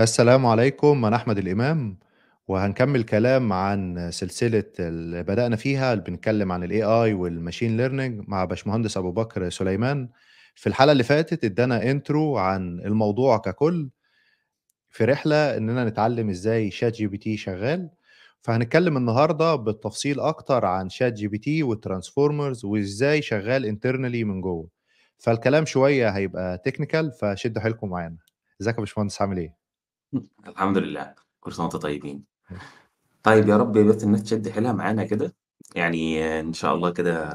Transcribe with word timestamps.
السلام 0.00 0.46
عليكم، 0.46 1.04
أنا 1.04 1.16
أحمد 1.16 1.38
الإمام، 1.38 1.98
وهنكمّل 2.48 3.02
كلام 3.02 3.52
عن 3.52 4.10
سلسلة 4.12 4.64
اللي 4.80 5.22
بدأنا 5.22 5.56
فيها 5.56 5.92
اللي 5.92 6.04
بنتكلّم 6.04 6.52
عن 6.52 6.68
الAI 6.68 7.12
والmachine 7.16 7.78
learning 7.80 8.28
مع 8.28 8.44
باشمهندس 8.44 8.96
أبو 8.96 9.12
بكر 9.12 9.50
سليمان. 9.50 10.08
في 10.54 10.66
الحلقة 10.66 10.92
اللي 10.92 11.02
فاتت 11.04 11.44
ادّانا 11.44 11.80
intro 11.92 12.16
عن 12.36 12.80
الموضوع 12.80 13.38
ككُل، 13.38 13.90
في 14.90 15.04
رحلة 15.04 15.56
إننا 15.56 15.84
نتعلّم 15.84 16.30
إزاي 16.30 16.70
ChatGPT 16.70 17.28
شغّال، 17.36 17.90
فهنتكلّم 18.42 18.96
النهارده 18.96 19.54
بالتفصيل 19.54 20.20
أكتر 20.20 20.64
عن 20.66 20.90
ChatGPT 20.90 21.48
والtransformers 21.64 22.64
وإزاي 22.64 23.22
شغّال 23.22 23.64
internally 23.78 24.24
من 24.26 24.40
جوّه. 24.40 24.68
فالكلام 25.18 25.66
شوية 25.66 26.08
هيبقى 26.10 26.62
technical 26.68 27.20
فشدّوا 27.20 27.62
حيلكم 27.62 27.88
معانا. 27.90 28.16
إزيك 28.62 28.74
يا 28.74 28.80
باشمهندس 28.80 29.22
عامل 29.22 29.38
إيه؟ 29.38 29.61
الحمد 30.48 30.78
لله، 30.78 31.14
كل 31.40 31.52
سنة 31.52 31.64
وأنتم 31.64 31.78
طيبين. 31.78 32.24
طيب 33.22 33.48
يا 33.48 33.56
رب 33.56 33.78
بس 33.78 34.04
الناس 34.04 34.22
تشد 34.22 34.48
حيلها 34.48 34.72
معانا 34.72 35.04
كده، 35.04 35.34
يعني 35.76 36.24
إن 36.40 36.52
شاء 36.52 36.74
الله 36.74 36.90
كده 36.90 37.30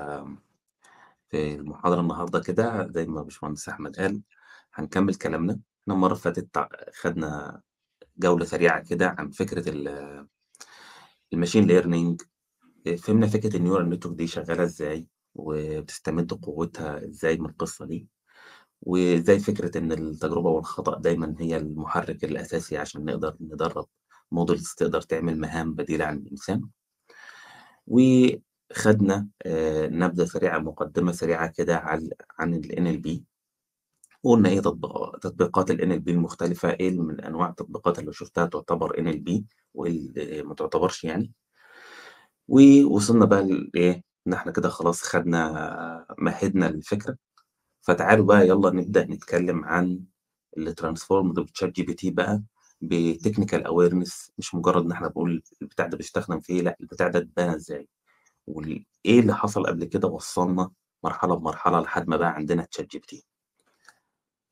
في 1.29 1.55
المحاضرة 1.55 2.01
النهارده 2.01 2.39
كده 2.39 2.87
زي 2.91 3.05
ما 3.05 3.21
باشمهندس 3.21 3.69
أحمد 3.69 3.95
قال، 3.95 4.21
هنكمّل 4.73 5.15
كلامنا. 5.15 5.59
إحنا 5.83 5.93
المرّة 5.93 6.11
اللي 6.11 6.21
فاتت 6.23 6.53
تع 6.53 6.69
خدنا 7.01 7.61
جولة 8.17 8.45
سريعة 8.45 8.83
كده 8.83 9.15
عن 9.19 9.31
فكرة 9.31 9.69
ال 9.69 9.87
الmachine 11.35 11.67
learning 11.71 12.17
آآ، 12.87 12.95
فهمنا 12.97 13.27
فكرة 13.27 13.57
الneural 13.57 13.93
network 13.95 14.13
دي 14.15 14.27
شغّالة 14.27 14.63
إزاي، 14.63 15.07
وبتستمد 15.35 16.33
قوتها 16.33 17.05
إزاي 17.05 17.37
من 17.37 17.45
القصة 17.49 17.85
دي، 17.85 18.07
وإزاي 18.81 19.39
فكرة 19.39 19.77
إن 19.77 19.91
التجربة 19.91 20.49
والخطأ 20.49 20.99
دايمًا 20.99 21.35
هي 21.39 21.57
المحرك 21.57 22.23
الأساسي 22.23 22.77
عشان 22.77 23.05
نقدر 23.05 23.35
ندرّب 23.41 23.85
models 24.35 24.75
تقدر 24.77 25.01
تعمل 25.01 25.39
مهام 25.39 25.73
بديلة 25.73 26.05
عن 26.05 26.17
الإنسان. 26.17 26.69
وخدنا 27.87 29.27
آآ، 29.45 29.87
نبذة 29.87 30.25
سريعة 30.25 30.59
مقدمة 30.59 31.11
سريعة 31.11 31.47
كده 31.47 31.77
عن 31.77 32.09
عن 32.39 32.61
الNLP 32.63 33.21
وقُلنا 34.23 34.49
إيه 34.49 34.59
تطبيقا 34.61 35.17
تطبيقات 35.19 35.71
الNLP 35.71 36.07
المختلفة، 36.09 36.69
إيه 36.71 36.99
من 37.01 37.21
أنواع 37.21 37.49
التطبيقات 37.49 37.99
اللي 37.99 38.13
شُفتها 38.13 38.45
تعتبر 38.45 38.93
NLP 38.97 39.43
وإيه 39.73 39.91
اللي 39.91 40.43
ما 40.43 40.55
تعتبرش 40.55 41.03
يعني. 41.03 41.33
ووصلنا 42.47 43.25
بقى 43.25 43.43
لإيه، 43.43 44.03
إن 44.27 44.33
إحنا 44.33 44.51
كده 44.51 44.69
خلاص 44.69 45.01
خدنا 45.03 46.05
مهِّدنا 46.19 46.67
الفكرة، 46.67 47.17
فتعالوا 47.87 48.25
بقى 48.25 48.47
يالّا 48.47 48.69
نبدأ 48.71 49.05
نتكلّم 49.05 49.65
عن 49.65 50.03
الtransformed 50.59 51.35
وChatGPT 51.39 52.09
بقى 52.11 52.43
بtechnical 52.85 53.63
awareness 53.63 54.29
مش 54.37 54.55
مجرّد 54.55 54.85
إن 54.85 54.91
إحنا 54.91 55.07
بنقول 55.07 55.43
البتاع 55.61 55.87
ده 55.87 55.97
بيستخدم 55.97 56.39
في 56.39 56.53
إيه، 56.53 56.61
لأ 56.61 56.77
البتاع 56.81 57.07
ده 57.07 57.19
اتبنى 57.19 57.55
إزاي، 57.55 57.87
وال 58.47 58.85
إيه 59.05 59.19
اللي 59.19 59.35
حصل 59.35 59.67
قبل 59.67 59.85
كده 59.85 60.07
وصّلنا 60.07 60.71
مرحلة 61.03 61.35
بمرحلة 61.35 61.81
لحد 61.81 62.07
ما 62.09 62.17
بقى 62.17 62.29
عندنا 62.35 62.67
ChatGPT. 62.77 63.17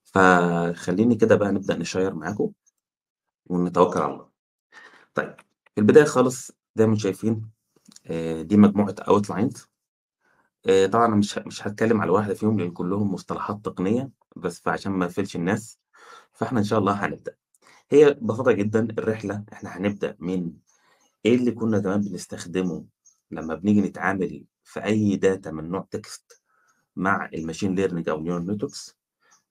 فخلّيني 0.04 1.16
كده 1.16 1.36
بقى 1.36 1.52
نبدأ 1.52 1.78
نشيّر 1.78 2.14
معاكم 2.14 2.52
ونتوكّل 3.48 4.00
على 4.02 4.14
الله. 4.14 4.30
طيب، 5.16 5.36
في 5.76 5.82
البداية 5.82 6.06
خالص 6.06 6.52
زي 6.76 6.88
ما 6.88 6.98
شايفين 6.98 7.50
آآ، 8.08 8.42
دي 8.44 8.58
مجموعة 8.58 8.96
outlines 9.10 9.68
آآ، 10.68 10.88
طبعًا 10.88 11.06
أنا 11.06 11.16
مش 11.16 11.38
مش 11.38 11.68
هاتكلّم 11.68 12.02
على 12.02 12.12
واحدة 12.12 12.34
فيهم 12.34 12.60
لإن 12.60 12.72
كلّهم 12.72 13.14
مصطلحات 13.14 13.66
تقنية، 13.66 14.10
بس 14.36 14.60
فعشان 14.62 14.92
ما 14.92 15.06
أقفلش 15.06 15.36
الناس، 15.36 15.80
فإحنا 16.34 16.60
إن 16.60 16.64
شاء 16.66 16.80
الله 16.80 16.94
هنبدأ. 17.06 17.36
هي 17.92 18.14
ببساطة 18.14 18.52
جدًا 18.52 18.88
الرحلة 19.00 19.44
إحنا 19.54 19.78
هنبدأ 19.78 20.18
من 20.20 20.54
إيه 21.26 21.36
اللي 21.36 21.52
كُنّا 21.52 21.80
زمان 21.80 22.02
بنستخدمه 22.02 22.86
لمّا 23.32 23.56
بنيجي 23.56 23.82
نتعامل 23.82 24.46
في 24.64 24.86
أي 24.86 25.20
data 25.26 25.48
من 25.50 25.70
نوع 25.72 25.88
text 25.98 26.42
مع 26.96 27.30
الmachine 27.30 27.78
learning 27.80 28.10
أو 28.10 28.26
neural 28.26 28.44
networks 28.52 28.94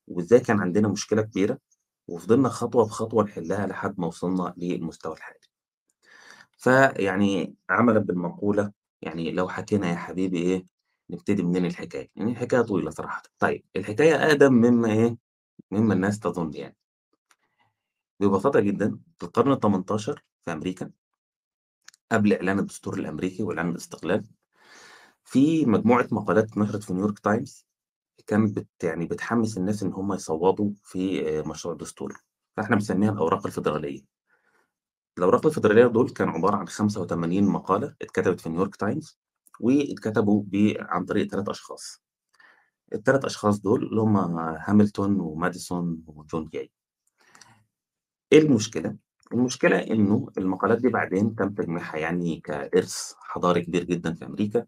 وإزاي 0.08 0.40
كان 0.40 0.60
عندنا 0.60 0.88
مشكلة 0.88 1.22
كبيرة، 1.22 1.58
وفضلنا 2.08 2.50
خطوة 2.50 2.86
بخطوة 2.86 3.24
نحلّها 3.24 3.66
لحد 3.68 4.00
ما 4.00 4.08
وصلنا 4.08 4.54
للمستوى 4.58 5.14
الحالي. 5.14 5.40
فيعني 6.58 7.54
عملًا 7.70 7.98
بالمقولة، 7.98 8.72
يعني 9.02 9.30
لو 9.32 9.48
حكينا 9.48 9.90
يا 9.90 9.96
حبيبي 9.96 10.38
إيه، 10.38 10.66
نبتدي 11.10 11.42
منين 11.42 11.64
الحكاية؟ 11.66 12.10
يعني 12.16 12.30
الحكاية 12.32 12.60
طويلة 12.60 12.90
صراحةً. 12.90 13.22
طيب، 13.38 13.64
الحكاية 13.76 14.14
أقدم 14.28 14.52
مما 14.52 14.92
إيه، 14.92 15.16
مما 15.72 15.94
الناس 15.94 16.20
تظُن 16.20 16.54
يعني. 16.54 16.76
ببساطة 18.20 18.60
جدًا 18.60 18.98
في 19.18 19.24
القرن 19.26 19.52
ال18 19.52 20.22
في 20.44 20.52
أمريكا 20.52 20.90
قبل 22.12 22.32
إعلان 22.32 22.58
الدستور 22.58 22.94
الأمريكي 22.98 23.42
وإعلان 23.42 23.70
الاستقلال، 23.70 24.24
في 25.24 25.66
مجموعة 25.66 26.08
مقالات 26.12 26.44
اتنشرت 26.50 26.84
في 26.84 26.92
نيويورك 26.94 27.18
تايمز 27.18 27.66
كانت 28.26 28.56
بت 28.58 28.68
يعني 28.84 29.06
بتحمّس 29.06 29.58
الناس 29.58 29.82
إن 29.82 29.92
هم 29.92 30.12
يصوّتوا 30.14 30.70
في 30.84 31.28
آآ، 31.40 31.42
مشروع 31.42 31.74
دستور، 31.74 32.14
فإحنا 32.56 32.76
بنسميها 32.76 33.12
الأوراق 33.12 33.46
الفيدرالية. 33.46 34.06
الأوراق 35.18 35.46
الفيدرالية 35.46 35.86
دول 35.86 36.10
كانوا 36.10 36.32
عبارة 36.34 36.56
عن 36.56 36.68
85 36.68 37.44
مقالة 37.44 37.94
اتكتبت 38.02 38.40
في 38.40 38.48
نيويورك 38.48 38.76
تايمز 38.76 39.16
واتكتبوا 39.60 40.44
عن 40.80 41.04
طريق 41.04 41.26
3 41.30 41.50
أشخاص. 41.50 42.02
ال3 42.94 43.24
أشخاص 43.24 43.60
دول 43.60 43.82
اللي 43.84 44.00
هم 44.00 44.16
هاميلتون 44.58 45.20
وماديسون 45.20 46.02
وجون 46.06 46.48
جاي. 46.52 46.70
إيه 48.32 48.38
المشكلة؟ 48.38 48.96
المشكلة 49.32 49.78
إنه 49.78 50.28
المقالات 50.38 50.78
دي 50.78 50.88
بعدين 50.88 51.34
تم 51.34 51.48
تجميعها 51.54 51.96
يعني 51.96 52.40
كإرث 52.40 53.12
حضاري 53.20 53.62
كبير 53.62 53.84
جدًا 53.84 54.14
في 54.14 54.24
أمريكا، 54.26 54.66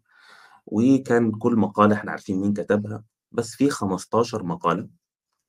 وكان 0.65 1.31
كل 1.31 1.55
مقالة 1.55 1.95
إحنا 1.95 2.11
عارفين 2.11 2.41
مين 2.41 2.53
كتبها، 2.53 3.03
بس 3.31 3.55
في 3.55 3.69
15 3.69 4.43
مقالة 4.43 4.89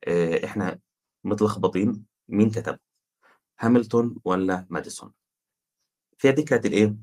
آآ، 0.09 0.45
إحنا 0.45 0.79
متلخبطين 1.25 2.05
مين 2.29 2.51
كتبهم، 2.51 2.79
هاميلتون 3.63 4.21
والّا 4.25 4.67
ماديسون. 4.71 5.13
فدي 6.19 6.43
كانت 6.43 6.67
الإيه، 6.67 6.97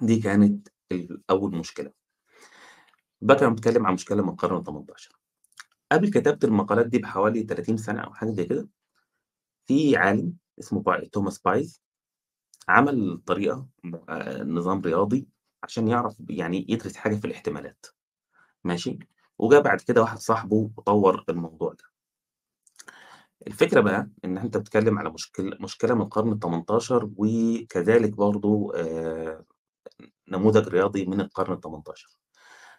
دي 0.00 0.20
كانت 0.20 0.68
ال 0.92 1.22
أول 1.30 1.56
مشكلة. 1.56 1.92
دلوقتي 3.22 3.44
أنا 3.46 3.54
باتكلّم 3.54 3.86
عن 3.86 3.94
مشكلة 3.94 4.22
من 4.22 4.28
القرن 4.28 4.56
ال18. 4.56 5.18
قبل 5.92 6.10
كتابة 6.10 6.38
المقالات 6.48 6.86
دي 6.86 6.98
بحوالي 6.98 7.42
30 7.42 7.76
سنة 7.76 8.00
أو 8.00 8.14
حاجة 8.14 8.30
زي 8.30 8.44
كده، 8.44 8.68
في 9.66 9.96
عالم 9.96 10.36
اسمه 10.60 10.80
باي 10.82 11.06
توماس 11.08 11.38
بايز 11.38 11.82
عمل 12.68 13.22
آآ، 14.10 14.44
نظام 14.44 14.80
رياضي 14.82 15.28
عشان 15.64 15.88
يعرف 15.88 16.16
يعني 16.30 16.66
يدرس 16.68 16.96
حاجة 16.96 17.16
في 17.16 17.26
الاحتمالات، 17.26 17.86
ماشي، 18.64 18.98
وجه 19.38 19.58
بعد 19.60 19.82
كده 19.82 20.02
واحد 20.02 20.18
صاحبه 20.18 20.70
وطوّر 20.78 21.24
الموضوع 21.30 21.72
ده. 21.74 21.84
الفكرة 23.46 23.80
بقى 23.80 24.08
إن 24.24 24.38
أنت 24.38 24.56
بتتكلّم 24.56 24.98
على 24.98 25.10
مشكل 25.10 25.58
مشكلة 25.60 25.94
من 25.94 26.00
القرن 26.02 26.32
ال18 26.32 27.10
وكذلك 27.16 28.10
برضه 28.10 28.72
آآ، 28.76 29.44
نموذج 30.32 30.68
رياضي 30.68 31.06
من 31.06 31.20
القرن 31.20 31.54
ال18. 31.54 32.18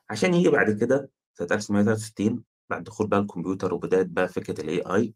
عشان 0.10 0.34
ييجي 0.34 0.50
بعد 0.50 0.72
كده 0.72 1.12
سنة 1.34 1.48
1963 1.52 2.44
بعد 2.70 2.84
دخول 2.84 3.08
بقى 3.08 3.20
الكمبيوتر 3.20 3.74
وبداية 3.74 4.04
بقى 4.10 4.28
فكرة 4.28 4.62
الAI 4.62 5.12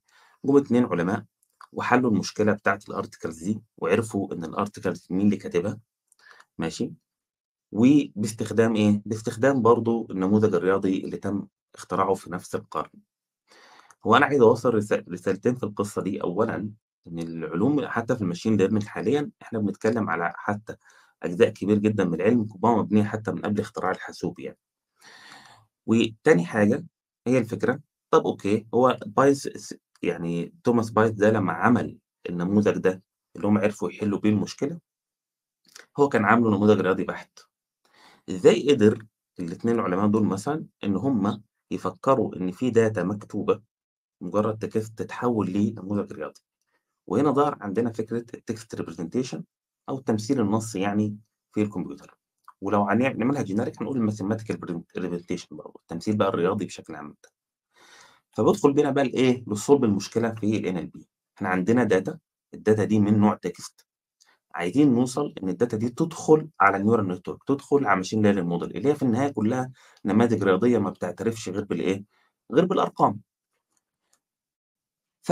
جُم 0.45 0.57
2 0.57 0.85
علماء 0.85 1.25
وحلّوا 1.73 2.11
المشكلة 2.11 2.53
بتاعة 2.53 2.79
الarticles 2.91 3.43
دي 3.43 3.61
وعرفوا 3.77 4.33
إن 4.33 4.55
الarticles 4.55 5.11
مين 5.11 5.25
اللي 5.25 5.37
كاتبها، 5.37 5.79
ماشي، 6.57 6.93
وباستخدام 7.71 8.75
إيه، 8.75 9.01
باستخدام 9.05 9.61
برضه 9.61 10.07
النموذج 10.11 10.55
الرياضي 10.55 11.05
اللي 11.05 11.17
تم 11.17 11.47
اختراعه 11.75 12.13
في 12.13 12.31
نفس 12.31 12.55
القرن. 12.55 12.91
هو 14.07 14.15
أنا 14.15 14.25
عايز 14.25 14.41
رسا 14.43 14.69
رسالتين 15.09 15.55
في 15.55 15.63
القصة 15.63 16.01
دي، 16.01 16.21
أولًا 16.23 16.55
إن 17.07 17.19
العلوم 17.19 17.87
حتى 17.87 18.15
في 18.15 18.23
الmachine 18.25 18.59
learning 18.59 18.87
حاليًا 18.87 19.31
إحنا 19.41 19.59
بنتكلّم 19.59 20.09
على 20.09 20.33
حتى 20.35 20.75
أجزاء 21.23 21.49
كبير 21.49 21.77
جدًا 21.77 22.05
من 22.05 22.13
العلم 22.13 22.41
ربما 22.55 22.77
مبنية 22.77 23.03
حتى 23.03 23.31
من 23.31 23.41
قبل 23.41 23.59
اختراع 23.61 23.91
الحاسوب 23.91 24.39
يعني. 24.39 24.57
وتاني 25.85 26.45
حاجة 26.45 26.85
هي 27.27 27.37
الفكرة، 27.37 27.79
طَب 28.11 28.25
okay، 28.27 28.67
هو 28.73 28.99
بايز 29.05 29.49
يعني 30.03 30.53
توماس 30.63 30.89
بايز 30.91 31.11
ده 31.11 31.29
لمّا 31.31 31.53
عمل 31.53 31.97
النموذج 32.29 32.77
ده 32.77 33.03
اللي 33.35 33.47
هم 33.47 33.57
عرفوا 33.57 33.91
يحلّوا 33.91 34.19
بيه 34.19 34.29
المشكلة، 34.29 34.79
هو 35.99 36.09
كان 36.09 36.25
عامله 36.25 36.51
نموذج 36.57 36.81
رياضي 36.81 37.03
بحت. 37.03 37.39
إزاي 38.29 38.71
قدر 38.73 39.05
ال2 39.41 39.69
العلماء 39.69 40.07
دول 40.07 40.25
مثلًا 40.25 40.67
إن 40.83 40.95
هم 40.95 41.43
يفكّروا 41.71 42.35
إن 42.37 42.51
في 42.51 42.71
data 42.73 42.99
مكتوبة 42.99 43.61
مجرّد 44.21 44.65
text 44.65 44.95
تتحوّل 44.97 45.53
لنموذج 45.53 46.13
رياضي؟ 46.13 46.41
وهنا 47.07 47.31
ظهر 47.31 47.57
عندنا 47.61 47.91
فكرة 47.93 48.25
ال 48.37 48.46
text 48.46 48.79
representation 48.81 49.41
أو 49.89 49.97
التمثيل 49.97 50.41
النصي 50.41 50.79
يعني 50.79 51.17
في 51.51 51.61
الكمبيوتر. 51.61 52.17
ولو 52.61 52.83
هنعملها 52.89 53.43
generic 53.43 53.81
هنقول 53.81 54.11
represen 54.11 54.37
representation 54.99 55.47
برضه، 55.51 55.73
التمثيل 55.81 56.17
بقى 56.17 56.27
الرياضي 56.29 56.65
بشكل 56.65 56.95
عام 56.95 57.15
ده. 57.23 57.29
فبادخل 58.37 58.73
بينا 58.73 58.91
بقى 58.91 59.03
لإيه، 59.03 59.43
لصلب 59.47 59.83
المشكلة 59.83 60.31
في 60.35 60.59
ال 60.59 60.68
NLP. 60.68 61.03
إحنا 61.37 61.49
عندنا 61.49 61.87
data 61.87 62.17
ال 62.53 62.59
data 62.59 62.83
دي 62.83 62.99
من 62.99 63.19
نوع 63.19 63.35
text 63.35 63.85
عايزين 64.55 64.93
نوصل 64.93 65.33
إن 65.43 65.49
ال 65.49 65.55
data 65.55 65.77
دي 65.77 65.89
تدخل 65.89 66.49
على 66.59 66.77
ال 66.77 66.82
neural 66.82 67.07
network 67.07 67.43
تدخل 67.43 67.85
على 67.85 67.95
machine 67.97 68.21
learning 68.23 68.47
model 68.47 68.77
اللي 68.77 68.89
هي 68.89 68.95
في 68.95 69.03
النهاية 69.03 69.31
كلها 69.31 69.71
نماذج 70.05 70.43
رياضية 70.43 70.77
ما 70.77 70.89
بتعترفش 70.89 71.49
غير 71.49 71.63
بالإيه 71.63 72.05
غير 72.51 72.65
بالأرقام 72.65 73.21
ف 75.21 75.31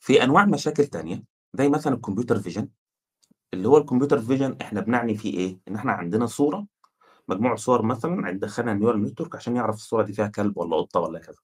في 0.00 0.24
أنواع 0.24 0.44
مشاكل 0.44 0.86
تانية 0.86 1.22
زي 1.54 1.68
مثلا 1.68 1.94
ال 1.94 1.99
computer 1.99 2.38
vision 2.40 2.68
اللي 3.56 3.68
هو 3.68 3.78
ال 3.78 3.82
computer 3.82 4.18
vision 4.20 4.56
إحنا 4.60 4.80
بنعني 4.80 5.14
فيه 5.16 5.34
إيه؟ 5.38 5.58
إن 5.68 5.76
إحنا 5.76 5.92
عندنا 5.92 6.26
صورة 6.26 6.66
مجموعه 7.28 7.56
صور 7.56 7.82
مثلا 7.82 8.30
دخلنا 8.38 8.72
ال 8.72 8.76
neural 8.76 9.02
network 9.02 9.36
عشان 9.36 9.56
يعرف 9.56 9.74
الصورة 9.74 10.02
دي 10.02 10.12
فيها 10.12 10.26
كلب 10.26 10.58
ولا 10.58 10.76
قطة 10.76 11.00
ولا 11.00 11.18
كذا. 11.18 11.36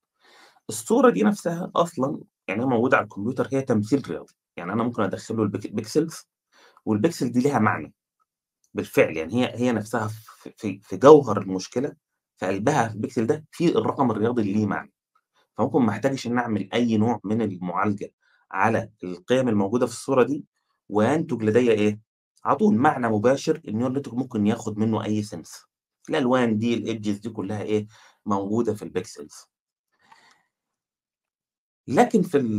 الصورة 0.69 1.11
دي 1.11 1.23
نفسها 1.23 1.70
أصلا 1.76 2.20
يعني 2.49 2.64
موجودة 2.67 2.97
على 2.97 3.05
الكمبيوتر 3.05 3.49
هي 3.53 3.62
تمثيل 3.62 4.11
رياضي 4.11 4.35
يعني 4.56 4.73
أنا 4.73 4.82
ممكن 4.82 5.03
ادخل 5.03 5.37
له 5.37 5.43
ال 5.43 5.55
pixels 5.55 6.28
والبيكسل 6.87 7.32
دي 7.32 7.41
ليها 7.41 7.59
معنى 7.59 7.94
بالفعل 8.75 9.17
يعني 9.17 9.35
هي 9.44 9.53
هي 9.55 9.73
نفسها 9.73 10.09
في 10.59 10.81
في, 10.82 10.97
جوهر 10.97 11.41
المشكلة 11.43 11.93
في 12.38 12.47
قلبها 12.47 12.88
في 12.88 12.94
البيكسل 12.94 13.26
ده 13.26 13.44
في 13.50 13.69
الرقم 13.79 14.11
الرياضي 14.11 14.43
اللي 14.43 14.53
ليه 14.53 14.67
معنى. 14.67 14.93
فممكن 15.56 15.79
ما 15.82 15.91
أحتاجش 15.91 16.26
إن 16.26 16.38
أعمل 16.38 16.69
أي 16.73 16.97
نوع 16.97 17.20
من 17.25 17.43
المعالجة 17.43 18.12
على 18.50 18.91
القيم 19.05 19.49
الموجودة 19.49 19.87
في 19.87 19.93
الصورة 19.93 20.23
دي 20.23 20.44
وينتج 20.92 21.42
لدي 21.42 21.70
إيه؟ 21.72 22.00
على 22.44 22.56
طول 22.56 22.74
معنى 22.74 23.08
مباشر 23.08 23.60
ال 23.69 23.72
neural 23.72 23.94
network 23.94 24.16
ممكن 24.16 24.46
ياخد 24.46 24.78
منه 24.78 25.04
أي 25.04 25.22
sense 25.22 25.64
الألوان 26.10 26.58
دي 26.58 26.74
ال 26.75 26.82
edges 26.82 27.19
دي 27.18 27.30
كلها 27.30 27.62
إيه؟ 27.62 27.86
موجودة 28.26 28.74
في 28.74 28.82
ال 28.82 28.90
pixels 28.90 29.34
لكن 31.88 32.22
في 32.22 32.38
ال 32.38 32.58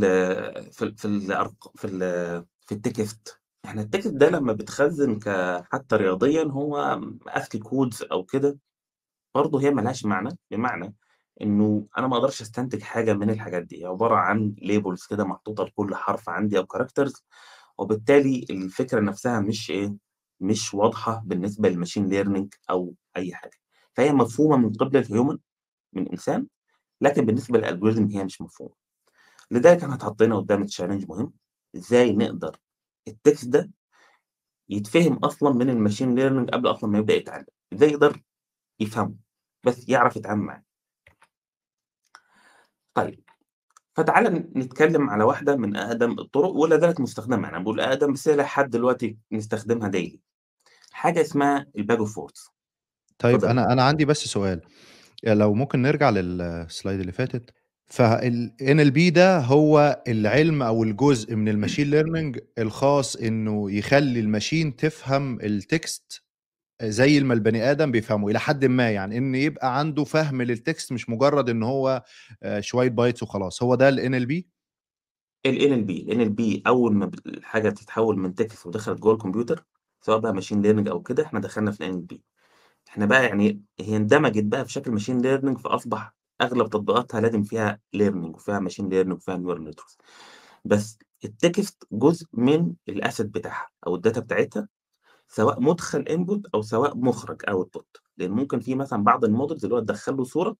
في 0.72 0.84
ال 0.84 0.96
في 0.96 1.04
ال 1.04 1.50
في 1.76 1.84
ال 1.86 2.00
في 2.66 2.72
ال 2.72 2.83
text. 2.83 3.40
إحنا 3.64 3.82
ال 3.82 3.87
text 3.87 4.08
ده 4.14 4.30
لما 4.30 4.52
بتخزن 4.52 5.18
ك 5.18 5.28
حتى 5.72 5.96
رياضيا 5.96 6.44
هو 6.44 7.00
ASCII 7.26 7.58
codes 7.58 8.02
أو 8.12 8.24
كده 8.24 8.58
برضه 9.34 9.60
هي 9.62 9.70
ملهاش 9.70 10.04
معنى 10.04 10.38
بمعنى 10.50 10.94
إنه 11.42 11.86
أنا 11.98 12.06
ما 12.06 12.16
أقدرش 12.16 12.42
أستنتج 12.42 12.82
حاجة 12.82 13.12
من 13.12 13.30
الحاجات 13.30 13.62
دي. 13.62 13.86
عبارة 13.86 14.14
عن 14.14 14.54
labels 14.58 15.06
كده 15.06 15.24
محطوطة 15.24 15.64
لكل 15.64 15.94
حرف 15.94 16.28
عندي 16.28 16.58
أو 16.58 16.66
characters 16.66 17.24
وبالتالي 17.78 18.46
الفكرة 18.50 19.00
نفسها 19.00 19.40
مش 19.40 19.70
إيه 19.70 19.94
مش 20.40 20.74
واضحة 20.74 21.22
بالنسبة 21.26 21.68
لل 21.68 21.76
machine 21.76 22.06
learning 22.08 22.54
أو 22.70 22.94
أي 23.16 23.34
حاجة. 23.34 23.58
فهي 23.94 24.12
مفهومة 24.12 24.56
من 24.56 24.72
قبل 24.72 24.96
ال 24.96 25.03
human 25.03 25.38
من 25.92 26.08
إنسان 26.08 26.46
لكن 27.00 27.26
بالنسبة 27.26 27.58
لل 27.58 27.67
algorithm 27.67 28.06
هي 28.06 28.24
مش 28.24 28.40
مفهومة. 28.40 28.74
لذلك 29.50 29.82
إحنا 29.82 29.94
اتحطينا 29.94 30.36
قدام 30.36 30.64
challenge 30.64 31.04
مهم. 31.08 31.32
إزاي 31.76 32.12
نقدر 32.12 32.56
ال 33.08 33.16
text 33.16 33.48
ده 33.48 33.70
يتفهم 34.68 35.14
أصلا 35.16 35.50
من 35.54 35.70
الماشين 35.70 36.14
ليرنينج 36.14 36.50
قبل 36.50 36.70
أصلا 36.70 36.90
ما 36.90 36.98
يبدأ 36.98 37.14
يتعلم؟ 37.14 37.46
إزاي 37.72 37.90
يقدر 37.90 38.22
يفهمه؟ 38.80 39.14
بس 39.64 39.88
يعرف 39.88 40.16
يتعامل 40.16 40.42
معاه. 40.42 40.64
طيب 42.94 43.24
فتعالى 43.94 44.44
نتكلم 44.56 45.10
على 45.10 45.24
واحدة 45.24 45.56
من 45.56 45.76
أقدم 45.76 46.18
الطرق 46.18 46.50
ولا 46.50 46.78
زالت 46.78 47.00
مستخدمة. 47.00 47.48
أنا 47.48 47.58
بقول 47.58 47.80
أقدم 47.80 48.12
بس 48.12 48.28
هي 48.28 48.36
لحد 48.36 48.70
دلوقتي 48.70 49.16
نستخدمها 49.32 49.88
daily 49.88 50.20
حاجة 50.92 51.20
اسمها 51.20 51.66
ال 51.78 51.85
bag 51.85 52.06
of 52.06 52.19
words 52.19 52.50
طيب 53.18 53.34
اتفضل. 53.34 53.50
أنا 53.50 53.72
أنا 53.72 53.82
عندي 53.82 54.04
بس 54.04 54.24
سؤال، 54.24 54.60
لو 55.24 55.54
ممكن 55.54 55.82
نرجع 55.82 56.10
لل 56.10 56.36
slide 56.36 57.00
اللي 57.00 57.12
فاتت، 57.12 57.50
فال 57.86 58.36
NLP 58.36 59.12
ده 59.12 59.38
هو 59.38 60.02
العلم 60.08 60.62
أو 60.62 60.82
الجزء 60.82 61.34
من 61.34 61.48
ال 61.48 61.53
machine 61.53 61.90
learning 61.90 62.38
الخاص 62.58 63.16
إنه 63.16 63.70
يخلّي 63.70 64.20
ال 64.20 64.27
machine 64.27 64.76
تفهم 64.76 65.38
ال 65.40 65.57
text 65.57 66.23
زي 66.82 67.20
ما 67.20 67.34
البني 67.34 67.70
آدم 67.70 67.90
بيفهمه 67.90 68.28
إلى 68.28 68.40
حدٍ 68.40 68.64
ما 68.64 68.90
يعني، 68.90 69.18
إن 69.18 69.34
يبقى 69.34 69.78
عنده 69.78 70.04
فهم 70.04 70.44
للtext 70.46 70.92
مش 70.92 71.10
مجرد 71.10 71.48
إن 71.50 71.62
هو 71.62 72.02
آآ 72.42 72.60
شوية 72.60 72.90
bytes 72.90 73.22
وخلاص، 73.22 73.62
هو 73.62 73.74
ده 73.74 73.90
الNLP؟ 73.90 74.44
الNLP 75.48 75.90
الNLP 76.10 76.60
أول 76.66 76.94
ما 76.94 77.06
ب 77.06 77.14
الحاجة 77.26 77.70
تتحول 77.70 78.18
من 78.18 78.34
text 78.42 78.66
ودخلت 78.66 79.00
جوه 79.00 79.12
الكمبيوتر 79.14 79.64
سواء 80.00 80.18
بقى 80.18 80.34
machine 80.34 80.62
learning 80.62 80.88
أو 80.88 81.02
كده 81.02 81.22
إحنا 81.24 81.40
دخلنا 81.40 81.70
في 81.70 81.78
الNLP 81.86 82.16
إحنا 82.88 83.06
بقى 83.06 83.24
يعني 83.26 83.62
هي 83.80 83.96
اندمجت 83.96 84.44
بقى 84.44 84.64
في 84.64 84.72
شكل 84.72 84.90
machine 84.90 85.20
learning 85.20 85.58
فأصبح 85.58 86.14
أغلب 86.40 86.70
تطبيقاتها 86.70 87.20
لازم 87.20 87.42
فيها 87.42 87.80
learning 87.96 88.34
وفيها 88.34 88.58
machine 88.58 88.88
learning 88.88 89.16
وفيها 89.16 89.36
neural 89.38 89.58
networks. 89.72 89.96
بس 90.64 90.98
الtext 91.26 91.74
جزء 91.92 92.26
من 92.32 92.74
الasset 92.90 93.22
بتاعها 93.22 93.68
أو 93.86 93.96
الdata 93.96 94.18
بتاعتها 94.18 94.68
سواء 95.28 95.60
مدخل 95.60 96.04
input 96.08 96.50
أو 96.54 96.62
سواء 96.62 96.96
مخرج 96.96 97.42
output 97.50 97.84
لأن 98.16 98.30
ممكن 98.30 98.60
في 98.60 98.74
مثلًا 98.74 99.04
بعض 99.04 99.26
الmodels 99.26 99.64
اللي 99.64 99.74
هو 99.74 99.80
تدخل 99.80 100.16
له 100.16 100.24
صورة 100.24 100.56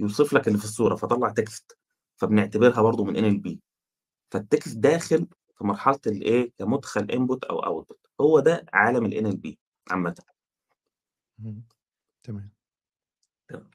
يوصف 0.00 0.32
لك 0.32 0.48
اللي 0.48 0.58
في 0.58 0.64
الصورة 0.64 0.94
فطلّع 0.96 1.34
text 1.40 1.76
فبنعتبرها 2.16 2.82
برضه 2.82 3.04
من 3.04 3.16
NLP 3.16 3.58
فالtext 4.36 4.78
داخل 4.78 5.26
في 5.58 5.64
مرحلة 5.64 6.00
الإيه 6.06 6.52
كمدخل 6.58 7.06
input 7.12 7.38
أو 7.50 7.82
output 7.82 7.96
هو 8.20 8.40
ده 8.40 8.66
عالم 8.72 9.10
الNLP 9.10 9.54
عامةً. 9.90 10.14
اهم، 11.40 11.64
تمام. 12.24 12.50
تمام. 13.48 13.70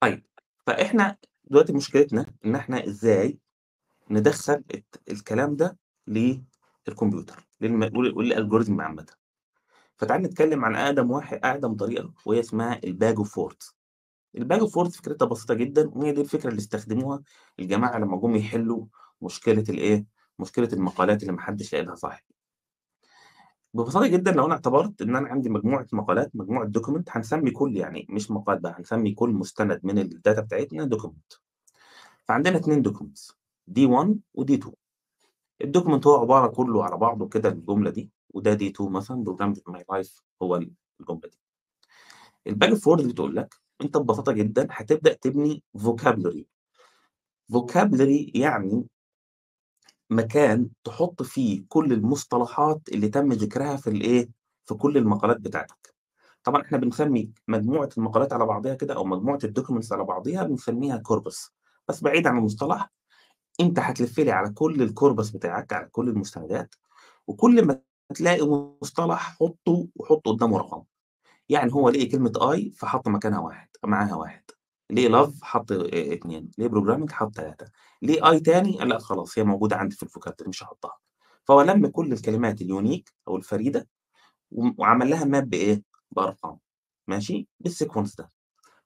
طيب 0.00 0.26
فإحنا 0.66 1.16
دلوقتي 1.44 1.72
مشكلتنا 1.72 2.26
إن 2.44 2.54
إحنا 2.56 2.86
إزاي 2.86 3.38
ندخّل 4.10 4.64
الكلام 5.10 5.56
ده 5.56 5.78
للكمبيوتر 6.06 7.48
للم 7.60 7.90
ول 7.96 8.14
وللalgorithm 8.14 8.80
عامةً. 8.80 9.06
فتعالَ 9.96 10.22
نتكلم 10.22 10.64
عن 10.64 10.76
أقدم 10.76 11.10
واحد 11.10 11.40
أقدم 11.44 11.74
طريقة 11.74 12.12
وهي 12.26 12.40
اسمها 12.40 12.80
الباجو 12.84 13.24
فورس. 13.24 13.76
الباجو 14.36 14.66
فورس 14.68 14.96
فكرتها 14.96 15.26
بسيطة 15.26 15.54
جدًا 15.54 15.90
وهي 15.94 16.12
دي 16.12 16.20
الفكرة 16.20 16.48
اللي 16.50 16.58
استخدموها 16.60 17.22
الجماعة 17.58 17.98
لمّا 17.98 18.16
جُم 18.16 18.36
يحلّوا 18.36 18.86
مشكلة 19.22 19.64
الإيه، 19.68 20.06
مشكلة 20.38 20.68
المقالات 20.72 21.22
اللي 21.22 21.32
ما 21.32 21.40
حدش 21.40 21.72
لاقي 21.72 21.84
لها 21.84 21.94
صاحب. 21.94 22.22
ببساطة 23.74 24.06
جدًا 24.06 24.32
لو 24.32 24.46
أنا 24.46 24.54
اعتبرت 24.54 25.02
إن 25.02 25.16
أنا 25.16 25.28
عندي 25.28 25.48
مجموعة 25.48 25.86
مقالات، 25.92 26.30
مجموعة 26.34 26.72
document 26.78 27.02
هنسمي 27.08 27.50
كل 27.50 27.76
يعني 27.76 28.06
مش 28.10 28.30
مقال 28.30 28.58
بقى، 28.58 28.74
هنسمي 28.78 29.12
كل 29.14 29.30
مستند 29.30 29.80
من 29.84 30.02
الdata 30.10 30.40
بتاعتنا 30.40 30.90
document. 30.96 31.38
فعندنا 32.28 32.56
2 32.56 32.82
documents 32.88 33.32
D1 33.70 34.14
وD2. 34.38 34.70
الdocument 35.64 36.06
هو 36.06 36.16
عبارة 36.20 36.46
كله 36.48 36.84
على 36.84 36.96
بعضه 36.96 37.28
كده 37.28 37.48
الجملة 37.48 37.90
دي، 37.90 38.10
وده 38.34 38.54
D2 38.54 38.80
مثلًا 38.80 39.24
programmed 39.24 39.56
in 39.56 39.72
my 39.76 39.80
life 39.80 40.22
هو 40.42 40.56
ال 40.56 40.72
الجملة 41.00 41.28
دي. 41.28 41.38
الباجو 42.46 42.76
فورس 42.76 43.02
بتقول 43.04 43.36
لك 43.36 43.54
أنت 43.82 43.96
ببساطة 43.96 44.32
جدًا 44.32 44.66
هتبدأ 44.70 45.12
تبني 45.14 45.64
vocabulary. 45.78 46.44
vocabulary 47.52 48.30
يعني 48.34 48.86
مكان 50.10 50.68
تحط 50.84 51.22
فيه 51.22 51.62
كل 51.68 51.92
المصطلحات 51.92 52.80
اللي 52.92 53.08
تم 53.08 53.32
ذكرها 53.32 53.76
في 53.76 53.90
الإيه، 53.90 54.28
في 54.66 54.74
كل 54.74 54.96
المقالات 54.96 55.36
بتاعتك. 55.40 55.94
طبعًا 56.44 56.62
إحنا 56.62 56.78
بنسمي 56.78 57.32
مجموعة 57.48 57.88
المقالات 57.98 58.32
على 58.32 58.46
بعضيها 58.46 58.74
كده 58.74 58.94
أو 58.94 59.04
مجموعة 59.04 59.38
الdocuments 59.44 59.92
على 59.92 60.04
بعضيها 60.04 60.44
بنسميها 60.44 61.02
corpus 61.12 61.50
بس 61.88 62.02
بعيد 62.02 62.26
عن 62.26 62.38
المصطلح 62.38 62.90
أنت 63.60 63.78
هتلف 63.78 64.20
لي 64.20 64.30
على 64.32 64.50
كل 64.50 64.88
الcorpus 64.90 65.34
بتاعك، 65.34 65.72
على 65.72 65.86
كل 65.92 66.08
المستندات، 66.08 66.74
وكل 67.26 67.66
ما 67.66 67.80
تلاقي 68.16 68.46
مصطلح 68.82 69.36
حُطّه 69.40 69.88
وحُط 69.96 70.28
قدامه 70.28 70.58
رقم. 70.58 70.82
يعني 71.48 71.74
هو 71.74 71.90
لقي 71.90 72.06
كلمة 72.06 72.32
I 72.56 72.76
فحط 72.78 73.08
مكانها 73.08 73.40
1 73.40 73.68
معاها 73.86 74.14
1 74.16 74.44
لقي 74.92 75.08
love 75.10 75.42
حط 75.44 75.72
2 75.72 76.50
لقي 76.58 76.70
programming 76.70 77.12
حط 77.12 77.36
3 77.36 77.66
لقي 78.02 78.38
I 78.40 78.42
تاني 78.42 78.78
لأ 78.78 78.98
خلاص 78.98 79.38
هي 79.40 79.44
موجودة 79.44 79.76
عندي 79.76 79.96
في 79.96 80.06
الvocabulary 80.06 80.48
مش 80.48 80.62
هاحطها. 80.64 80.98
فهو 81.44 81.62
لَم 81.62 81.86
كل 81.88 82.12
الكلمات 82.14 82.62
أو 83.28 83.36
الفريدة 83.36 83.88
وم 84.52 84.76
وعمل 84.78 85.10
لها 85.10 85.24
map 85.24 85.44
بإيه، 85.44 85.82
بأرقام 86.12 86.58
ماشي، 87.08 87.48
بالsequence 87.68 88.16
ده. 88.18 88.28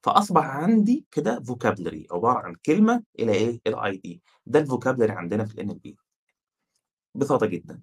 فأصبح 0.05 0.45
عندي 0.45 1.05
كده 1.11 1.39
vocabulary 1.39 2.13
عبارة 2.13 2.39
عن 2.39 2.55
كلمة 2.65 3.03
إلى 3.19 3.33
إيه، 3.33 3.61
إلى 3.67 3.77
ID 3.93 4.19
ده 4.45 4.65
الvocabulary 4.65 5.09
عندنا 5.11 5.45
في 5.45 5.55
الNLP. 5.63 5.95
ببساطة 7.15 7.45
جدًا. 7.45 7.81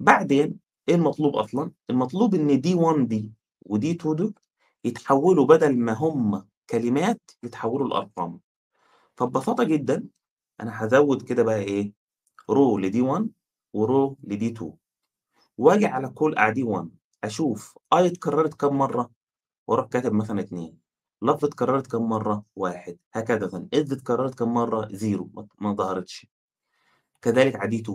بعدين 0.00 0.60
إيه 0.88 0.94
المطلوب 0.94 1.36
أصلًا؟ 1.36 1.72
المطلوب 1.90 2.34
إن 2.34 2.62
D1 2.62 3.08
دي 3.08 3.32
وD2 3.70 4.14
دول 4.16 4.34
يتحولوا 4.84 5.46
بدل 5.46 5.78
ما 5.78 5.92
هم 5.92 6.48
كلمات 6.70 7.20
يتحولوا 7.42 7.88
لأرقام. 7.88 8.40
فببساطة 9.16 9.64
جدًا 9.64 10.08
أنا 10.60 10.84
هازوّد 10.84 11.22
كده 11.22 11.42
بقى 11.42 11.58
إيه، 11.60 11.92
row 12.52 12.80
لD1 12.80 13.28
وrow 13.76 14.14
لD2 14.32 14.64
وآجي 15.58 15.86
على 15.86 16.08
كل 16.08 16.34
على 16.38 16.54
D1 16.54 16.88
أشوف 17.24 17.78
I 17.94 17.98
اتكررت 17.98 18.54
كام 18.54 18.78
مرة 18.78 19.10
وأروح 19.68 19.86
كاتب 19.88 20.12
مثلًا 20.12 20.40
2 20.40 20.83
love 21.24 21.44
اتكررت 21.44 21.86
كام 21.86 22.02
مرة 22.02 22.44
1 22.56 22.98
هكذا 23.12 23.48
is 23.74 23.92
اتكررت 23.92 24.34
كام 24.34 24.54
مرة 24.54 24.88
0 24.88 25.28
ما 25.58 25.72
ظهرتش. 25.74 26.26
كذلك 27.22 27.56
على 27.56 27.78
D2 27.78 27.92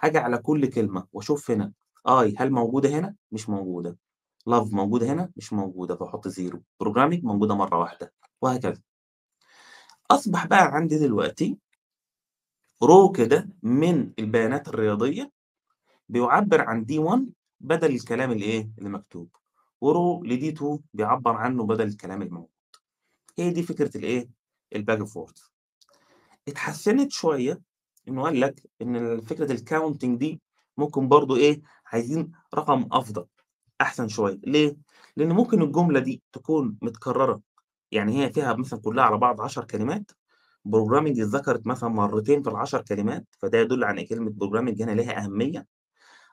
هاجي 0.00 0.18
على 0.18 0.38
كل 0.38 0.66
كلمة 0.66 1.06
وأشوف 1.12 1.50
هنا 1.50 1.72
I 2.08 2.34
هل 2.40 2.50
موجودة 2.52 2.88
هنا؟ 2.88 3.14
مش 3.32 3.48
موجودة. 3.48 3.96
love 4.50 4.74
موجودة 4.74 5.12
هنا؟ 5.12 5.30
مش 5.36 5.52
موجودة، 5.52 5.96
فأحط 5.96 6.28
0. 6.28 6.60
programming 6.84 7.24
موجودة 7.24 7.54
مرة 7.54 7.78
واحدة، 7.78 8.12
وهكذا. 8.42 8.80
أصبح 10.10 10.46
بقى 10.46 10.66
عندي 10.66 10.98
دلوقتي 10.98 11.58
row 12.84 13.12
كده 13.16 13.48
من 13.62 14.12
البيانات 14.18 14.68
الرياضية 14.68 15.30
بيعبّر 16.08 16.60
عن 16.60 16.86
D1 16.92 17.20
بدل 17.60 17.94
الكلام 17.94 18.30
الإيه، 18.32 18.70
اللي 18.78 18.88
مكتوب، 18.90 19.28
وrow 19.80 20.22
لD2 20.26 20.78
بيعبّر 20.94 21.32
عنه 21.32 21.64
بدل 21.66 21.88
الكلام 21.88 22.22
الموجود. 22.22 22.48
هي 23.38 23.50
دي 23.50 23.62
فكرة 23.62 23.90
الback 24.76 24.98
and 24.98 25.08
forth. 25.08 25.50
اتحسنت 26.48 27.12
شوية 27.12 27.60
إنه 28.08 28.22
قال 28.22 28.40
لك 28.40 28.62
ال 28.82 29.22
فكرة 29.26 29.56
الcounting 29.56 30.18
دي 30.18 30.40
ممكن 30.78 31.08
برضه 31.08 31.36
إيه، 31.36 31.62
عايزين 31.86 32.32
رقم 32.54 32.88
أفضل، 32.92 33.26
أحسن 33.80 34.08
شوية، 34.08 34.40
ليه؟ 34.46 34.76
لإن 35.16 35.32
ممكن 35.32 35.62
الجملة 35.62 36.00
دي 36.00 36.22
تكون 36.32 36.78
متكررة، 36.82 37.40
يعني 37.92 38.24
هي 38.24 38.32
فيها 38.32 38.54
مثلًا 38.54 38.80
كلها 38.80 39.04
على 39.04 39.18
بعض 39.18 39.40
10 39.40 39.64
كلمات، 39.64 40.10
programming 40.68 41.20
اتذكرت 41.20 41.66
مثلًا 41.66 41.88
مرتين 41.88 42.42
في 42.42 42.50
ال10 42.50 42.82
كلمات، 42.88 43.26
فده 43.38 43.58
يدل 43.58 43.84
على 43.84 44.04
كلمة 44.06 44.30
programming 44.30 44.82
هنا 44.82 44.92
ليها 44.92 45.24
أهمية، 45.24 45.66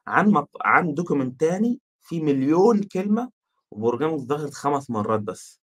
عن 0.08 0.30
مق 0.32 0.50
عن 0.66 0.96
document 1.02 1.38
تاني 1.40 1.80
فيه 2.12 2.24
مليون 2.24 2.84
كلمة 2.84 3.32
وprograming 3.76 4.04
اتذكرت 4.24 4.54
5 4.54 4.92
مرات 4.92 5.20
بس. 5.22 5.62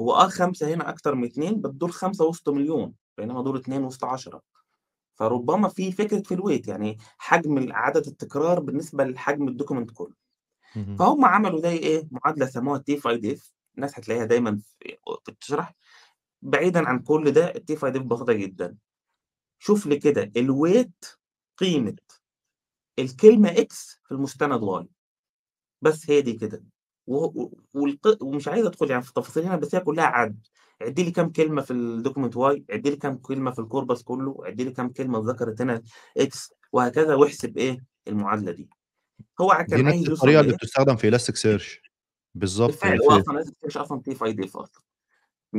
هو 0.00 0.12
آه 0.14 0.28
5 0.28 0.74
هنا 0.74 0.88
أكتر 0.90 1.14
من 1.14 1.24
2 1.24 1.60
بس 1.60 1.70
دول 1.70 1.92
5 1.92 2.24
وسط 2.26 2.48
مليون، 2.48 2.94
بينما 3.18 3.42
دول 3.42 3.56
2 3.58 3.84
وسط 3.84 4.04
10. 4.04 4.42
فربما 5.18 5.68
في 5.68 5.92
فكرة 5.92 6.22
في 6.22 6.36
الweight 6.36 6.68
يعني 6.68 6.98
حجم 7.18 7.72
عدد 7.72 8.06
التكرار 8.06 8.60
بالنسبة 8.60 9.04
لحجم 9.04 9.58
الdocument 9.58 9.92
كله. 9.94 10.14
فهُم 10.98 11.24
عملوا 11.24 11.60
زي 11.60 11.76
إيه، 11.78 12.08
معادلة 12.10 12.46
سموها 12.46 12.84
T5F 12.90 13.52
الناس 13.76 13.98
هتلاقيها 13.98 14.24
دايمًا 14.26 14.60
في 14.80 14.98
بتشرح، 15.32 15.74
بعيدًا 16.42 16.88
عن 16.88 17.00
كل 17.00 17.32
ده 17.32 17.52
الT5F 17.54 18.02
بسيطة 18.02 18.32
جدًا. 18.32 18.76
شوف 19.60 19.86
لي 19.86 19.98
كده 19.98 20.32
الweight 20.38 21.16
قيمة 21.58 21.96
الكلمة 22.98 23.54
X 23.54 23.68
في 24.04 24.12
المستند 24.12 24.60
Y. 24.62 24.97
بس 25.82 26.10
هي 26.10 26.20
دي 26.22 26.32
كده. 26.32 26.64
و 27.06 27.16
و 27.42 27.52
والق 27.74 28.22
ومش 28.24 28.48
عايز 28.48 28.66
أدخل 28.66 28.90
يعني 28.90 29.02
في 29.02 29.08
التفاصيل 29.08 29.44
هنا 29.44 29.56
بس 29.56 29.74
هي 29.74 29.80
كلها 29.80 30.04
عَد. 30.04 30.46
عِد 30.82 31.00
لي 31.00 31.10
كام 31.10 31.32
كلمة 31.32 31.62
في 31.62 31.72
الdocument 31.74 32.34
Y، 32.36 32.62
عِد 32.74 32.88
لي 32.88 32.96
كام 32.96 33.18
كلمة 33.18 33.50
في 33.50 33.62
الcorpus 33.62 34.02
كله، 34.04 34.36
عِد 34.46 34.60
لي 34.62 34.70
كام 34.70 34.92
كلمة 34.92 35.18
اتذكرت 35.18 35.60
هنا 35.60 35.82
X 36.20 36.50
وهكذا 36.72 37.14
واحسب 37.14 37.58
إيه، 37.58 37.84
المعادلة 38.08 38.52
دي. 38.52 38.68
هو 39.40 39.52
ع 39.52 39.62
دي 39.66 39.82
كان 39.82 39.84
نفس 39.84 40.08
الطريقة 40.08 40.40
اللي؟ 40.40 40.52
بتستخدم 40.52 40.96
في. 40.96 41.10
بالضبط 42.34 42.74
بالفعل 42.76 43.00
هو 43.00 43.10
في 43.18 43.18
أصلًا 43.18 43.38
elasticsearch 43.44 43.76
أصلًا 43.76 44.02
T5F 44.10 44.56
أصلًا. 44.56 44.82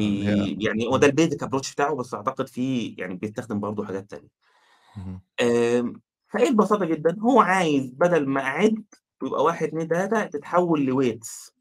آه، 0.02 0.24
هي 0.24 0.34
ي 0.36 0.58
يعني 0.66 0.88
هو. 0.88 0.98
ده 0.98 1.08
الbasic 1.08 1.48
approach 1.48 1.74
بتاعه 1.74 1.96
بس 1.96 2.14
أعتقد 2.16 2.50
في 2.50 2.88
يعني 3.00 3.16
بيستخدم 3.16 3.60
برضه 3.60 3.86
حاجات 3.86 4.12
تانية. 4.12 4.30
اهم. 4.98 5.22
آمم، 5.42 6.02
فإيه 6.28 6.52
ببساطة 6.52 6.86
جدًا، 6.86 7.18
هو 7.20 7.40
عايز 7.42 7.92
بدل 7.94 8.28
ما 8.30 8.42
أعِد 8.42 8.84
ويبقى 9.24 9.44
1، 9.44 9.68
2، 9.68 9.88
3 9.88 10.26
تتحول 10.26 10.80
لweights. 10.88 11.52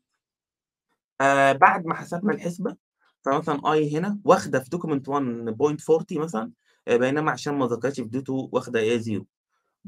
آآ، 1.21 1.53
بعد 1.53 1.87
ما 1.87 1.95
حسبنا 1.95 2.33
الحسبة، 2.35 2.77
فمثلًا 3.25 3.61
I 3.61 3.95
هنا 3.95 4.19
واخدة 4.25 4.61
في 4.61 4.71
document 4.77 5.09
1.40 5.09 6.19
مثلًا، 6.19 6.53
آآ، 6.89 6.97
بينما 6.97 7.31
عشان 7.31 7.55
ما 7.55 7.67
ذكرتش 7.67 8.01
في 8.01 8.09
D2 8.09 8.49
واخدة 8.53 8.81
إيه 8.81 8.99
0. 8.99 9.25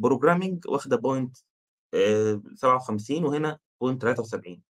programming 0.07 0.59
واخدة 0.69 0.97
point 0.99 1.43
آآ، 1.95 2.43
57 2.57 3.25
وهنا 3.25 3.59
.73. 3.85 4.63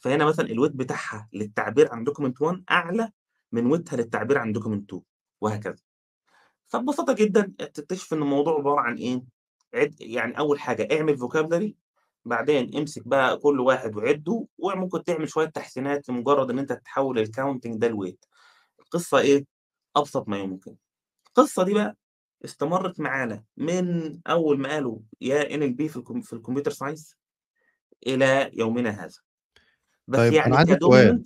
فهنا 0.00 0.24
مثلًا 0.26 0.48
الweight 0.48 0.72
بتاعها 0.76 1.28
للتعبير 1.32 1.92
عن 1.94 2.04
document 2.10 2.42
1 2.42 2.64
أعلى 2.70 3.10
من 3.52 3.66
ويتها 3.72 3.96
للتعبير 3.96 4.38
عن 4.38 4.54
document 4.54 4.84
2 4.88 5.02
وهكذا. 5.42 5.76
فببساطة 6.68 7.14
جدًا 7.14 7.54
تكتشف 7.74 8.14
إن 8.14 8.22
الموضوع 8.22 8.54
عبارة 8.58 8.80
عن 8.80 8.96
إيه، 8.96 9.24
عِد 9.74 9.96
يعني 10.00 10.38
أول 10.38 10.60
حاجة 10.60 10.88
اعمل 10.92 11.18
vocabulary 11.20 11.72
بعدين 12.24 12.76
امسك 12.76 13.08
بقى 13.08 13.36
كل 13.38 13.60
واحد 13.60 13.96
وعِدّه، 13.96 14.46
وممكن 14.58 15.04
تعمل 15.04 15.28
شوية 15.28 15.46
تحسينات 15.46 16.08
لمجرد 16.08 16.50
إن 16.50 16.58
أنت 16.58 16.72
تحوّل 16.72 17.26
الcounting 17.26 17.76
ده 17.78 17.88
لweight. 17.88 18.28
القصة 18.80 19.18
إيه، 19.18 19.46
أبسط 19.96 20.28
ما 20.28 20.38
يمكن. 20.38 20.76
القصة 21.28 21.64
دي 21.64 21.74
بقى 21.74 21.96
استمرت 22.44 23.00
معانا 23.00 23.44
من 23.56 24.20
أول 24.26 24.58
ما 24.60 24.68
قالوا 24.68 24.98
يا 25.20 25.44
NLP 25.56 25.88
في 25.88 25.96
الكم 25.96 26.20
في 26.20 26.36
الcomputer 26.36 26.72
science 26.72 27.14
إلى 28.06 28.50
يومنا 28.54 28.90
هذا. 28.90 29.18
بس 30.08 30.18
طيب 30.18 30.32
يعني 30.32 30.56
عندي 30.56 30.76
سؤال، 30.82 31.22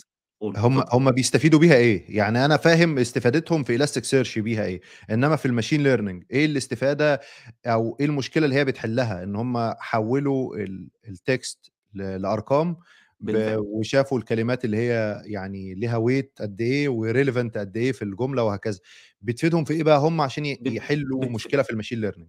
هم 0.56 0.82
اتفضل. 0.82 0.84
هم 0.92 1.10
بيستفيدوا 1.10 1.58
بيها 1.60 1.74
إيه؟ 1.74 2.16
يعني 2.16 2.44
أنا 2.44 2.56
فاهم 2.56 2.98
استفادتهم 2.98 3.64
في 3.64 3.78
elasticsearch 3.78 4.38
بيها 4.38 4.64
إيه، 4.64 4.80
إنما 5.10 5.36
في 5.36 5.48
الmachine 5.48 5.80
learning 5.80 6.26
إيه 6.30 6.46
الاستفادة 6.46 7.20
أو 7.66 7.96
إيه 8.00 8.06
المشكلة 8.06 8.44
اللي 8.44 8.56
هي 8.56 8.64
بتحلها؟ 8.64 9.22
إن 9.22 9.36
هم 9.36 9.74
حوّلوا 9.78 10.56
ال 10.56 10.88
الtext 11.08 11.70
ل 11.94 12.02
لأرقام 12.22 12.76
ب 13.20 13.30
بالفعل. 13.30 13.58
وشافوا 13.58 14.18
الكلمات 14.18 14.64
اللي 14.64 14.76
هي 14.76 15.22
يعني 15.26 15.74
ليها 15.74 15.98
weight 16.06 16.26
قد 16.40 16.60
إيه 16.60 16.88
وrelevant 16.88 17.58
قد 17.58 17.76
إيه 17.76 17.92
في 17.92 18.02
الجملة 18.02 18.42
وهكذا. 18.44 18.80
بتفيدهم 19.20 19.64
في 19.64 19.72
إيه 19.74 19.82
بقى 19.82 19.98
هم 19.98 20.20
عشان 20.20 20.56
بت 20.58 20.76
يحلوا 20.76 21.20
بتف 21.20 21.30
مشكلة 21.30 21.62
في 21.62 21.72
الmachine 21.72 22.12
learning؟ 22.12 22.26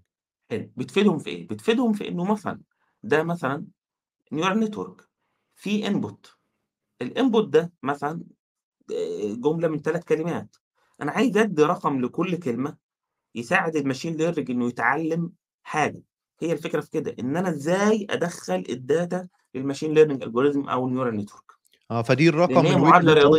حلو، 0.51 0.71
بتفيدهم 0.77 1.17
في 1.19 1.29
إيه؟ 1.29 1.47
بتفيدهم 1.47 1.93
في 1.93 2.07
إنه 2.07 2.31
مثلًا 2.31 2.61
ده 3.03 3.23
مثلًا 3.23 3.67
neural 4.35 4.55
network 4.67 5.03
فيه 5.55 5.89
input 5.89 6.36
الinput 7.03 7.45
ده 7.49 7.73
مثلًا 7.83 8.23
آآ، 8.91 9.35
جملة 9.35 9.67
من 9.67 9.81
3 9.81 10.03
كلمات، 10.05 10.55
أنا 11.01 11.11
عايز 11.11 11.37
أدّي 11.37 11.63
رقم 11.63 12.01
لكل 12.01 12.37
كلمة 12.37 12.77
يساعد 13.35 13.77
الmachine 13.77 14.19
learning 14.21 14.51
إنه 14.51 14.67
يتعلم 14.69 15.33
حاجة. 15.63 16.03
هي 16.41 16.53
الفكرة 16.53 16.81
في 16.81 16.91
كده، 16.91 17.15
إن 17.19 17.37
أنا 17.37 17.49
إزاي 17.49 18.07
أدخّل 18.09 18.63
الdata 18.65 19.27
للmachine 19.57 19.95
learning 19.97 20.25
algorithm 20.27 20.69
أو 20.69 20.89
الneural 20.89 21.15
network. 21.25 21.57
آه، 21.91 22.01
فدي 22.01 22.29
الرقم 22.29 22.61
اللي 22.67 22.81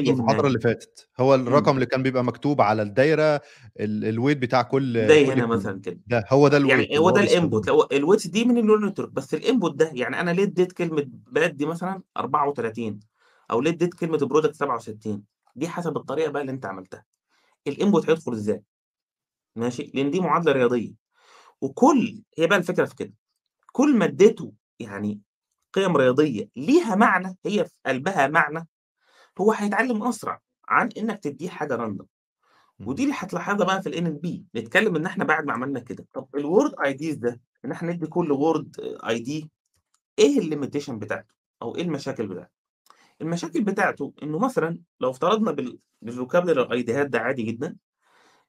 المحاضرة 0.09 0.47
النهاية. 0.47 0.47
اللي 0.49 0.61
فاتت، 0.61 1.09
هو 1.21 1.35
الرقم 1.35 1.69
إمم. 1.71 1.75
اللي 1.75 1.87
كان 1.87 2.03
بيبقى 2.03 2.25
مكتوب 2.25 2.61
على 2.61 2.83
الدايرة 2.83 3.41
ال 3.81 4.17
الweight 4.17 4.38
بتاع 4.38 4.62
كل 4.62 4.97
زي 4.99 5.27
هنا 5.33 5.47
مثلًا 5.47 5.81
كده. 5.81 6.00
ده 6.07 6.25
هو 6.31 6.49
ده 6.49 6.59
الweight 6.59 6.69
يعني 6.71 6.99
هو 6.99 7.11
ده. 7.11 7.73
هو 7.73 7.88
الweights 7.95 8.31
دي 8.31 8.45
من 8.45 8.62
الneural 8.62 8.93
network 8.95 9.11
بس 9.11 9.35
الinput 9.35 9.73
ده 9.75 9.91
يعني 9.95 10.21
أنا 10.21 10.31
ليه 10.31 10.43
ادّيت 10.43 10.73
كلمة 10.73 11.11
bad 11.38 11.47
دي 11.47 11.67
مثلًا 11.67 12.03
34 12.17 13.00
أو 13.50 13.61
ليه 13.61 13.71
ادّيت 13.71 13.95
كلمة 13.95 14.19
product 14.19 14.52
67 14.52 15.25
دي 15.57 15.69
حسب 15.69 15.97
الطريقة 15.97 16.31
بقى 16.31 16.43
اللي 16.43 16.52
أنت 16.52 16.67
عملتها. 16.67 17.05
الinput 17.71 18.11
هيدخل 18.11 18.33
إزاي، 18.33 18.64
ماشي، 19.57 19.93
لإن 19.95 20.11
دي 20.11 20.21
معادلة 20.21 20.52
رياضية. 20.52 20.95
وكل 21.62 22.23
هي 22.38 22.47
بقى 22.47 22.59
الفكرة 22.59 22.85
في 22.85 22.95
كده، 22.97 23.14
كل 23.73 23.97
ما 23.99 24.05
ادّيته 24.05 24.52
يعني 24.81 25.21
قِيَم 25.75 25.97
رياضية 25.97 26.49
ليها 26.57 26.95
معنى، 26.97 27.38
هي 27.47 27.64
في 27.64 27.73
قلبها 27.87 28.26
معنى، 28.28 28.69
هو 29.40 29.52
هيتعلم 29.52 30.02
أسرع 30.05 30.40
عن 30.69 30.90
إنك 30.99 31.21
تدّيه 31.25 31.49
حاجة 31.50 31.76
random. 31.76 32.05
ودي. 32.87 33.02
اللي 33.05 33.14
هتلاحظها 33.19 33.67
بقى 33.67 33.83
في 33.83 33.90
الNLP 33.90 34.59
نتكلم 34.61 34.97
إن 34.97 35.07
إحنا 35.07 35.25
بعد 35.25 35.45
ما 35.47 35.52
عملنا 35.52 35.81
كده، 35.81 36.07
طب 36.14 36.28
الword 36.38 36.73
IDs 36.88 37.14
ده 37.19 37.40
إن 37.64 37.73
إحنا 37.73 37.93
ندّي 37.93 38.07
كل 38.07 38.28
word 38.37 38.83
ID 39.05 39.47
إيه 40.19 40.40
الlimitation 40.40 40.90
بتاعته 40.93 41.35
أو 41.62 41.76
إيه 41.76 41.83
المشاكل 41.83 42.28
بتاعته؟ 42.28 42.58
المشاكل 43.23 43.65
بتاعته 43.65 44.13
إنه 44.23 44.39
مثلًا 44.39 44.79
لو 45.01 45.11
افترضنا 45.11 45.53
بال 45.53 45.79
بالvocabulary 46.07 46.37
الأيديهات 46.59 47.07
ده 47.07 47.19
عادي 47.21 47.43
جدًا، 47.43 47.77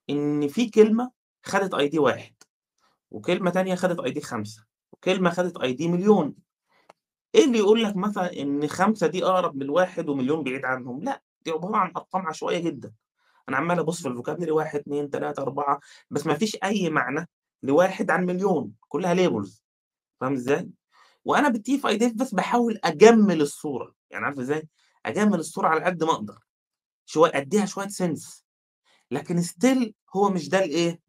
إن 0.10 0.48
في 0.48 0.70
كلمة 0.70 1.12
خدت 1.46 1.76
ID 1.76 2.00
1 2.00 2.36
وكلمة 3.12 3.52
تانية 3.52 3.76
خدت 3.76 4.02
ID 4.02 4.20
5 4.24 4.66
وكلمة 4.94 5.30
خدت 5.32 5.58
ID 5.60 5.82
مليون. 5.88 6.36
إيه 7.36 7.46
اللي 7.46 7.58
يقول 7.60 7.84
لك 7.84 7.96
مثلًا 7.98 8.42
إن 8.42 8.68
5 8.68 9.08
دي 9.08 9.26
أقرب 9.26 9.56
من 9.58 9.70
1 9.70 10.10
ومليون 10.10 10.44
بعيد 10.44 10.66
عنهم؟ 10.66 11.04
لأ، 11.04 11.24
دي 11.46 11.52
عبارة 11.52 11.78
عن 11.78 11.92
أرقام 11.98 12.28
عشوائية 12.28 12.60
جدًا. 12.60 12.94
أنا 13.50 13.58
عمّال 13.58 13.80
أبُص 13.80 14.04
في 14.04 14.10
الvocabulary 14.10 14.52
1، 14.52 14.80
2، 14.80 15.10
3، 15.10 15.40
4 15.44 15.80
بس 16.12 16.28
ما 16.28 16.34
فيش 16.36 16.58
أي 16.64 16.90
معنى 16.90 17.30
ل1 17.64 18.12
عن 18.12 18.26
مليون، 18.26 18.74
كلها 18.90 19.16
labels 19.16 19.62
فاهم 20.22 20.36
إزاي؟ 21.26 21.26
وأنا 21.26 21.50
بالT5F 21.50 22.14
بس 22.16 22.34
باحاول 22.36 22.80
أجمّل 22.84 23.42
الصورة، 23.42 23.96
يعني 24.12 24.26
عارف 24.26 24.40
إزاي؟ 24.40 24.70
أجمّل 25.06 25.40
الصورة 25.40 25.68
على 25.68 25.84
قد 25.86 26.04
ما 26.04 26.12
أقدر، 26.12 26.40
شوية 27.06 27.32
أدّيها 27.36 27.66
شوية 27.66 27.88
sense 27.88 28.44
لكن 29.12 29.44
still 29.44 29.92
هو 30.18 30.30
مش 30.30 30.50
ده 30.50 30.66
الإيه، 30.66 31.02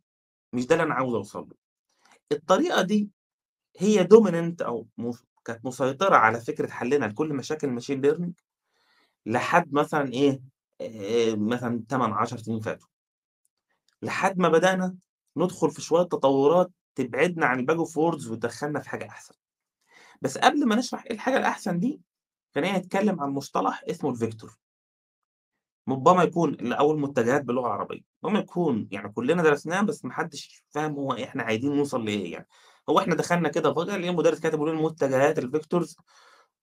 مش 0.55 0.67
ده 0.67 0.75
اللي 0.77 0.85
أنا 0.87 0.95
عاوز 0.95 1.15
أوصل 1.15 1.41
له. 1.41 1.57
الطريقة 2.33 2.83
دي 2.83 3.11
هي 3.79 4.05
أو 4.63 4.89
مس 4.99 5.25
كانت 5.47 5.67
مسيطرة 5.67 6.17
على 6.17 6.41
فكرة 6.41 6.71
حلّنا 6.71 7.07
لكل 7.07 7.35
مشاكل 7.35 7.81
الmachine 7.81 8.03
learning 8.07 8.33
لحد 9.27 9.73
مثلًا 9.75 10.13
إيه، 10.13 10.41
آآ، 10.81 11.37
مثلًا 11.37 11.85
8، 11.91 12.15
10 12.15 12.39
سنين 12.39 12.61
فاتوا. 12.61 12.89
لحد 14.03 14.39
ما 14.39 14.49
بدأنا 14.49 14.97
ندخل 15.37 15.71
في 15.71 15.83
شوية 15.83 16.03
تطورات 16.03 16.71
تبعدنا 16.95 17.47
عن 17.47 17.59
ال 17.61 17.65
bag 17.65 17.77
of 17.77 17.97
words 17.99 18.29
وتدخّلنا 18.31 18.81
في 18.81 18.89
حاجة 18.91 19.09
أحسن. 19.09 19.35
بس 20.23 20.39
قبل 20.39 20.67
ما 20.69 20.77
نشرح 20.77 21.05
إيه 21.07 21.13
الحاجة 21.13 21.37
الأحسن 21.37 21.79
دي، 21.81 22.01
خلّينا 22.55 22.79
نتكلم 22.79 23.21
عن 23.21 23.31
مصطلح 23.31 23.85
اسمه 23.91 24.15
الvector. 24.17 24.57
ربما 25.89 26.23
يكون 26.23 26.53
ل 26.61 26.73
أو 26.73 26.93
المتجهات 26.93 27.43
باللغة 27.45 27.67
العربية، 27.67 28.01
ربما 28.25 28.39
يكون 28.39 28.89
يعني 28.93 29.09
كلنا 29.13 29.43
درسناه 29.43 29.81
بس 29.83 30.05
ما 30.05 30.13
حدش 30.13 30.63
فاهم 30.71 30.93
هو 30.95 31.13
إحنا 31.13 31.43
عايزين 31.43 31.77
نوصل 31.77 32.05
لإيه 32.05 32.33
يعني. 32.33 32.49
هو 32.89 32.99
إحنا 32.99 33.15
دخلنا 33.15 33.49
كده 33.49 33.75
فجأة 33.75 33.85
لقينا 33.97 34.11
المدرس 34.11 34.41
كاتب 34.41 34.63
لنا 34.63 34.71
المتجهات 34.79 35.41
الvectors 35.41 35.95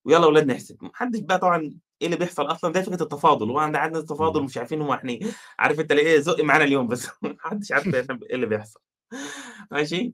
ويالّا 0.06 0.24
يا 0.26 0.30
ولاد 0.32 0.48
نحسب، 0.48 0.78
ما 0.84 0.92
حدش 0.94 1.20
بقى 1.20 1.40
طبعًا 1.40 1.62
إيه 2.02 2.08
اللي 2.08 2.18
بيحصل 2.18 2.44
أصلًا 2.52 2.74
زي 2.74 2.84
فكرة 2.84 3.04
التفاضل، 3.04 3.50
هو 3.52 3.60
عند 3.60 3.76
عندنا 3.76 4.00
التفاضل. 4.02 4.42
ومش 4.42 4.58
عارفين 4.58 4.82
هو 4.82 4.94
إحنا 4.94 5.12
إيه، 5.12 5.22
عارف 5.60 5.80
أنت 5.80 5.92
اللي 5.92 6.02
إيه 6.04 6.20
زُق 6.20 6.42
معانا 6.44 6.64
اليوم 6.64 6.88
بس 6.88 7.10
ما 7.24 7.38
حدش 7.40 7.72
عارف 7.72 7.96
إيه 7.96 8.36
اللي 8.36 8.46
بيحصل. 8.46 8.80
ماشي؟ 9.72 10.14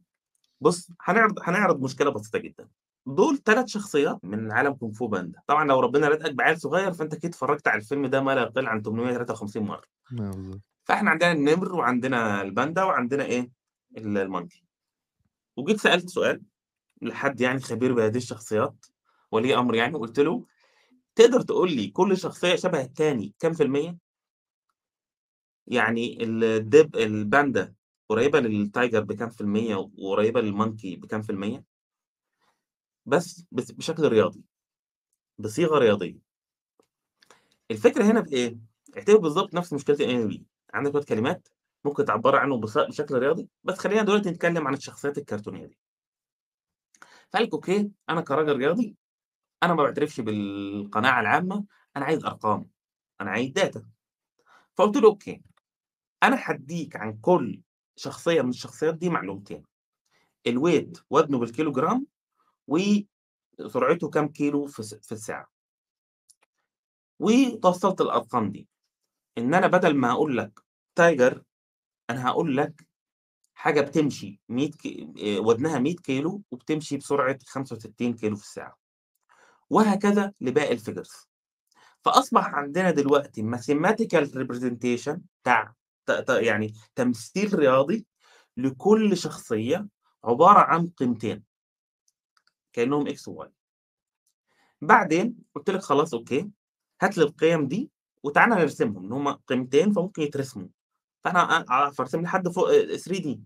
بُص 0.62 0.90
هنعرض 1.02 1.40
هنعرض 1.44 1.82
مشكلة 1.84 2.12
بسيطة 2.12 2.40
جدًا. 2.40 2.70
دول 3.06 3.38
3 3.38 3.68
شخصيات 3.70 4.20
من 4.24 4.52
عالم 4.52 4.74
كونغ 4.74 4.94
فو 4.94 5.08
باندا، 5.08 5.40
طبعًا 5.48 5.66
لو 5.68 5.80
ربنا 5.80 6.08
رزقك 6.08 6.34
بعيل 6.34 6.60
صغير 6.60 6.94
فأنت 6.94 7.14
أكيد 7.14 7.30
اتفرجت 7.30 7.68
على 7.68 7.78
الفيلم 7.82 8.06
ده 8.08 8.22
ما 8.22 8.36
لا 8.36 8.42
يقل 8.42 8.68
عن 8.68 8.82
853 8.82 9.64
مرة. 9.64 9.84
آه. 10.20 10.64
فإحنا 10.86 11.10
عندنا 11.12 11.32
النمر 11.32 11.76
وعندنا 11.76 12.42
الباندا 12.42 12.84
وعندنا 12.84 13.26
إيه، 13.26 13.52
ال 13.98 14.28
الmonkey. 14.30 14.64
وجيت 15.58 15.78
سألت 15.80 16.10
سؤال 16.10 16.42
لحد 17.02 17.42
يعني 17.42 17.60
خبير 17.60 17.94
بهذه 17.94 18.18
الشخصيات، 18.18 18.86
ولي 19.32 19.56
أمر 19.58 19.76
يعني، 19.76 19.96
وقُلت 19.96 20.20
له: 20.20 20.46
"تقدر 21.16 21.42
تقول 21.42 21.74
لي 21.74 21.88
كل 21.88 22.18
شخصية 22.18 22.56
شبه 22.56 22.82
التاني 22.82 23.36
كام 23.40 23.54
في 23.54 23.64
المِيّة؟" 23.64 23.98
يعني 25.68 26.24
ال 26.24 26.44
الدب 26.44 26.96
الباندا 26.96 27.74
قريبة 28.10 28.40
لل 28.40 28.57
tiger 28.57 29.00
بكام 29.04 29.30
في 29.30 29.42
المِيّة 29.42 29.76
وقريبة 29.98 30.42
للmonkey 30.42 31.00
بكام 31.00 31.22
في 31.22 31.30
المِيّة؟ 31.32 31.64
بس 33.06 33.46
بشكل 33.52 34.08
رياضي، 34.10 34.44
بصيغة 35.40 35.80
رياضية. 35.80 36.20
الفكرة 37.72 38.04
هنا 38.04 38.24
في 38.24 38.34
إيه؟ 38.34 38.58
اعتبر 38.98 39.18
بالضبط 39.18 39.54
نفس 39.54 39.74
مشكلة 39.74 39.96
الNLP 39.98 40.42
عندك 40.74 40.92
شوية 40.92 41.04
كلمات 41.04 41.48
ممكن 41.86 42.06
تعبّري 42.06 42.38
عنهم 42.38 42.60
بص 42.60 42.78
بشكل 42.78 43.20
رياضي، 43.20 43.50
بس 43.64 43.78
خلّينا 43.80 44.02
دلوقتي 44.04 44.30
نتكلم 44.30 44.68
عن 44.68 44.74
الشخصيات 44.74 45.18
الكرتونية 45.18 45.66
دي. 45.66 45.78
فقال 47.30 47.44
لِك: 47.46 47.54
"أوكي، 47.54 47.92
أنا 48.10 48.22
كراجل 48.22 48.58
رياضي، 48.58 48.96
أنا 49.64 49.74
ما 49.74 49.84
باعترفش 49.84 50.22
بالقناعة 50.22 51.22
العامة، 51.22 51.66
أنا 51.98 52.06
عايز 52.06 52.26
أرقام، 52.26 52.70
أنا 53.22 53.32
عايز 53.32 53.52
data." 53.60 53.82
فقُلت 54.78 54.98
له: 54.98 55.10
"okay، 55.10 55.42
أنا 56.24 56.38
هادّيك 56.46 56.96
عن 56.96 57.20
كل 57.22 57.62
شخصية 57.98 58.44
من 58.44 58.50
الشخصيات 58.50 58.96
دي 58.96 59.10
معلومتين، 59.10 59.64
الweight 60.50 61.02
وزنه 61.12 61.40
بالكيلو 61.40 61.72
جرام، 61.72 62.08
وسرعته 62.68 64.10
كام 64.10 64.28
كيلو 64.28 64.68
في 64.68 64.80
الس 64.80 64.96
في 64.96 65.12
الساعة." 65.12 65.48
وتوصّلت 67.20 68.02
الأرقام 68.02 68.52
دي، 68.52 68.68
إن 69.38 69.54
أنا 69.54 69.68
بدل 69.68 69.96
ما 69.96 70.12
هاقول 70.12 70.38
لك 70.38 70.60
tiger، 70.96 71.44
أنا 72.10 72.28
هاقول 72.28 72.58
لك 72.58 72.88
حاجة 73.54 73.82
بتمشي 73.82 74.42
100 74.50 74.72
ك 74.72 74.88
آآ 75.24 75.40
وزنها 75.40 75.80
100 75.80 75.96
كيلو 75.96 76.44
وبتمشي 76.52 76.98
بسرعة 76.98 77.40
65 77.48 78.14
كيلو 78.16 78.36
في 78.36 78.44
الساعة. 78.44 78.78
وهكذا 79.70 80.34
لباقي 80.42 80.78
الfigures. 80.78 81.28
فأصبح 82.06 82.48
عندنا 82.48 82.92
دلوقتي 82.92 83.44
mathematical 83.44 84.26
representation 84.28 85.18
بتاع 85.44 85.74
يعني 86.30 86.74
تمثيل 86.96 87.60
رياضي 87.60 88.06
لكل 88.58 89.18
شخصية 89.18 89.88
عبارة 90.26 90.60
عن 90.60 90.90
قيمتين. 90.90 91.44
كأنهم 92.74 93.10
X 93.10 93.28
وY. 93.30 93.54
بعدين 94.82 95.36
قُلت 95.56 95.70
لك 95.70 95.82
خلاص 95.82 96.14
أوكي، 96.14 96.50
هات 97.02 97.18
لي 97.18 97.24
القيم 97.24 97.68
دي 97.68 97.92
وتعالَ 98.24 98.50
نرسمهم، 98.50 99.06
إن 99.06 99.12
هم 99.12 99.30
قيمتين 99.34 99.92
فممكن 99.94 100.22
يترسموا. 100.22 100.68
فأنا 101.24 101.40
أ 101.62 101.66
أعرف 101.70 102.02
أرسم 102.02 102.22
لحد 102.22 102.50
فوق 102.50 102.70
آآ 102.70 102.98
3D. 102.98 103.40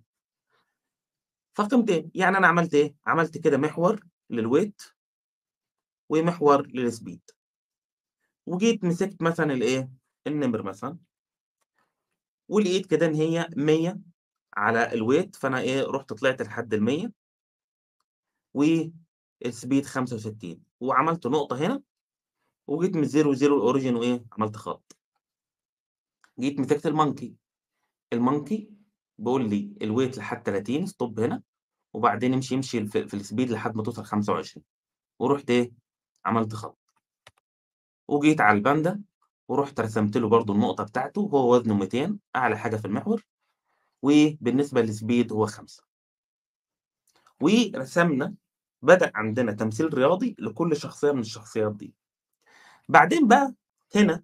فقيمتين، 1.56 2.12
يعني 2.16 2.38
أنا 2.38 2.48
عملت 2.48 2.74
إيه، 2.74 2.96
عملت 3.08 3.38
كده 3.38 3.58
محور 3.58 4.00
للweight 4.34 4.92
ومحور 6.10 6.68
للspeed. 6.68 7.28
وجيت 8.46 8.84
مسكت 8.84 9.22
مثلًا 9.22 9.54
الإيه، 9.54 9.90
النمر 10.28 10.64
مثلًا. 10.64 10.98
ولقيت 12.50 12.86
كده 12.86 13.06
إن 13.06 13.14
هي 13.16 13.48
100 13.58 14.00
على 14.58 14.90
الweight 14.92 15.40
فأنا 15.40 15.60
إيه، 15.60 15.84
رُحت 15.84 16.14
طلعت 16.14 16.42
لحد 16.42 16.74
ال100 16.74 17.12
والspeed 19.46 19.84
65 19.86 20.64
وعملت 20.80 21.28
نقطة 21.28 21.66
هنا، 21.66 21.82
وجيت 22.68 22.96
من 22.96 23.04
ال 23.04 23.10
zero 23.10 23.32
ل 23.32 23.40
zero 23.40 23.74
الorigin 23.74 23.96
وإيه، 23.96 24.26
عملت 24.32 24.58
خط. 24.58 24.98
جيت 26.40 26.60
مسكت 26.60 26.88
الmonkey، 26.88 27.32
الmonkey 28.16 28.64
بيقول 29.18 29.50
لي 29.50 29.74
الweight 29.84 30.18
لحد 30.18 30.44
30 30.44 30.88
stop 30.88 31.20
هنا، 31.20 31.44
وبعدين 31.94 32.34
امشي 32.34 32.56
امشي 32.56 32.86
في 32.86 33.20
الspeed 33.20 33.52
لحد 33.52 33.76
ما 33.76 33.84
توصل 33.84 34.04
25 34.04 34.66
ورُحت 35.20 35.50
إيه، 35.50 35.72
عملت 36.26 36.54
خط. 36.54 36.78
وجيت 38.08 38.42
على 38.42 38.58
الباندا 38.58 39.04
ورُحت 39.48 39.80
رسمت 39.80 40.18
له 40.18 40.30
برضه 40.30 40.54
النقطة 40.54 40.84
بتاعته 40.84 41.22
وهو 41.22 41.56
وزنه 41.56 41.76
200 41.76 42.20
أعلى 42.36 42.58
حاجة 42.58 42.76
في 42.76 42.86
المحور، 42.86 43.26
وبالنسبة 44.02 44.86
للspeed 44.86 45.32
هو 45.32 45.46
5. 45.46 45.84
ورسمنا 47.42 48.36
بدأ 48.82 49.12
عندنا 49.16 49.52
تمثيل 49.52 49.94
رياضي 49.94 50.36
لكل 50.40 50.78
شخصية 50.78 51.12
من 51.12 51.20
الشخصيات 51.20 51.76
دي. 51.76 51.94
بعدين 52.90 53.28
بقى 53.28 53.56
هنا 53.96 54.24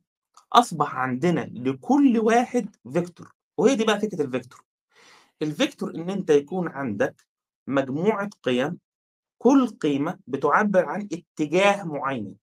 أصبح 0.54 0.96
عندنا 0.96 1.42
لكل 1.54 2.20
واحد 2.20 2.76
vector 2.90 3.28
وهي 3.58 3.76
دي 3.76 3.84
بقى 3.86 4.00
فكرة 4.00 4.24
الvector. 4.28 4.62
الvector 5.46 5.96
إن 5.96 6.10
أنت 6.10 6.30
يكون 6.30 6.68
عندك 6.68 7.26
مجموعة 7.68 8.30
قيم، 8.44 8.80
كل 9.40 9.68
قيمة 9.68 10.20
بتعبّر 10.28 10.86
عن 10.86 11.10
اتجاه 11.14 11.84
معيّن. 11.84 12.36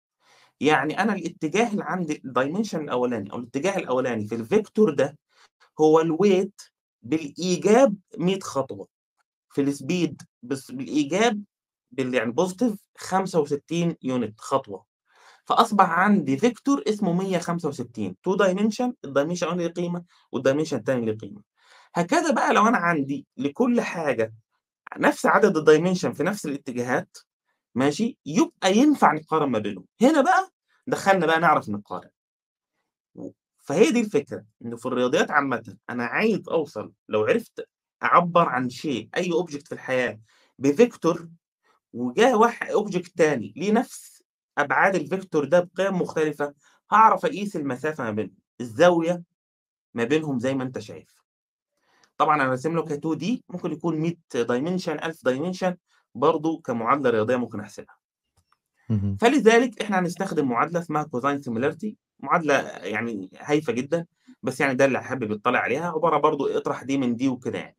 يعني 0.60 0.98
أنا 1.00 1.12
الاتجاه 1.14 1.70
اللي 1.72 1.84
عند 1.84 2.12
الdimension 2.12 2.74
الأولاني 2.74 3.32
أو 3.32 3.38
الاتجاه 3.38 3.76
الأولاني 3.78 4.26
في 4.28 4.38
الvector 4.38 4.94
ده 4.94 5.18
هو 5.80 6.02
الweight 6.04 6.70
بالإيجاب 7.02 7.96
100 8.18 8.40
خطوة، 8.40 8.88
في 9.50 9.66
الspeed 9.72 10.26
بس 10.42 10.70
بالإيجاب 10.70 11.42
بال 11.90 12.14
يعني 12.14 12.34
positive 12.40 12.74
65 12.98 13.92
unit 14.06 14.32
خطوة. 14.38 14.84
فأصبح 15.44 15.90
عندي 15.90 16.38
vector 16.38 16.88
اسمه 16.88 17.12
165 17.12 18.16
two 18.28 18.32
dimension 18.36 18.92
الdimension 19.06 19.42
الأولاني 19.42 19.64
ليه 19.64 19.72
قيمة 19.72 20.04
والdimension 20.36 20.72
التاني 20.72 21.06
ليه 21.06 21.18
قيمة. 21.18 21.42
هكذا 21.94 22.30
بقى 22.32 22.54
لو 22.54 22.68
أنا 22.68 22.78
عندي 22.78 23.26
لكل 23.36 23.80
حاجة 23.80 24.34
نفس 24.98 25.26
عدد 25.26 25.58
الdimension 25.58 26.12
في 26.12 26.22
نفس 26.22 26.46
الاتجاهات 26.46 27.16
ماشي، 27.74 28.18
يبقى 28.26 28.76
ينفع 28.76 29.12
نقارن 29.12 29.50
ما 29.50 29.58
بينهم. 29.58 29.84
هنا 30.02 30.20
بقى 30.20 30.50
دخلنا 30.86 31.26
بقى 31.26 31.40
نعرف 31.40 31.68
نقارن. 31.68 32.10
فهي 33.58 33.90
دي 33.92 34.00
الفكرة، 34.00 34.44
إنه 34.64 34.76
في 34.76 34.86
الرياضيات 34.86 35.30
عامةً 35.30 35.76
أنا 35.90 36.04
عايز 36.04 36.48
أوصل 36.48 36.92
لو 37.08 37.24
عرفت 37.24 37.68
أعبّر 38.02 38.48
عن 38.48 38.70
شيء 38.70 39.08
أي 39.16 39.30
object 39.32 39.66
في 39.66 39.72
الحياة 39.72 40.20
بvector 40.62 41.18
وجه 41.92 42.36
واح 42.36 42.64
object 42.72 43.12
تاني 43.16 43.52
ليه 43.56 43.72
نفس 43.72 44.22
أبعاد 44.58 44.96
الvector 44.96 45.44
ده 45.48 45.70
بقيم 45.74 45.94
مختلفة، 46.02 46.54
هاعرف 46.92 47.24
أقيس 47.24 47.56
المسافة 47.56 48.04
ما 48.04 48.10
بينهم، 48.10 48.36
الزاوية 48.60 49.22
ما 49.94 50.04
بينهم 50.04 50.38
زي 50.38 50.54
ما 50.54 50.64
أنت 50.64 50.78
شايف. 50.78 51.22
طبعًا 52.18 52.36
أنا 52.36 52.50
راسم 52.50 52.74
له 52.76 52.84
ك2D 52.86 53.24
ممكن 53.48 53.72
يكون 53.72 53.96
100 54.00 54.14
dimension 54.36 55.04
1000 55.04 55.28
dimension 55.28 55.74
برضه 56.14 56.60
كمعادلة 56.64 57.10
رياضية 57.10 57.36
ممكن 57.36 57.60
أحسبها. 57.60 57.96
اهم. 58.90 59.16
فلذلك 59.20 59.82
إحنا 59.82 59.98
هنستخدم 59.98 60.48
معادلة 60.48 60.80
اسمها 60.80 61.06
cosine 61.16 61.40
similarity 61.50 61.92
معادلة 62.20 62.54
يعني 62.68 63.30
هايفة 63.40 63.72
جدًا، 63.72 64.06
بس 64.42 64.60
يعني 64.60 64.74
ده 64.74 64.84
اللي 64.84 65.02
حابب 65.02 65.30
يطّلع 65.30 65.58
عليها، 65.58 65.90
عبارة 65.90 66.18
برضه 66.18 66.56
اطرح 66.58 66.82
دي 66.82 66.98
من 66.98 67.16
دي 67.16 67.28
وكده 67.28 67.58
يعني. 67.58 67.76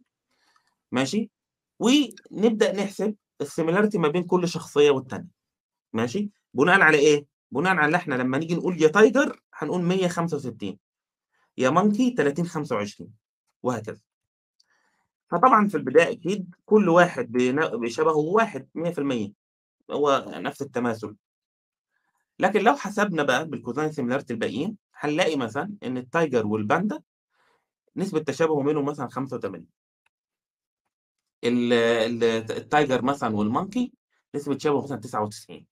ماشي؟ 0.92 1.32
ونبدأ 1.80 2.74
نحسب 2.74 3.16
الsimilarity 3.44 3.96
ما 3.98 4.08
بين 4.08 4.24
كل 4.24 4.48
شخصية 4.48 4.92
والتانية. 4.92 5.28
ماشي؟ 5.94 6.32
بناءً 6.54 6.82
على 6.82 6.98
إيه؟ 7.00 7.28
بناءً 7.52 7.76
على 7.78 7.98
إحنا 7.98 8.16
لمّا 8.16 8.38
نيجي 8.38 8.56
نقول 8.56 8.82
يا 8.82 8.88
tiger 8.88 9.42
هنقول 9.56 9.82
165 9.84 10.80
يا 11.58 11.72
monkey 11.72 12.16
30 12.18 12.46
25 12.48 13.14
وهكذا. 13.64 14.00
فطبعًا 15.32 15.68
في 15.68 15.78
البداية 15.78 16.12
أكيد 16.14 16.56
كل 16.66 16.90
واحد 16.90 17.32
بشبهه 17.74 18.18
واحد 18.18 18.68
100% 18.76 19.34
هو 19.92 20.26
نفس 20.38 20.62
التماثل. 20.62 21.16
لكن 22.40 22.62
لو 22.64 22.76
حسبنا 22.76 23.24
بقى 23.24 23.46
بالcosine 23.50 23.92
similarity 23.96 24.32
الباقيين، 24.32 24.78
هنلاقي 24.96 25.36
مثلًا 25.36 25.74
إن 25.84 25.98
ال 25.98 26.06
tiger 26.06 26.48
والباندا 26.48 27.02
نسبة 27.98 28.20
تشابه 28.20 28.60
ما 28.60 28.66
بينهم 28.66 28.86
مثلًا 28.86 29.08
85. 29.08 29.81
ال 31.44 31.74
ال 31.74 32.24
ال 32.52 32.60
tiger 32.60 33.02
مثلًا 33.06 33.36
وال 33.36 33.50
monkey 33.50 33.94
نسبة 34.36 34.56
تشابه 34.56 34.84
مثلًا 34.84 34.98
99 35.00 35.66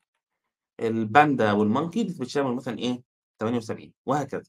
الباندا 0.81 1.51
وال 1.51 1.64
monkey 1.64 2.03
نسبة 2.03 2.25
تشابه 2.25 2.53
مثلًا 2.55 2.79
إيه 2.79 3.03
78 3.39 3.93
وهكذا. 4.05 4.43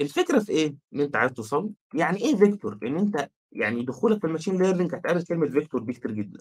الفكرة 0.00 0.38
في 0.38 0.52
إيه 0.52 0.76
اللي 0.92 1.04
أنت 1.04 1.16
عايز 1.16 1.32
توصل؟ 1.32 1.72
يعني 1.94 2.18
إيه 2.18 2.36
vector؟ 2.36 2.78
إن 2.84 2.98
أنت 2.98 3.30
يعني 3.52 3.82
دخولك 3.84 4.20
في 4.20 4.28
الmachine 4.28 4.58
learning 4.60 4.94
هتقابل 4.94 5.22
كلمة 5.24 5.48
vector 5.48 5.82
دي 5.82 5.92
كتير 5.92 6.12
جدًا، 6.12 6.40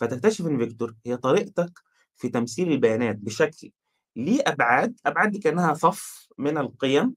فتكتشف 0.00 0.46
إن 0.46 0.58
vector 0.58 0.94
هي 1.06 1.16
طريقتك 1.16 1.72
في 2.16 2.28
تمثيل 2.28 2.72
البيانات 2.72 3.16
بشكل 3.16 3.70
ليه 4.16 4.40
أبعاد، 4.46 4.96
أبعاد 5.06 5.30
دي 5.32 5.38
كأنها 5.38 5.74
صف 5.74 6.28
من 6.38 6.58
القيم، 6.58 7.14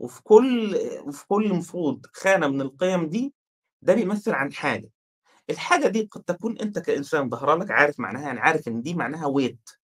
وفي 0.00 0.22
كل 0.22 0.76
وفي 1.06 1.26
كل 1.28 1.46
المفروض 1.46 2.06
خانة 2.14 2.48
من 2.48 2.60
القيم 2.60 3.06
دي 3.10 3.34
ده 3.82 3.94
بيمثل 3.94 4.32
عن 4.32 4.52
حاجة، 4.52 4.90
الحاجة 5.50 5.88
دي 5.88 6.02
قد 6.12 6.22
تكون 6.22 6.58
أنت 6.58 6.78
كإنسان 6.78 7.30
ظاهرة 7.30 7.54
لك 7.56 7.70
عارف 7.70 8.00
معناها، 8.00 8.22
يعني 8.22 8.40
عارف 8.40 8.68
إن 8.68 8.82
دي 8.82 8.94
معناها 8.94 9.34
weight 9.34 9.76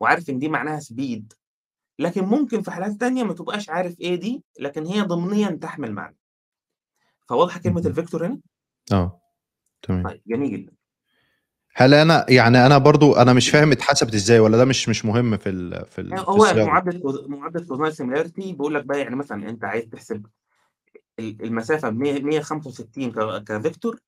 وعارف 0.00 0.30
إن 0.30 0.38
دي 0.38 0.48
معناها 0.48 0.80
speed 0.80 1.22
لكن 2.00 2.24
ممكن 2.24 2.62
في 2.62 2.70
حالات 2.70 2.92
تانية 3.00 3.24
ما 3.24 3.34
تبقاش 3.34 3.70
عارف 3.70 4.00
إيه 4.00 4.16
دي، 4.16 4.44
لكن 4.60 4.86
هي 4.86 5.02
ضمنيًا 5.02 5.50
تحمل 5.62 5.92
معنى. 5.92 6.16
فواضحة 7.28 7.60
كلمة 7.60 7.80
اهم. 7.80 7.86
الفيكتور 7.86 8.26
هنا؟ 8.26 8.40
آه، 8.92 9.20
تمام. 9.82 10.04
طيب 10.04 10.22
جميل 10.26 10.50
جدًا. 10.52 10.72
هل 11.76 11.94
أنا 11.94 12.26
يعني 12.28 12.66
أنا 12.66 12.78
برضه 12.78 13.22
أنا 13.22 13.32
مش. 13.32 13.50
فاهم 13.50 13.72
اتحسبت 13.72 14.14
إزاي 14.14 14.38
والّا 14.38 14.56
ده 14.56 14.64
مش 14.64 14.88
مش 14.88 15.04
مهم 15.04 15.36
في 15.36 15.48
ال 15.48 15.86
في 15.86 16.00
ال 16.00 16.10
في 16.10 16.22
هو 16.28 16.36
الصياغة؟ 16.36 16.66
معادلة 16.66 17.00
cos 17.00 17.20
معادلة 17.28 17.66
Cosine 17.66 17.94
Similarity 17.96 18.32
بيقول 18.52 18.74
لك 18.74 18.84
بقى 18.84 19.00
يعني 19.00 19.16
مثلًا 19.16 19.48
أنت 19.50 19.64
عايز 19.64 19.84
تحسب 19.84 20.26
ال 21.18 21.42
المسافة 21.44 21.88
بمِيّة 21.90 22.20
165 22.22 23.12
ك 23.12 23.44
ك 23.44 23.52
vector 23.52 24.00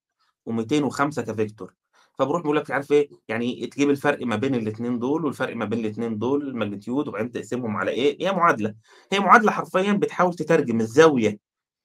و205 0.51 1.21
ك 1.21 1.27
vector، 1.27 1.75
فبيروح 2.19 2.43
بيقول 2.43 2.57
لك 2.57 2.71
عارف 2.71 2.93
إيه، 2.93 3.09
يعني 3.29 3.67
تجيب 3.67 3.91
الفرق 3.91 4.27
ما 4.27 4.37
بين 4.37 4.55
الاتنين 4.55 4.99
دول 4.99 5.25
والفرق 5.25 5.57
ما 5.57 5.65
بين 5.65 5.79
الاتنين 5.79 6.19
دول 6.19 6.53
الmagnitude 6.55 7.09
وبعدين 7.09 7.31
تقسمهم 7.33 7.77
على 7.77 7.91
إيه، 7.91 8.19
هي 8.29 8.33
معادلة، 8.33 8.75
هي 9.13 9.21
معادلة 9.21 9.53
حرفيًا 9.53 9.93
بتحاول 9.93 10.35
تترجم 10.35 10.81
الزاوية 10.81 11.39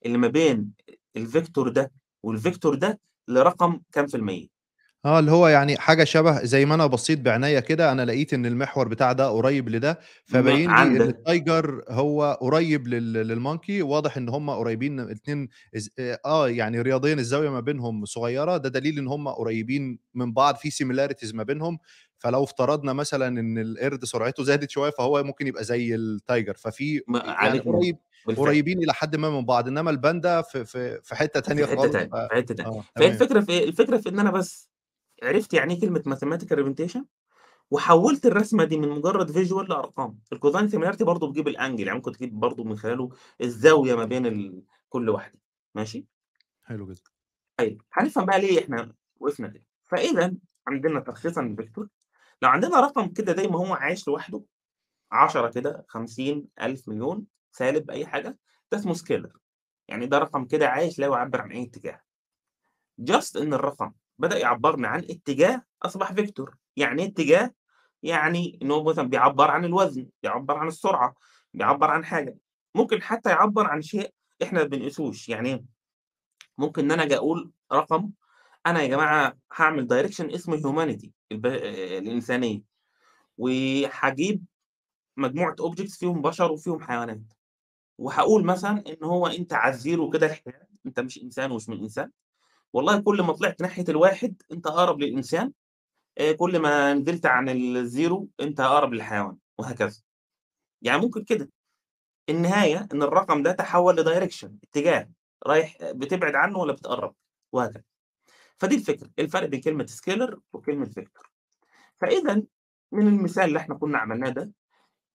اللي 0.05 0.17
ما 0.17 0.27
بين 0.27 0.71
ال 1.17 1.24
vector 1.24 1.69
ده 1.69 1.91
وال 2.23 2.36
vector 2.36 2.75
ده 2.75 2.99
لرقم 3.27 3.81
كام 3.91 4.07
في 4.07 4.17
المِيّة. 4.17 4.56
آه، 5.07 5.19
اللي 5.19 5.31
هو 5.31 5.47
يعني 5.47 5.77
حاجة 5.77 6.03
شبه 6.03 6.43
زي 6.45 6.65
ما 6.65 6.75
أنا 6.75 6.87
بصيت 6.87 7.19
بعينيّا 7.19 7.59
كده 7.59 7.91
أنا 7.91 8.05
لقيت 8.05 8.33
إن 8.33 8.45
المحور 8.45 8.87
بتاع 8.87 9.11
ده 9.13 9.29
قريب 9.29 9.69
لده، 9.69 9.99
فباين 10.25 10.75
لي 10.75 10.97
ده. 10.97 11.05
ال 11.09 11.21
tiger 11.21 11.83
هو 11.89 12.37
قريب 12.41 12.87
لل 12.87 13.27
لل 13.57 13.60
monkey 13.60 13.69
واضح 13.81 14.17
إن 14.17 14.29
هُم 14.29 14.49
قريبين 14.49 14.99
آآ، 15.99 16.19
آه، 16.25 16.49
يعني 16.49 16.81
رياضيًا 16.81 17.13
الزاوية 17.13 17.49
ما 17.49 17.59
بينهم 17.59 18.05
صغيرة، 18.05 18.57
ده 18.57 18.69
دليل 18.69 18.99
إن 18.99 19.07
هُم 19.07 19.27
قريبين 19.27 19.99
من 20.13 20.33
بعض 20.33 20.55
في 20.55 20.71
similarities 20.71 21.35
ما 21.35 21.43
بينهم، 21.43 21.79
فلو 22.19 22.43
افترضنا 22.43 22.93
مثلًا 22.93 23.27
إن 23.39 23.57
القرد 23.57 24.05
سرعته 24.05 24.43
زادت 24.43 24.69
شوية 24.69 24.91
فهو 24.91 25.23
ممكن 25.23 25.47
يبقى 25.47 25.63
زي 25.63 25.95
ال 25.95 26.03
tiger، 26.03 26.53
ففي 26.57 27.01
يعني 27.39 27.39
عليك 27.39 27.67
نور، 27.67 27.85
قريب 27.85 27.97
بالفعل. 28.25 28.51
قريبين 28.51 28.77
إلى 28.83 28.93
حدٍ 28.93 29.15
ما 29.15 29.29
من 29.29 29.45
بعض، 29.45 29.67
إنما 29.67 29.91
الباندا 29.91 30.41
في 30.41 30.65
في 30.65 30.99
في 31.03 31.15
تانية 31.41 31.65
في 31.65 31.67
حتة 31.67 31.87
خالص 31.87 31.95
ف 32.11 32.15
في 32.29 32.35
حتة 32.35 32.55
تانية. 32.55 32.69
آه، 32.69 32.85
فهي 32.95 33.07
تمام. 33.07 33.09
الفكرة 33.09 33.39
في 33.41 33.51
إيه، 33.51 33.63
الفكرة 33.69 33.97
في 33.97 34.09
إن 34.09 34.19
أنا 34.19 34.31
بس 34.31 34.69
عرفت 35.23 35.53
يعني 35.53 35.73
إيه 35.73 35.81
كلمة 35.81 35.99
mathematical 36.07 36.57
representation 36.59 37.01
وحوّلت 37.71 38.25
الرسمة 38.25 38.63
دي 38.63 38.77
من 38.79 38.89
مجرد 38.89 39.31
visual 39.33 39.69
لأرقام. 39.69 40.19
الCosine 40.35 40.71
Similarity 40.73 41.03
برضه 41.03 41.27
بتجيب 41.29 41.49
الangle 41.49 41.59
يعني 41.79 41.93
ممكن 41.93 42.11
تجيب 42.11 42.39
برضه 42.39 42.63
من 42.63 42.77
خلاله 42.77 43.09
الزاوية 43.41 43.95
ما 43.95 44.05
بين 44.05 44.25
ال 44.25 44.63
كل 44.89 45.09
واحدة، 45.09 45.39
ماشي؟ 45.75 46.07
حلو 46.63 46.87
جدًا. 46.93 47.11
طيب 47.57 47.81
هنفهم 47.93 48.25
بقى 48.25 48.41
ليه 48.41 48.61
إحنا 48.63 48.93
وقفنا 49.19 49.47
كده. 49.47 49.63
فإذا 49.85 50.35
عندنا 50.67 50.99
تلخيصًا 50.99 51.41
للفيكتور، 51.41 51.89
لو 52.41 52.49
عندنا 52.49 52.79
رقم 52.81 53.07
كده 53.13 53.35
زي 53.35 53.47
ما 53.47 53.59
هو 53.59 53.73
عايش 53.73 54.07
لوحده 54.07 54.43
10 55.11 55.51
كده، 55.51 55.85
50، 55.89 56.47
1000، 56.61 56.89
مليون، 56.89 57.25
سالب، 57.51 57.91
أي 57.91 58.05
حاجة، 58.07 58.39
ده 58.71 58.77
اسمه 58.79 58.93
scalar 58.95 59.37
يعني 59.89 60.05
ده 60.07 60.17
رقم 60.19 60.45
كده 60.45 60.67
عايش 60.69 60.99
لا 60.99 61.07
يعبّر 61.07 61.41
عن 61.41 61.51
أي 61.51 61.63
اتجاه. 61.63 62.01
just 63.11 63.35
إن 63.41 63.53
الرقم 63.53 63.91
بدأ 64.19 64.37
يعبّرني 64.37 64.87
عن 64.87 64.99
اتجاه 65.09 65.63
أصبح 65.83 66.13
vector. 66.13 66.55
يعني 66.77 67.05
اتجاه؟ 67.05 67.53
يعني 68.03 68.59
إن 68.61 68.71
هو 68.71 68.83
مثلًا 68.83 69.09
بيعبّر 69.09 69.51
عن 69.51 69.65
الوزن، 69.65 70.09
بيعبّر 70.23 70.57
عن 70.57 70.67
السرعة، 70.67 71.15
بيعبّر 71.53 71.91
عن 71.91 72.05
حاجة. 72.05 72.37
ممكن 72.75 73.01
حتى 73.01 73.29
يعبّر 73.29 73.67
عن 73.67 73.81
شيء 73.81 74.13
إحنا 74.43 74.59
ما 74.59 74.65
بنقيسوش، 74.67 75.29
يعني؟ 75.29 75.65
ممكن 76.57 76.83
إن 76.85 76.91
أنا 76.91 77.03
آجي 77.03 77.17
أقول 77.17 77.51
رقم 77.73 78.11
أنا 78.67 78.81
يا 78.81 78.87
جماعة 78.87 79.37
هاعمل 79.55 79.87
direction 79.89 80.33
اسمه 80.35 80.55
آآ، 81.55 81.97
الإنسانية، 81.99 82.61
وهاجيب 83.37 84.45
مجموعة 85.17 85.55
objects 85.61 85.99
فيهم 85.99 86.21
بشر 86.21 86.51
وفيهم 86.53 86.81
حيوانات، 86.81 87.21
وهاقول 87.99 88.45
مثلًا 88.45 88.83
إن 88.89 89.03
هو 89.05 89.27
أنت 89.27 89.53
ال 89.67 89.75
zero 89.75 90.09
كده 90.11 90.25
الحياد، 90.27 90.67
أنت 90.85 90.99
مش 90.99 91.23
إنسان 91.23 91.51
ومش 91.51 91.69
من 91.69 91.79
إنسان، 91.79 92.11
والله 92.73 93.01
كل 93.01 93.21
ما 93.21 93.33
طلعت 93.33 93.61
ناحية 93.61 93.83
الواحد 93.89 94.41
أنت 94.51 94.67
أقرب 94.67 94.99
للإنسان، 95.01 95.51
آآ، 96.19 96.31
كل 96.33 96.59
ما 96.59 96.93
نزلت 96.95 97.27
عن 97.27 97.49
ال 97.49 97.65
zero 97.65 98.29
أنت 98.41 98.61
أقرب 98.61 98.93
للحيوان، 98.93 99.37
وهكذا. 99.59 100.01
يعني 100.81 101.01
ممكن 101.01 101.23
كده. 101.23 101.49
النهاية 102.29 102.87
إن 102.93 103.03
الرقم 103.03 103.43
ده 103.43 103.53
تحوّل 103.53 104.05
ل 104.05 104.10
direction 104.10 104.49
اتجاه، 104.63 105.09
رايح 105.47 105.77
بتبعد 105.83 106.35
عنه 106.35 106.59
والّا 106.59 106.73
بتقرّب، 106.73 107.15
وهكذا. 107.53 107.83
فدي 108.59 108.75
الفكرة، 108.75 109.09
الفرق 109.19 109.47
بين 109.49 109.61
كلمة 109.61 109.87
scalar 109.87 110.37
وكلمة 110.53 110.85
vector. 110.85 111.31
فإذًا 112.01 112.43
من 112.93 113.07
المثال 113.07 113.43
اللي 113.45 113.59
إحنا 113.59 113.75
كنا 113.75 113.99
عملناه 113.99 114.29
ده، 114.29 114.51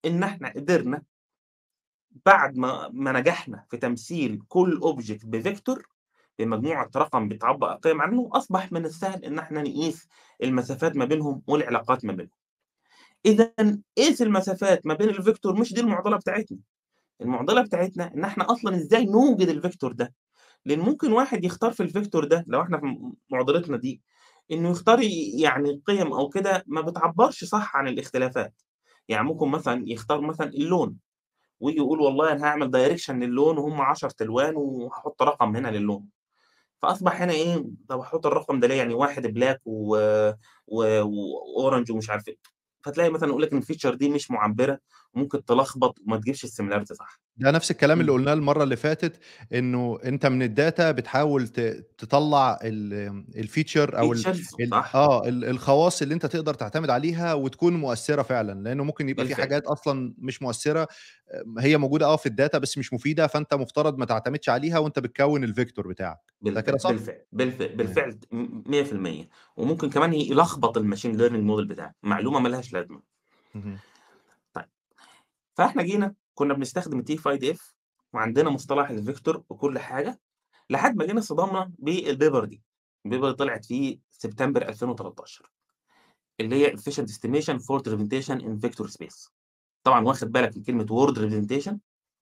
إن 0.06 0.24
إحنا 0.24 0.50
قدرنا 0.56 1.02
بعد 2.26 2.56
ما 2.56 2.88
ما 2.92 3.12
نجحنا 3.12 3.64
في 3.70 3.76
تمثيل 3.76 4.42
كل 4.48 4.80
object 4.82 5.26
ب 5.26 5.35
vector 5.35 5.88
بمجموعة 6.38 6.90
رقم 6.96 7.28
بتعبّر 7.28 7.68
قيم 7.74 8.02
عنه، 8.02 8.30
أصبح 8.32 8.72
من 8.72 8.84
السهل 8.86 9.24
إن 9.24 9.38
إحنا 9.38 9.62
نقيس 9.62 10.08
المسافات 10.42 10.96
ما 10.96 11.04
بينهم 11.04 11.42
والعلاقات 11.46 12.04
ما 12.04 12.12
بينهم. 12.12 12.30
إذًا 13.26 13.52
قيس 13.98 14.22
المسافات 14.22 14.86
ما 14.86 14.94
بين 14.94 15.08
ال 15.08 15.16
vector 15.16 15.60
مش 15.60 15.74
دي 15.74 15.80
المعضلة 15.80 16.16
بتاعتنا، 16.16 16.58
المعضلة 17.22 17.62
بتاعتنا 17.62 18.14
إن 18.14 18.24
إحنا 18.24 18.52
أصلًا 18.52 18.76
إزاي 18.76 19.06
نوجد 19.06 19.48
ال 19.48 19.55
vector 19.55 19.92
ده، 19.92 20.14
لإن 20.66 20.80
ممكن 20.80 21.12
واحد 21.12 21.44
يختار 21.44 21.72
في 21.72 21.84
ال 21.84 21.90
vector 21.90 22.24
ده 22.24 22.44
لو 22.48 22.62
إحنا 22.62 22.78
في 22.80 22.98
معضلتنا 23.30 23.76
دي، 23.76 24.02
إنه 24.52 24.70
يختار 24.70 25.00
يعني 25.40 25.82
قيم 25.86 26.12
أو 26.14 26.28
كده 26.28 26.64
ما 26.66 26.80
بتعبّرش 26.80 27.44
صح 27.44 27.76
عن 27.76 27.88
الاختلافات. 27.88 28.54
يعني 29.08 29.24
ممكن 29.28 29.48
مثلًا 29.48 29.84
يختار 29.88 30.20
مثلًا 30.20 30.48
اللون، 30.48 30.96
وييجي 31.60 31.80
يقول 31.80 32.00
والله 32.00 32.32
أنا 32.32 32.44
هاعمل 32.44 32.72
direction 32.72 33.10
للون 33.10 33.58
وهم 33.58 33.80
10 33.80 34.12
ألوان 34.22 34.54
وهاحط 34.56 35.22
رقم 35.22 35.56
هنا 35.56 35.68
للون. 35.68 36.08
فأصبح 36.82 37.22
هنا 37.22 37.32
إيه، 37.32 37.64
طب 37.88 37.98
هاحط 37.98 38.26
الرقم 38.26 38.60
ده 38.60 38.68
ليه؟ 38.68 38.74
يعني 38.76 38.94
واحد 38.94 39.26
black 39.38 39.58
و 39.66 39.96
و 40.66 41.02
ومش 41.90 42.10
عارف 42.10 42.28
إيه. 42.28 42.36
فتلاقي 42.84 43.10
مثلًا 43.10 43.28
يقول 43.28 43.42
لك 43.42 43.52
إن 43.52 43.62
الfeature 43.62 43.94
دي 43.94 44.08
مش 44.08 44.30
معبّرة، 44.30 44.78
وممكن 45.14 45.44
تلخبط 45.44 45.98
وما 46.06 46.16
تجيبش 46.16 46.46
الsimilarity 46.46 46.92
صح. 46.92 47.20
ده 47.36 47.50
نفس 47.50 47.70
الكلام 47.70 48.00
اللي 48.00 48.12
إمم. 48.12 48.18
قُلناه 48.18 48.32
المرّة 48.32 48.62
اللي 48.64 48.76
فاتت، 48.76 49.20
إنه 49.54 49.98
أنت 50.04 50.26
من 50.26 50.48
الdata 50.48 50.82
بتحاول 50.82 51.48
تطلّع 51.98 52.58
ال 52.62 53.24
الfeature 53.36 53.94
أو 53.98 54.12
ال. 54.12 54.26
آه، 54.94 55.28
ال 55.28 55.44
الخواص 55.44 56.02
اللي 56.02 56.14
أنت 56.14 56.26
تقدر 56.26 56.54
تعتمد 56.54 56.90
عليها 56.90 57.34
وتكون 57.34 57.72
مؤثرة 57.76 58.22
فعلًا، 58.22 58.62
لإنه 58.62 58.84
ممكن 58.84 59.08
يبقى 59.08 59.24
في 59.24 59.34
بالفعل. 59.34 59.34
حاجات 59.34 59.66
أصلًا 59.66 60.14
مش 60.18 60.42
مؤثرة، 60.42 60.88
آمم، 61.34 61.58
هي 61.58 61.76
موجودة 61.78 62.06
آه 62.06 62.16
في 62.16 62.28
الdata 62.28 62.56
بس 62.58 62.78
مش 62.78 62.92
مفيدة، 62.92 63.26
فأنت 63.26 63.54
مفترض 63.54 63.98
ما 63.98 64.04
تعتمدش 64.06 64.48
عليها 64.48 64.78
وأنت 64.78 64.98
بتكوّن 64.98 65.54
الvector 65.54 65.88
بتاعك، 65.88 66.20
ده 66.50 66.60
كده 66.60 66.76
بالفعل، 66.76 66.78
صح؟ 66.78 67.08
بالفعل، 67.32 67.68
تمام. 67.76 67.76
بالفعل 67.76 68.12
ت 68.14 68.24
م 68.34 68.62
100% 68.70 69.28
وممكن 69.56 69.90
كمان 69.90 70.12
يلخبط 70.12 70.78
الmachine 70.78 71.16
learning 71.18 71.46
model 71.50 71.66
بتاعك، 71.68 71.96
معلومة 72.02 72.40
ما 72.40 72.48
لهاش. 72.48 72.70
طيب، 72.70 73.02
فإحنا 75.62 75.82
جينا 75.82 76.14
كنا 76.34 76.54
بنستخدم 76.54 77.02
الT5DF 77.02 77.60
وعندنا 78.12 78.50
مصطلح 78.50 78.90
الفيكتور 78.90 79.44
وكل 79.48 79.78
حاجة، 79.78 80.20
لحد 80.70 80.96
ما 80.96 81.06
جينا 81.06 81.18
اصطدمنا 81.20 81.72
بالpaper 81.82 82.44
دي، 82.44 82.62
اللي 83.06 83.32
طلعت 83.32 83.64
في 83.64 83.98
سبتمبر 84.10 84.68
2013 84.68 85.50
اللي 86.40 86.56
هي 86.56 86.76
efficient 86.76 87.06
estimation 87.06 87.58
for 87.58 87.80
representation 87.80 88.40
in 88.40 88.68
vector 88.68 88.86
space. 88.90 89.30
طبعًا 89.84 90.04
واخد 90.06 90.32
بالك 90.32 90.56
من 90.56 90.62
كلمة 90.62 90.86
word 90.86 91.14
representation 91.14 91.76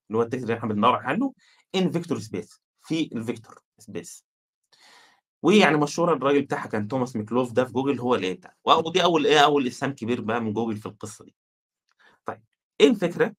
اللي 0.07 0.17
هو 0.17 0.25
ال 0.25 0.27
text 0.27 0.33
اللي 0.41 0.53
إحنا 0.57 0.69
بندوّر 0.69 0.95
عنه 0.95 1.33
in 1.77 1.81
vector 1.81 2.17
space 2.17 2.59
في 2.81 3.09
ال 3.15 3.21
vector 3.21 3.55
space. 3.83 4.23
ويعني 5.43 5.77
مشهورة 5.77 6.13
الراجل 6.13 6.41
بتاعها 6.41 6.67
كان 6.67 6.87
توماس 6.87 7.15
ميكولوف 7.15 7.51
ده 7.51 7.65
في 7.65 7.71
جوجل 7.73 7.99
هو 7.99 8.15
اللي 8.15 8.33
بتاع 8.33 8.55
ودي 8.65 9.03
أول 9.03 9.25
إيه، 9.27 9.39
أول 9.39 9.67
إسهام 9.67 9.91
كبير 9.95 10.21
بقى 10.21 10.41
من 10.41 10.53
جوجل 10.53 10.77
في 10.77 10.85
القصة 10.85 11.25
دي. 11.25 11.35
إيه 12.81 12.87
الفكرة؟ 12.89 13.35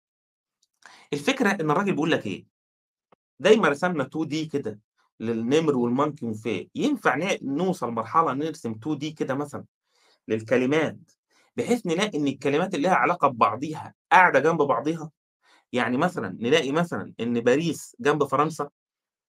الفكرة 1.13 1.51
إن 1.51 1.71
الراجل 1.71 1.93
بيقول 1.93 2.11
لك 2.11 2.27
إيه، 2.27 2.47
زي 3.41 3.57
ما 3.57 3.69
رسمنا 3.69 4.05
2D 4.05 4.47
كده 4.47 4.81
للنمر 5.21 5.77
وال 5.77 5.89
monkey 5.89 6.27
والفيل 6.27 6.71
ينفع 6.75 7.17
نوصل 7.43 7.91
مرحلة 7.93 8.33
نرسم 8.35 8.75
2D 8.75 9.11
كده 9.13 9.35
مثلًا 9.35 9.65
للكلمات، 10.29 10.99
بحيث 11.57 11.87
نلاقي 11.87 12.19
إن 12.19 12.27
الكلمات 12.29 12.75
اللي 12.77 12.89
ليها 12.89 12.97
علاقة 12.97 13.29
ببعضيها 13.29 13.95
قاعدة 14.13 14.41
جنب 14.41 14.63
بعضيها؟ 14.63 15.11
يعني 15.73 15.97
مثلًا 15.99 16.39
نلاقي 16.41 16.73
مثلًا 16.73 17.15
إن 17.21 17.41
باريس 17.41 17.97
جنب 18.01 18.25
فرنسا؟ 18.25 18.71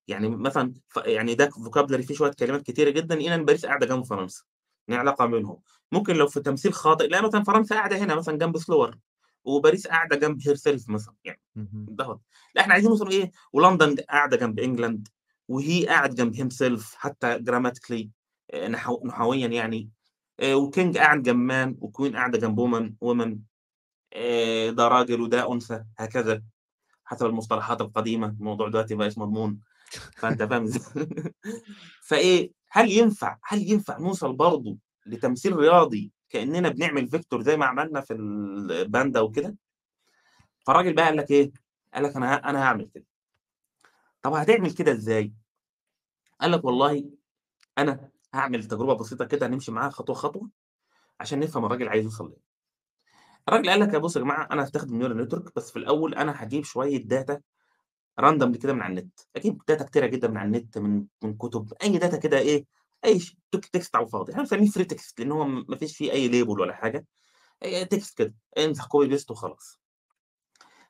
يعني 0.07 0.29
مثلًا 0.29 0.73
يعني 1.05 1.35
ده 1.35 1.49
vocabulary 1.49 2.01
فيه 2.07 2.15
شوية 2.15 2.31
كلمات 2.39 2.61
كتيرة 2.63 2.89
جدًا 2.89 3.35
إن 3.35 3.45
باريس 3.45 3.65
قاعدة 3.65 3.85
جنب 3.87 4.05
فرنسا، 4.05 4.43
إن 4.89 4.93
علاقة 4.95 5.25
بينهم. 5.25 5.61
ممكن 5.91 6.15
لو 6.15 6.27
في 6.27 6.41
تمثيل 6.41 6.73
خاطئ 6.73 7.07
نلاقي 7.07 7.23
مثلًا 7.27 7.43
فرنسا 7.43 7.75
قاعدة 7.75 7.97
هنا 7.97 8.15
مثلًا 8.15 8.37
جنب 8.37 8.57
سلور 8.57 8.97
وباريس 9.45 9.87
قاعدة 9.87 10.15
جنب 10.15 10.41
herself 10.41 10.89
مثلًا 10.89 11.15
يعني 11.25 11.41
اهم. 11.57 11.85
دوّة. 11.89 12.21
لأ 12.55 12.61
إحنا 12.61 12.73
عايزين 12.73 12.89
نوصل 12.91 13.09
إيه، 13.11 13.31
ولندن 13.53 13.95
قاعدة 14.09 14.37
جنب 14.37 14.59
England 14.59 15.07
وhe 15.51 15.85
قاعد 15.87 16.15
جنب 16.15 16.35
himself 16.35 16.95
حتى 16.95 17.39
grammatically 17.39 18.07
آآ 18.51 18.67
نحو 18.67 19.01
نحويًا 19.07 19.47
يعني 19.47 19.89
آآ 20.39 20.55
وking 20.55 20.97
قاعد 20.97 21.23
جنب 21.23 21.51
man 21.51 21.75
وqueen 21.85 22.13
قاعدة 22.15 22.39
جنب 22.39 22.59
woman 22.61 22.91
woman 23.09 23.37
آآ 24.13 24.71
ده 24.71 24.87
راجل 24.87 25.21
وده 25.21 25.53
أنثى 25.53 25.83
هكذا، 25.99 26.43
حسب 27.05 27.25
المصطلحات 27.25 27.81
القديمة، 27.81 28.27
الموضوع 28.39 28.69
دلوقتي 28.69 28.95
بقاش 28.95 29.17
مضمون، 29.17 29.59
فأنت 30.17 30.43
فاهم؟ 30.51 30.67
فإيه، 32.09 32.51
هل 32.71 32.91
ينفع 32.91 33.37
هل 33.45 33.71
ينفع 33.71 33.99
نوصل 33.99 34.33
برضه 34.33 34.77
لتمثيل 35.05 35.55
رياضي 35.57 36.11
كإننا 36.33 36.69
بنعمل 36.69 37.09
vector 37.11 37.41
زي 37.41 37.57
ما 37.57 37.65
عملنا 37.65 38.01
في 38.01 38.13
الباندا 38.13 39.19
وكده؟ 39.21 39.55
فالراجل 40.67 40.93
بقى 40.95 41.05
قال 41.05 41.17
لك 41.17 41.31
إيه، 41.31 41.51
قال 41.93 42.03
لك 42.03 42.15
أنا 42.15 42.35
ه 42.35 42.37
أنا 42.49 42.63
هاعمل 42.63 42.89
كده. 42.93 43.05
طب 44.21 44.33
هتعمل 44.33 44.71
كده 44.71 44.91
إزاي؟ 44.91 45.33
قال 46.41 46.51
لك 46.51 46.65
والله 46.65 47.11
أنا 47.77 48.09
هاعمل 48.33 48.63
تجربة 48.63 48.93
بسيطة 48.95 49.25
كده 49.25 49.47
نمشي 49.47 49.71
معاها 49.71 49.89
خطوة، 49.89 50.15
خطوة 50.15 50.49
عشان 51.21 51.39
نفهم 51.39 51.65
الراجل 51.65 51.89
عايز 51.89 52.03
يوصل 52.05 52.29
لإيه. 52.29 52.41
الراجل 53.49 53.69
قال 53.69 53.79
لك: 53.79 53.95
"بُصّوا 53.95 54.21
يا 54.21 54.25
جماعة 54.25 54.47
أنا 54.51 54.61
هاستخدم 54.63 54.99
neural 55.01 55.27
network 55.27 55.51
بس 55.55 55.71
في 55.71 55.79
الأول 55.79 56.15
أنا 56.15 56.41
هاجيب 56.43 56.63
شوية 56.63 56.99
data 57.07 57.37
randomly 58.21 58.57
كده 58.57 58.73
من 58.73 58.81
على 58.81 58.91
النت، 59.01 59.19
أجيب 59.35 59.61
data 59.71 59.83
كتيرة 59.83 60.05
جدًا 60.07 60.27
من 60.27 60.37
على 60.37 60.47
النت 60.47 60.77
من 60.77 61.05
من 61.23 61.37
كُتب، 61.37 61.73
أي 61.83 61.99
data 61.99 62.15
كده 62.17 62.39
إيه، 62.39 62.65
أي 63.05 63.19
ش 63.19 63.37
تك 63.51 63.65
text 63.77 63.89
على 63.95 64.05
الفاضي." 64.05 64.31
إحنا 64.33 64.43
بنسميه 64.43 64.69
free 64.69 64.87
text 64.93 65.13
لإن 65.19 65.31
هو 65.31 65.45
ما 65.45 65.75
فيش 65.77 65.97
فيه 65.97 66.11
أي 66.11 66.29
label 66.45 66.49
ولا 66.49 66.73
حاجة، 66.75 67.07
آآ 67.63 67.85
text 67.95 68.13
كده، 68.17 68.35
انسخ 68.59 68.85
copy 68.87 69.09
paste 69.11 69.31
وخلاص. 69.31 69.79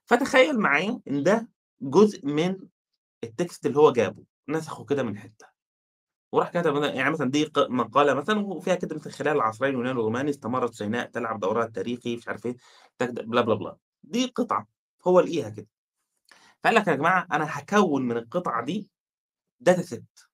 فتخيل 0.06 0.60
معايا 0.60 1.02
إن 1.08 1.24
ده 1.24 1.50
جزء 1.82 2.26
من 2.26 2.56
الtext 3.26 3.60
اللي 3.66 3.80
هو 3.80 3.92
جابه، 3.92 4.24
نسخه 4.50 4.86
كده 4.86 5.04
من 5.04 5.18
حتة. 5.20 5.48
وراح 6.34 6.50
كتب 6.52 6.84
يعني 6.84 7.12
مثلًا 7.12 7.32
دي 7.32 7.46
ق 7.46 7.60
مقالة 7.72 8.14
مثلًا 8.14 8.40
وفيها 8.48 8.76
كده 8.76 8.96
مثلًا 8.96 9.14
خلال 9.14 9.34
العصرين 9.38 9.72
اليوناني 9.72 9.98
والروماني 10.00 10.30
استمرت 10.30 10.74
سيناء 10.76 11.08
تلعب 11.12 11.40
دورها 11.40 11.66
التاريخي 11.66 12.16
مش 12.18 12.28
عارف 12.28 12.48
تجد 13.00 13.22
بلا، 13.30 13.42
بلا، 13.42 13.56
بلا. 13.56 13.78
دي 14.04 14.26
قطعة 14.28 14.68
هو 15.08 15.20
لقيها 15.20 15.50
كده. 15.50 15.68
فقال 16.64 16.76
لك 16.76 16.88
يا 16.88 16.96
جماعة 16.96 17.28
أنا 17.34 17.60
هاكوّن 17.60 18.02
من 18.04 18.18
القطعة 18.18 18.66
دي 18.66 18.90
data 19.70 19.82
set 19.84 20.28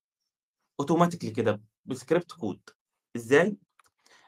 automatically 0.82 1.28
كده 1.36 1.60
بscript 1.92 2.36
code 2.42 2.74
إزاي؟ 3.16 3.56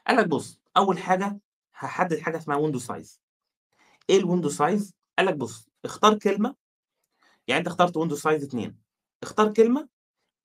قال 0.06 0.16
لك 0.16 0.28
بُص، 0.28 0.60
أول 0.76 0.98
حاجة 0.98 1.40
هاحدد 1.78 2.18
حاجة 2.20 2.36
اسمها 2.38 2.72
window 2.72 2.80
size. 2.82 3.18
إيه 4.10 4.20
الwindow 4.22 4.50
size؟ 4.50 4.92
قال 5.18 5.26
لك 5.26 5.34
بُص، 5.36 5.68
اختار 5.84 6.18
كلمة 6.18 6.56
يعني 7.48 7.60
أنت 7.60 7.66
اخترت 7.68 7.98
window 7.98 8.18
size 8.22 8.44
2 8.44 8.78
اختار 9.22 9.52
كلمة 9.52 9.88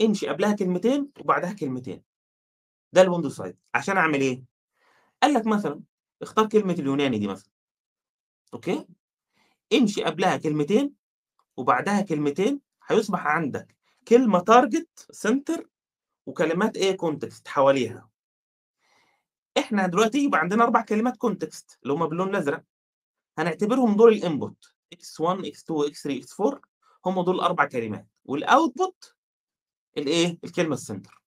امشي 0.02 0.28
قبلها 0.28 0.54
كلمتين 0.54 1.12
وبعدها 1.22 1.54
كلمتين. 1.54 2.04
ده 2.94 3.04
الwindow 3.06 3.34
size 3.38 3.56
عشان 3.76 3.98
أعمل 3.98 4.22
إيه؟ 4.22 4.44
قال 5.24 5.34
لك 5.34 5.48
مثلًا 5.48 5.82
اختار 6.22 6.48
كلمة 6.50 6.74
اليوناني 6.74 7.20
دي 7.20 7.28
مثلًا. 7.28 7.52
أوكي؟ 8.54 8.88
امشي 9.74 10.04
قبلها 10.04 10.38
كلمتين 10.38 10.94
وبعدها 11.58 12.02
كلمتين، 12.02 12.62
هيصبح 12.88 13.28
عندك 13.28 13.76
كلمة 14.08 14.40
target 14.40 15.16
center 15.28 15.62
وكلمات 16.28 16.78
إيه 16.78 16.98
context 16.98 17.48
حواليها. 17.48 18.10
إحنا 19.58 19.88
دلوقتي 19.88 20.24
يبقى 20.24 20.40
عندنا 20.40 20.64
4 20.64 20.86
كلمات 20.86 21.14
context 21.26 21.78
اللي 21.84 21.94
هم 21.94 22.06
باللون 22.08 22.30
الأزرق، 22.30 22.64
هنعتبرهم 23.38 23.96
دول 23.96 24.22
الinput 24.22 24.72
x1 24.96 25.46
x2 25.46 25.92
x3 25.92 26.26
x4 26.26 26.60
هم 27.06 27.22
دول 27.22 27.42
ال4 27.42 27.64
كلمات، 27.64 28.08
والoutput 28.32 29.14
الإيه، 29.98 30.38
الكلمة 30.44 30.76
الcenter. 30.76 31.18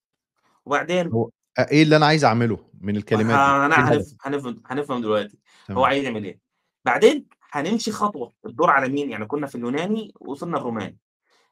وبعدين 0.64 1.08
هو 1.08 1.30
أ 1.58 1.70
إيه 1.70 1.82
اللي 1.82 1.96
أنا 1.96 2.06
عايز 2.06 2.24
أعمله 2.24 2.70
من 2.80 2.96
الكلمات 2.96 3.26
دي؟ 3.26 3.32
ه 3.32 3.92
إيه 3.92 4.06
هنفهم 4.20 4.62
هنفهم 4.66 5.00
دلوقتي 5.00 5.38
هو 5.70 5.74
تمام. 5.74 5.84
عايز 5.84 6.04
يعمل 6.04 6.24
إيه. 6.24 6.40
بعدين 6.84 7.26
هنمشي 7.50 7.92
خطوة، 7.92 8.32
الدور 8.46 8.70
على 8.70 8.88
مين؟ 8.88 9.10
يعني 9.10 9.26
كنا 9.26 9.46
في 9.46 9.54
اليوناني 9.54 10.14
وصلنا 10.20 10.58
الروماني، 10.58 10.98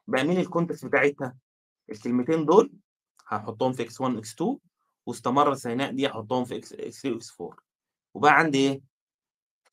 بقى 0.07 0.23
مين 0.23 0.45
الcontext 0.45 0.85
بتاعتها؟ 0.85 1.35
الكلمتين 1.89 2.45
دول 2.45 2.71
هاحطهم 3.29 3.73
في 3.73 3.85
x1 3.89 4.25
x2 4.25 4.57
واستمر 5.05 5.53
سيناء 5.55 5.91
دي 5.91 6.07
هاحطهم 6.07 6.45
في 6.45 6.61
x 6.61 6.65
x3 6.65 7.19
وx4 7.19 7.55
وبقى 8.13 8.39
عندي 8.39 8.57
إيه، 8.57 8.81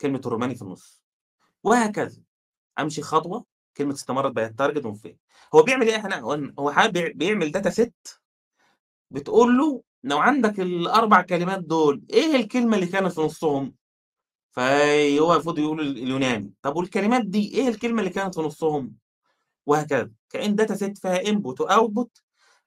كلمة 0.00 0.20
الروماني 0.26 0.54
في 0.54 0.62
النُص، 0.62 1.02
وهكذا. 1.64 2.22
أمشي 2.78 3.02
خطوة، 3.02 3.44
كلمة 3.76 3.94
استمرت 3.94 4.32
بقت 4.32 4.62
target 4.62 4.86
وفين. 4.86 5.18
هو 5.54 5.62
بيعمل 5.62 5.88
إيه 5.88 6.06
هنا؟ 6.06 6.20
هو 6.20 6.72
بيعمل 7.14 7.52
data 7.56 7.70
set 7.82 8.18
بتقول 9.10 9.58
له 9.58 9.82
لو 10.04 10.18
عندك 10.18 10.54
ال4 10.60 11.20
كلمات 11.20 11.58
دول، 11.64 12.02
إيه 12.10 12.36
الكلمة 12.36 12.74
اللي 12.76 12.86
كانت 12.86 13.12
في 13.12 13.20
نُصّهم؟ 13.20 13.74
فهو 14.50 15.32
المفروض 15.32 15.58
يقول 15.58 15.80
ال 15.80 15.98
اليوناني، 15.98 16.54
طب 16.62 16.76
والكلمات 16.76 17.24
دي 17.26 17.54
إيه 17.54 17.68
الكلمة 17.68 18.00
اللي 18.00 18.10
كانت 18.10 18.34
في 18.34 18.40
نُصّهم؟ 18.40 18.94
وهكذا. 19.66 20.10
كإن 20.30 20.56
data 20.56 20.74
set 20.74 21.00
فيها 21.00 21.18
input 21.22 21.54
وoutput 21.66 22.25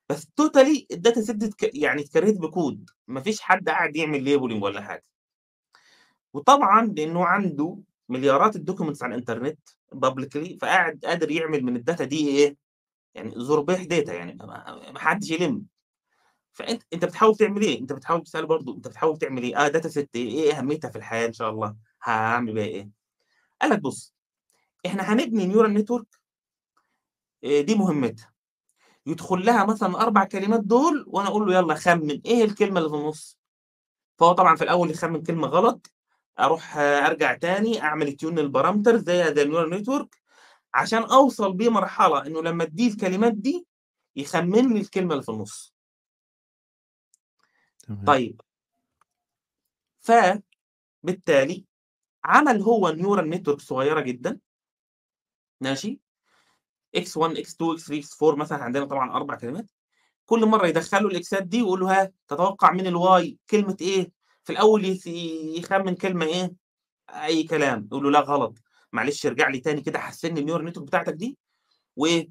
بس 0.09 0.27
set 1.21 1.31
دي 1.35 1.45
اتك 1.45 1.75
يعني 1.75 2.01
اتكريت 2.01 2.37
بكود، 2.37 2.89
ما 3.07 3.21
فيش 3.21 3.41
حد 3.41 3.69
قاعد 3.69 3.95
يعمل 3.95 4.19
labeling 4.25 4.63
ولا 4.63 4.81
حاجة. 4.81 5.03
وطبعًا 6.33 6.85
لإنه 6.85 7.25
عنده 7.25 7.77
مليارات 8.09 8.57
الdocuments 8.57 9.03
على 9.03 9.13
الإنترنت 9.15 9.59
publicly 9.95 10.57
فقاعد 10.61 10.99
قادر 11.05 11.31
يعمل 11.31 11.63
من 11.63 11.83
الdata 11.83 12.01
دي 12.03 12.27
إيه، 12.29 12.57
يعني 13.15 13.31
زُربيح 13.37 13.83
data 13.83 14.09
يعني 14.09 14.33
ما 14.93 14.99
حدش 14.99 15.31
يلِم. 15.31 15.65
فأنت 16.53 16.83
أنت 16.93 17.05
بتحاول 17.05 17.35
تعمل 17.37 17.61
إيه؟ 17.61 17.81
أنت 17.81 17.93
بتحاول 17.93 18.23
تسأله 18.23 18.47
برضه 18.47 18.75
أنت 18.75 18.87
بتحاول 18.87 19.17
تعمل 19.17 19.43
إيه؟ 19.43 19.57
آه 19.65 19.69
data 19.69 19.89
set 19.93 20.05
إيه، 20.15 20.29
إيه 20.31 20.59
أهميتها 20.59 20.89
في 20.89 20.97
الحياة 20.97 21.27
إن 21.27 21.33
شاء 21.33 21.49
الله، 21.49 21.75
هاعمل 22.03 22.53
بيها 22.53 22.65
إيه؟ 22.65 22.89
قال 23.61 23.71
لك 23.71 23.79
بُص، 23.81 24.15
إحنا 24.85 25.03
هنبني 25.13 25.53
neural 25.53 25.83
network 25.83 26.19
آآ 27.43 27.61
دي 27.61 27.75
مهمتها، 27.75 28.31
يدخل 29.09 29.45
لها 29.45 29.65
مثلًا 29.65 29.89
ال4 29.89 30.25
كلمات 30.25 30.59
دول 30.61 31.05
وأنا 31.07 31.29
أقول 31.29 31.47
له 31.47 31.55
يالّا 31.57 31.75
خمِّن 31.75 32.21
إيه 32.25 32.43
الكلمة 32.45 32.79
اللي 32.79 32.89
في 32.91 32.95
النُص؟ 32.95 33.39
فهو 34.19 34.31
طبعًا 34.33 34.55
في 34.55 34.63
الأول 34.63 34.91
يخمِّن 34.91 35.23
كلمة 35.23 35.47
غلط، 35.47 35.91
أروح 36.39 36.77
أرجع 36.77 37.33
تاني 37.35 37.81
أعمل 37.83 38.17
tune 38.23 38.27
للparameter 38.39 38.95
زيها 38.95 39.31
زي 39.33 39.45
الneural 39.45 39.73
network 39.81 40.07
عشان 40.73 41.03
أوصل 41.03 41.53
بيه 41.53 41.69
مرحلة 41.69 42.27
إنه 42.27 42.41
لمّا 42.43 42.63
أدّيه 42.63 42.89
الكلمات 42.91 43.33
دي، 43.33 43.67
يخمِّن 44.17 44.73
لي 44.73 44.81
الكلمة 44.81 45.13
اللي 45.13 45.23
في 45.23 45.29
النُص. 45.31 45.73
طيب. 48.05 48.41
فبالتالي 50.85 51.65
عمل 52.25 52.61
هو 52.63 52.93
neural 52.95 53.35
network 53.35 53.59
صغيرة 53.59 54.01
جدًا 54.01 54.39
ماشي، 55.61 55.99
x1 56.97 57.37
x2 57.37 57.77
x3 57.77 58.01
x4 58.01 58.35
مثلًا 58.37 58.63
عندنا 58.63 58.85
طبعًا 58.85 59.11
4 59.17 59.37
كلمات، 59.37 59.71
كل 60.25 60.45
مرة 60.45 60.67
يدخّل 60.67 61.03
له 61.03 61.09
الإكسات 61.09 61.43
دي 61.43 61.61
ويقول 61.61 61.79
له 61.81 62.01
ها 62.03 62.11
تتوقع 62.27 62.71
من 62.71 62.85
الY 62.87 63.35
كلمة 63.49 63.77
إيه؟ 63.81 64.11
في 64.43 64.51
الأول 64.53 64.85
يس 64.85 65.07
يخمِّن 65.07 65.95
كلمة 65.95 66.25
إيه، 66.25 66.53
أي 67.09 67.43
كلام، 67.43 67.85
يقول 67.91 68.03
له 68.03 68.11
لأ 68.11 68.19
غلط، 68.21 68.59
معلش 68.93 69.25
ارجع 69.25 69.49
لي 69.49 69.59
تاني 69.59 69.81
كده 69.81 69.99
حسِّن 69.99 70.35
لي 70.35 70.41
الneural 70.43 70.73
network 70.73 70.83
بتاعتك 70.83 71.13
دي. 71.13 71.37
وإيه، 71.97 72.29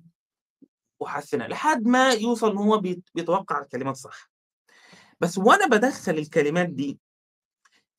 وحسِّنها. 1.01 1.49
لحد 1.49 1.87
ما 1.88 2.11
يوصل 2.12 2.51
إن 2.53 2.59
هو 2.59 2.79
بيت 2.79 3.03
بيتوقع 3.14 3.62
الكلمات 3.62 3.97
صح. 3.97 4.31
بس 5.21 5.38
وأنا 5.38 5.66
بادخّل 5.66 6.18
الكلمات 6.18 6.68
دي 6.68 7.01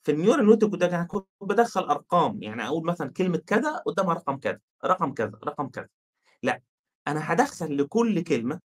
في 0.04 0.12
الneural 0.12 0.56
network 0.56 0.76
ده 0.78 0.88
أنا 0.88 1.04
كنت 1.04 1.28
بادخّل 1.42 1.82
أرقام، 1.84 2.44
يعني 2.44 2.68
أقول 2.68 2.86
مثلًا 2.86 3.12
كلمة 3.12 3.38
كذا 3.48 3.78
قدّامها 3.86 4.14
رقم 4.14 4.38
كذا، 4.38 4.60
رقم 4.86 5.14
كذا، 5.14 5.40
رقم 5.46 5.68
كذا. 5.70 5.88
لأ، 6.44 6.62
أنا 7.08 7.32
هادخّل 7.32 7.78
لكل 7.78 8.24
كلمة 8.24 8.60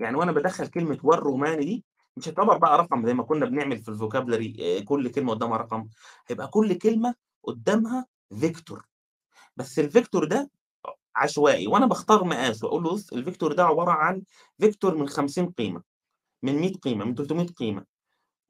يعني 0.00 0.16
وأنا 0.16 0.32
بادخّل 0.32 0.66
كلمة 0.68 0.98
والروماني 1.04 1.64
دي 1.64 1.84
مش 2.16 2.28
هتعتبر 2.28 2.58
بقى 2.58 2.78
رقم 2.78 3.06
زي 3.06 3.14
ما 3.14 3.22
كنا 3.24 3.46
بنعمل 3.46 3.78
في 3.78 3.92
الvocabulary 3.92 4.62
آآ 4.62 4.80
كل 4.84 5.10
كلمة 5.10 5.34
قدّامها 5.34 5.56
رقم، 5.58 5.88
هيبقى 6.28 6.48
كل 6.48 6.74
كلمة 6.78 7.14
قدّامها 7.44 8.06
vector 8.34 8.80
بس 9.56 9.80
الvector 9.80 10.26
ده 10.28 10.50
عشوائي 11.16 11.66
وأنا 11.66 11.86
باختار 11.86 12.24
مقاسه، 12.24 12.68
أقول 12.68 12.84
له 12.84 12.90
بُص 12.92 13.14
الvector 13.14 13.54
ده 13.54 13.64
عبارة 13.64 13.92
عن 13.92 14.22
vector 14.64 14.86
من 14.94 15.08
50 15.08 15.50
قيمة، 15.50 15.82
من 16.44 16.54
100 16.60 16.72
قيمة، 16.74 17.06
من 17.06 17.16
300 17.16 17.46
قيمة، 17.48 17.84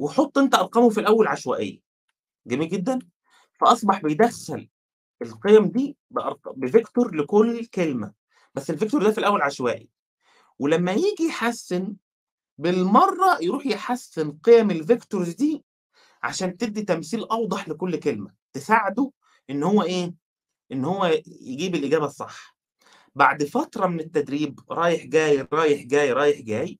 وحُط 0.01 0.39
أنت 0.39 0.55
أرقامه 0.57 0.91
في 0.91 1.01
الأول 1.01 1.29
عشوائية، 1.29 1.81
جميل 2.47 2.69
جدًا، 2.69 2.99
فأصبح 3.61 4.03
بيدخّل 4.03 4.69
القيم 5.23 5.67
دي 5.67 5.97
بvector 6.59 7.15
لكل 7.15 7.67
كلمة، 7.67 8.13
بس 8.55 8.71
الvector 8.73 9.05
ده 9.05 9.11
في 9.13 9.19
الأول 9.19 9.43
عشوائي، 9.43 9.89
ولمّا 10.59 10.93
ييجي 10.93 11.25
يحسّن 11.29 11.97
بالمرّة 12.59 13.39
يروح 13.43 13.67
يحسّن 13.67 14.33
قيم 14.45 14.71
الvectors 14.83 15.37
دي 15.39 15.65
عشان 16.23 16.57
تدّي 16.57 16.83
تمثيل 16.83 17.25
أوضح 17.25 17.69
لكل 17.69 17.97
كلمة، 17.97 18.33
تساعده 18.53 19.13
إن 19.51 19.63
هو 19.63 19.83
إيه، 19.83 20.15
إن 20.73 20.85
هو 20.85 21.07
يجيب 21.27 21.75
الإجابة 21.75 22.07
الصح. 22.07 22.57
بعد 23.15 23.45
فترة 23.45 23.87
من 23.87 24.01
التدريب 24.01 24.61
رايح 24.71 25.07
جاي، 25.07 25.49
رايح 25.53 25.83
جاي، 25.87 26.13
رايح 26.13 26.41
جاي، 26.41 26.79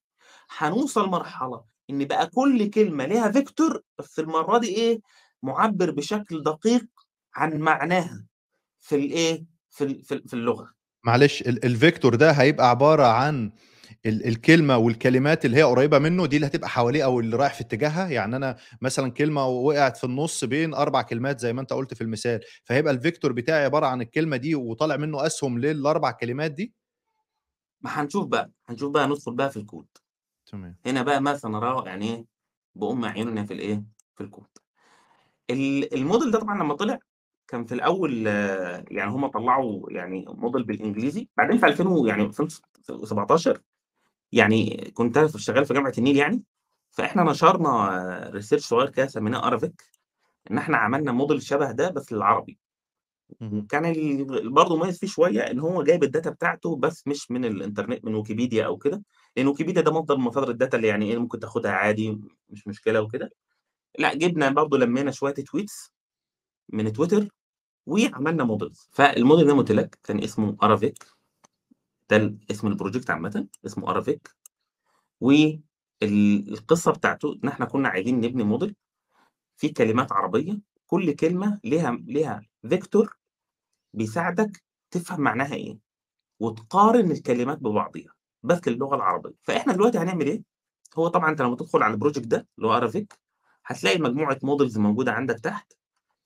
هنوصل 0.59 1.09
مرحلة 1.11 1.65
إن 1.91 2.05
بقى 2.05 2.27
كل 2.29 2.71
كلمة 2.71 3.07
ليها 3.07 3.33
vector 3.33 3.81
بس 3.99 4.19
المرّة 4.21 4.59
دي 4.59 4.69
إيه، 4.77 5.01
مُعبّر 5.43 5.91
بشكل 5.91 6.43
دقيق 6.43 6.87
عن 7.35 7.59
معناها 7.61 8.27
في 8.81 8.97
الإيه، 8.97 9.47
في 9.71 10.03
في 10.05 10.15
ال 10.15 10.29
في 10.29 10.35
اللغة. 10.35 10.75
معلش 11.05 11.43
ال 11.43 11.61
الvector 11.79 12.15
ده 12.17 12.31
هيبقى 12.33 12.71
عبارة 12.71 13.07
عن 13.07 13.51
ال 14.07 14.27
الكلمة 14.29 14.77
والكلمات 14.79 15.45
اللي 15.45 15.57
هي 15.57 15.63
قريبة 15.63 15.99
منه 15.99 16.27
دي 16.27 16.37
اللي 16.37 16.47
هتبقى 16.47 16.69
حواليه 16.69 17.05
أو 17.05 17.21
اللي 17.21 17.37
رايح 17.37 17.55
في 17.55 17.61
اتجاهها، 17.61 18.09
يعني 18.09 18.37
أنا 18.37 18.57
مثلًا 18.83 19.11
كلمة 19.13 19.47
وقعت 19.47 19.97
في 19.97 20.05
النُص 20.05 20.45
بين 20.45 20.75
4 20.75 21.03
كلمات 21.03 21.41
زي 21.41 21.53
ما 21.53 21.61
أنت 21.61 21.73
قُلت 21.73 21.95
في 21.95 22.01
المثال، 22.01 22.41
فهيبقى 22.65 22.95
الvector 22.99 23.27
بتاعي 23.29 23.65
عبارة 23.65 23.87
عن 23.87 24.03
الكلمة 24.03 24.37
دي 24.37 24.55
وطالع 24.55 24.97
منه 24.97 25.27
أسهم 25.27 25.59
لل4 25.61 26.11
كلمات 26.11 26.51
دي؟ 26.53 26.75
ما 27.81 27.91
هنشوف 28.01 28.27
بقى، 28.29 28.51
هنشوف 28.69 28.93
بقى 28.93 29.07
ندخل 29.09 29.35
بقى 29.35 29.51
في 29.51 29.57
الكود. 29.57 29.87
تمام. 30.47 30.77
هنا 30.87 31.03
بقى 31.03 31.21
ما 31.23 31.37
سنراه 31.37 31.87
يعني 31.89 32.07
إيه، 32.17 32.27
بأم 32.75 33.05
عيوننا 33.05 33.47
في 33.47 33.55
الإيه، 33.55 33.85
في 34.17 34.23
الكود. 34.25 34.49
ال 35.51 35.85
الmodel 35.95 36.33
ده 36.33 36.41
طبعًا 36.41 36.65
لمّا 36.65 36.75
طلع 36.75 36.99
كان 37.51 37.65
في 37.67 37.75
الأول 37.75 38.27
يعني 38.91 39.11
هم 39.11 39.27
طلّعوا 39.27 39.93
يعني 39.93 40.27
model 40.29 40.63
بالإنجليزي، 40.63 41.29
بعدين 41.37 41.59
في 41.59 41.67
2000 41.67 41.87
و 41.87 42.07
يعني 42.07 42.23
2017 42.25 43.61
يعني 44.33 44.91
كنت 44.95 45.27
شغال 45.37 45.65
في 45.67 45.75
جامعة 45.75 45.93
النيل 45.99 46.17
يعني، 46.17 46.43
فإحنا 46.91 47.25
نشرنا 47.25 48.31
research 48.35 48.57
صغير 48.61 48.91
كده 48.91 49.07
سميناه 49.07 49.51
Arabic 49.51 49.73
إن 50.51 50.59
إحنا 50.59 50.77
عملنا 50.77 51.27
model 51.27 51.39
شبه 51.39 51.73
ده 51.73 51.91
بس 51.91 52.13
للعربي. 52.13 52.59
ال 53.43 54.51
برضه 54.51 54.77
مميز 54.79 54.99
فيه 55.01 55.07
شوية 55.07 55.41
إن 55.43 55.61
هو 55.61 55.83
جايب 55.85 56.05
الdata 56.05 56.29
بتاعته 56.31 56.77
بس 56.77 57.09
مش 57.09 57.31
من 57.31 57.45
الإنترنت 57.45 58.05
من 58.05 58.15
ويكيبيديا 58.15 58.67
أو 58.67 58.79
كده، 58.79 59.03
لإن 59.37 59.47
ويكيبيديا 59.49 59.83
ده 59.83 59.93
مصدر 59.93 60.17
من 60.17 60.25
مصادر 60.25 60.55
الdata 60.55 60.75
اللي 60.75 60.89
يعني 60.89 61.13
إيه 61.13 61.19
ممكن 61.19 61.41
تاخدها 61.41 61.73
عادي 61.73 62.21
مش 62.51 62.69
مشكلة 62.69 63.03
وكده. 63.03 63.31
لأ 63.99 64.15
جِبنا 64.15 64.51
برضه 64.51 64.79
لمّينا 64.79 65.11
شوية 65.11 65.35
tweets 65.35 65.91
من 66.73 66.93
تويتر 66.95 67.29
وعملنا 67.87 68.45
models 68.59 68.89
فالmodel 68.93 69.47
زي 69.47 69.55
ما 69.55 69.89
كان 70.05 70.23
اسمه 70.25 70.57
Arabic 70.65 70.95
ده 72.11 72.35
اسم 72.51 72.75
الproject 72.75 73.11
عامةً 73.11 73.47
اسمه 73.67 73.95
Arabic 73.95 74.19
وال 75.21 75.63
القصة 76.53 76.93
بتاعته 76.93 77.41
إن 77.45 77.49
إحنا 77.49 77.67
كنا 77.67 77.89
عايزين 77.89 78.21
نبني 78.21 78.59
model 78.59 78.73
فيه 79.57 79.75
كلمات 79.75 80.13
عربية، 80.13 80.61
كل 80.87 81.13
كلمة 81.13 81.61
ليها 81.65 81.99
ليها 82.07 82.43
vector 82.67 83.09
بيساعدك 83.95 84.63
تفهم 84.91 85.21
معناها 85.21 85.55
إيه، 85.55 85.79
وتقارن 86.41 87.11
الكلمات 87.11 87.59
ببعضيها، 87.59 88.15
بس 88.43 88.69
للغة 88.69 88.97
العربية. 88.97 89.35
فإحنا 89.43 89.73
دلوقتي 89.73 89.99
هنعمل 89.99 90.27
إيه، 90.27 90.43
هو 90.99 91.09
طبعًا 91.09 91.31
أنت 91.31 91.43
لمّا 91.43 91.57
تدخل 91.57 91.83
على 91.83 91.95
الproject 91.99 92.27
ده 92.29 92.49
اللي 92.59 92.69
هو 92.69 92.81
Arabic 92.81 93.07
هتلاقي 93.67 93.99
مجموعة 93.99 94.37
models 94.39 94.79
موجودة 94.79 95.13
عندك 95.13 95.41
تحت، 95.41 95.73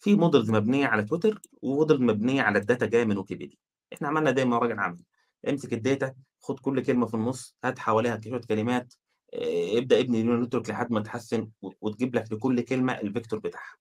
في 0.05 0.17
models 0.17 0.51
مبنية 0.51 0.87
على 0.87 1.05
تويتر 1.05 1.41
وmodel 1.67 2.01
مبنية 2.01 2.43
على 2.43 2.63
الdata 2.63 2.85
جاية 2.85 3.05
من 3.07 3.19
ويكيبيديا. 3.19 3.59
إحنا 3.95 4.09
عملنا 4.09 4.31
دايمًا 4.31 4.59
راجل 4.59 4.81
عملي، 4.81 5.05
امسك 5.49 5.75
الdata 5.75 6.13
خُد 6.43 6.61
كل 6.61 6.83
كلمة 6.83 7.07
في 7.07 7.15
النُص، 7.15 7.57
هات 7.65 7.79
حواليها 7.79 8.21
شوية 8.25 8.41
كلمات، 8.41 8.95
آآ 9.35 9.79
ابدأ 9.79 10.01
ابني 10.01 10.25
neural 10.25 10.49
network 10.49 10.69
لحد 10.71 10.93
ما 10.93 11.01
تحسّن 11.01 11.51
وتجيب 11.83 12.17
لك 12.17 12.33
لكل 12.33 12.61
كلمة 12.63 12.97
الvector 12.99 13.37
بتاعها. 13.37 13.77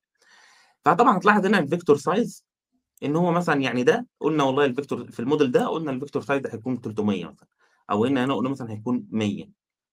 فطبعًا 0.85 1.17
هتلاحظ 1.17 1.45
هنا 1.45 1.61
الvector 1.67 1.97
size 1.97 2.43
إن 3.03 3.17
هو 3.17 3.31
مثلًا 3.33 3.61
يعني 3.61 3.83
ده 3.83 4.07
قُلنا 4.21 4.45
والله 4.45 4.67
الvector 4.69 5.11
في 5.11 5.23
الmodel 5.25 5.43
ده 5.51 5.67
قُلنا 5.67 5.99
الvector 6.01 6.21
size 6.23 6.33
ده 6.37 6.51
هيكون 6.53 6.81
300 6.81 7.25
مثلًا، 7.27 7.47
أو 7.91 8.05
هنا 8.05 8.25
هنا 8.25 8.35
قُلنا 8.35 8.49
مثلًا 8.49 8.71
هيكون 8.73 9.07
100 9.11 9.45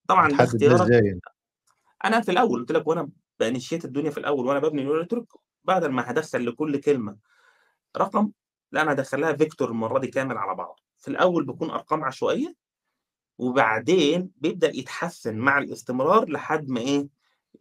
طبعًا 0.09 0.37
ده 0.37 0.45
اختيارك 0.45 0.89
أنت؟ 1.13 1.25
أنا 2.05 2.21
في 2.21 2.31
الأول 2.31 2.59
قُلت 2.61 2.71
لك 2.71 2.87
وأنا 2.87 3.09
بinitiate 3.43 3.85
الدنيا 3.85 4.11
في 4.11 4.19
الأول 4.19 4.47
وأنا 4.47 4.59
بابني 4.59 4.85
neural 4.89 5.05
network 5.07 5.39
بدل 5.65 5.91
ما 5.91 6.09
هادخّل 6.09 6.45
لكل 6.47 6.77
كلمة 6.81 7.17
رقم، 7.97 8.31
لأ 8.71 8.81
أنا 8.81 8.91
هادخّل 8.91 9.21
لها 9.21 9.33
vector 9.33 9.61
المرّة 9.61 9.99
دي 9.99 10.07
كامل 10.07 10.37
على 10.37 10.55
بعضه. 10.55 10.83
في 10.99 11.07
الأول 11.07 11.45
بيكون 11.45 11.69
أرقام 11.71 12.03
عشوائية، 12.03 12.55
وبعدين 13.39 14.31
بيبدأ 14.37 14.69
يتحسّن 14.77 15.37
مع 15.37 15.57
الاستمرار 15.57 16.29
لحد 16.29 16.69
ما 16.69 16.81
إيه، 16.81 17.07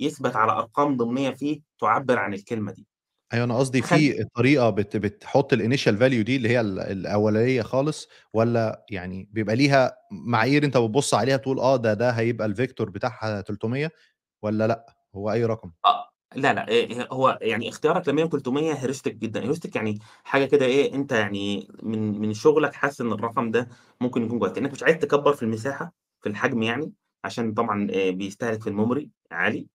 يثبت 0.00 0.36
على 0.36 0.52
أرقام 0.52 0.96
ضمنية 0.96 1.30
فيه 1.30 1.60
تعبّر 1.80 2.18
عن 2.18 2.34
الكلمة 2.34 2.72
دي. 2.72 2.86
أيوه 3.32 3.44
أنا 3.44 3.58
قصدي 3.58 3.82
في 3.82 4.24
طريقة 4.36 4.70
بت 4.70 4.96
بتحط 4.96 5.54
الinitial 5.54 5.92
value 6.00 6.24
دي 6.24 6.36
اللي 6.36 6.48
هي 6.48 6.60
ال 6.60 6.80
الأولية 6.80 7.62
خالص، 7.62 8.08
والّا 8.32 8.84
يعني 8.90 9.28
بيبقى 9.32 9.56
ليها 9.56 9.96
معايير 10.12 10.64
أنت 10.64 10.76
بتبُص 10.76 11.14
عليها 11.14 11.36
تقول 11.36 11.58
آه 11.60 11.76
ده 11.76 11.94
ده 11.94 12.10
هيبقى 12.10 12.48
الvector 12.48 12.82
بتاعها 12.84 13.40
300 13.40 13.90
والّا 14.42 14.66
لأ، 14.66 14.86
هو 15.14 15.32
أي 15.32 15.44
رقم؟ 15.44 15.72
آه، 15.84 16.09
لا، 16.36 16.52
لأ، 16.54 16.66
آآ 16.70 17.08
هو 17.12 17.38
يعني 17.42 17.68
اختيارك 17.68 18.08
ل100 18.08 18.24
و300 18.24 18.74
heuristic 18.82 19.08
جدًا، 19.08 19.52
heuristic 19.54 19.76
يعني 19.76 19.98
حاجة 20.24 20.44
كده 20.44 20.66
إيه، 20.66 20.94
أنت 20.94 21.12
يعني 21.12 21.68
من 21.82 22.20
من 22.20 22.34
شغلك 22.34 22.74
حاسس 22.74 23.00
إن 23.00 23.12
الرقم 23.12 23.50
ده 23.50 23.68
ممكن 24.00 24.22
يكون 24.24 24.38
كويس، 24.38 24.52
لإنك 24.52 24.72
مش 24.72 24.82
عايز 24.82 24.96
تكبّر 24.98 25.32
في 25.34 25.42
المساحة، 25.42 25.92
في 26.20 26.28
الحجم 26.28 26.62
يعني، 26.62 26.92
عشان 27.24 27.54
طبعًا 27.54 27.88
آآ 27.90 28.10
بيستهلك 28.10 28.62
في 28.62 28.70
الmemory 28.70 29.06
عالي،. 29.32 29.66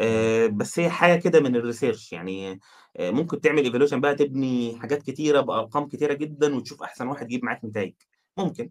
آآ 0.00 0.48
بس 0.48 0.80
هي 0.80 0.90
حاجة 0.90 1.20
كده 1.20 1.40
من 1.40 1.62
الresearch 1.62 2.12
يعني 2.12 2.60
آآ 2.96 3.10
ممكن 3.10 3.40
تعمل 3.40 3.72
evaluation 3.72 3.94
بقى 3.96 4.14
تبني 4.16 4.78
حاجات 4.80 5.02
كتيرة 5.02 5.40
بأرقام 5.40 5.88
كتيرة 5.88 6.14
جدًا 6.14 6.56
وتشوف 6.56 6.82
أحسن 6.82 7.08
واحد 7.08 7.26
يجيب 7.32 7.44
معاك 7.44 7.64
نتايج، 7.64 7.94
ممكن. 8.38 8.70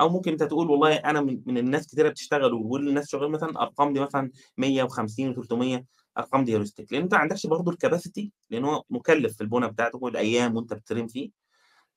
أو 0.00 0.08
ممكن 0.08 0.32
أنت 0.32 0.42
تقول 0.42 0.70
والله 0.70 0.94
أنا 0.96 1.22
من 1.22 1.42
من 1.46 1.58
الناس 1.58 1.86
كتيرة 1.88 2.08
بتشتغل 2.10 2.54
وكل 2.54 2.88
الناس 2.88 3.10
شغالين 3.10 3.32
مثلًا 3.32 3.50
الأرقام 3.50 3.92
دي 3.94 4.00
مثلًا 4.00 4.30
150 4.58 5.34
و300 5.36 5.84
الأرقام 6.18 6.44
دي 6.44 6.58
heuristic 6.58 6.86
لإن 6.92 7.02
أنت 7.02 7.14
ما 7.14 7.20
عندكش 7.20 7.46
برضه 7.46 7.72
الcapacity 7.72 8.28
لإن 8.50 8.64
هو 8.64 8.84
مُكلّف 8.90 9.34
في 9.36 9.40
البُنا 9.40 9.66
بتاعته 9.66 9.98
والأيام 10.02 10.56
وأنت 10.56 10.74
بتtrain 10.74 11.06
فيه، 11.08 11.30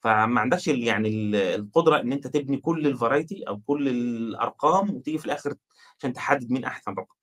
فما 0.01 0.41
عندكش 0.41 0.67
يعني 0.67 1.09
ال 1.09 1.35
القدرة 1.35 2.01
إن 2.01 2.13
أنت 2.13 2.27
تبني 2.27 2.57
كل 2.57 2.97
الvariety 2.97 3.47
أو 3.47 3.59
كل 3.67 3.89
الأرقام 3.89 4.89
وتيجي 4.95 5.17
في 5.17 5.25
الآخر 5.25 5.55
عشان 5.99 6.13
تحدد 6.13 6.51
مين 6.51 6.65
أحسن 6.65 6.91
رقم. 6.93 7.15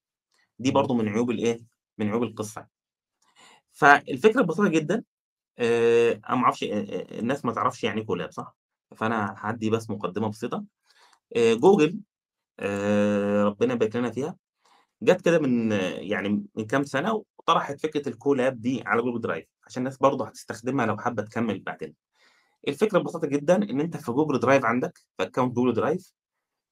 دي. 0.60 0.70
برضه 0.72 0.94
من 0.94 1.08
عيوب 1.08 1.30
الإيه، 1.32 1.58
من 1.98 2.08
عيوب 2.10 2.22
القصة. 2.22 2.68
فالفكرة 3.72 4.42
ببساطة 4.42 4.68
جدًا 4.68 5.02
آآ 5.58 6.12
أنا 6.30 6.36
ما 6.36 6.44
أعرفش 6.44 6.64
آآ 6.64 6.68
آآ 6.78 7.20
الناس 7.20 7.44
ما 7.44 7.52
تعرفش 7.52 7.84
يعني 7.84 8.00
إيه 8.00 8.06
كولاب 8.06 8.32
صح؟ 8.32 8.56
فأنا 8.96 9.36
هادّي 9.40 9.70
بس 9.70 9.90
مقدمة 9.90 10.28
بسيطة. 10.30 10.64
آآ 11.36 11.54
جوجل 11.54 12.00
ربنا 13.46 13.74
يبارك 13.74 13.96
لنا 13.96 14.10
فيها، 14.10 14.36
جات 15.02 15.20
كده 15.20 15.38
من 15.38 15.72
يعني 16.00 16.28
من 16.54 16.66
كام 16.66 16.84
سنة 16.84 17.24
وطرحت 17.38 17.80
فكرة 17.80 18.08
الكولاب 18.08 18.60
دي 18.60 18.82
على 18.86 19.02
جوجل 19.02 19.20
درايف، 19.20 19.46
عشان 19.66 19.80
الناس 19.80 19.98
برضه 19.98 20.26
هتستخدمها 20.26 20.86
لو 20.86 20.96
حابة 20.98 21.22
تكمّل 21.22 21.60
بعدين. 21.60 21.94
الفكرة 22.68 22.98
ببساطة 22.98 23.28
جدًا 23.28 23.56
إن 23.56 23.80
أنت 23.80 23.96
في 23.96 24.12
جوجل 24.12 24.40
درايف 24.40 24.64
عندك 24.64 24.98
في 25.18 25.24
account 25.26 25.40
جوجل 25.52 25.72
درايف، 25.72 26.12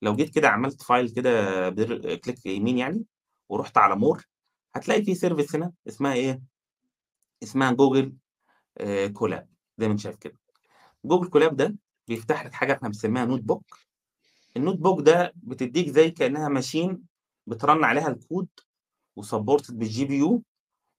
لو 0.03 0.16
جيت 0.16 0.35
كده 0.35 0.49
عملت 0.49 0.83
file 0.83 1.09
كده 1.11 1.70
click 2.16 2.47
يمين 2.47 2.79
يعني، 2.79 3.05
ورُحت 3.49 3.79
على 3.79 3.97
more 4.01 4.22
هتلاقي 4.75 5.05
في 5.05 5.14
service 5.14 5.55
هنا 5.55 5.72
اسمها 5.89 6.14
إيه، 6.14 6.43
اسمها 7.43 7.72
جوجل 7.72 8.14
كولاب 9.12 9.49
زي 9.79 9.87
ما 9.87 9.93
أنت 9.93 10.01
شايف 10.01 10.16
كده. 10.16 10.39
جوجل 11.05 11.29
كولاب 11.29 11.57
ده 11.57 11.77
بيفتح 12.09 12.45
لك 12.47 12.53
حاجة 12.53 12.72
إحنا 12.72 12.89
بنسميها 12.89 13.27
notebook 13.27 13.79
ال 14.59 14.63
notebook 14.63 15.03
ده 15.03 15.33
بتدّيك 15.37 15.89
زي 15.89 16.11
كأنها 16.11 16.61
machine 16.61 16.97
بت 17.47 17.62
run 17.62 17.85
عليها 17.84 18.09
الكود 18.09 18.49
و 19.20 19.26
supported 19.26 19.72
بال 19.75 20.01
GPU 20.01 20.41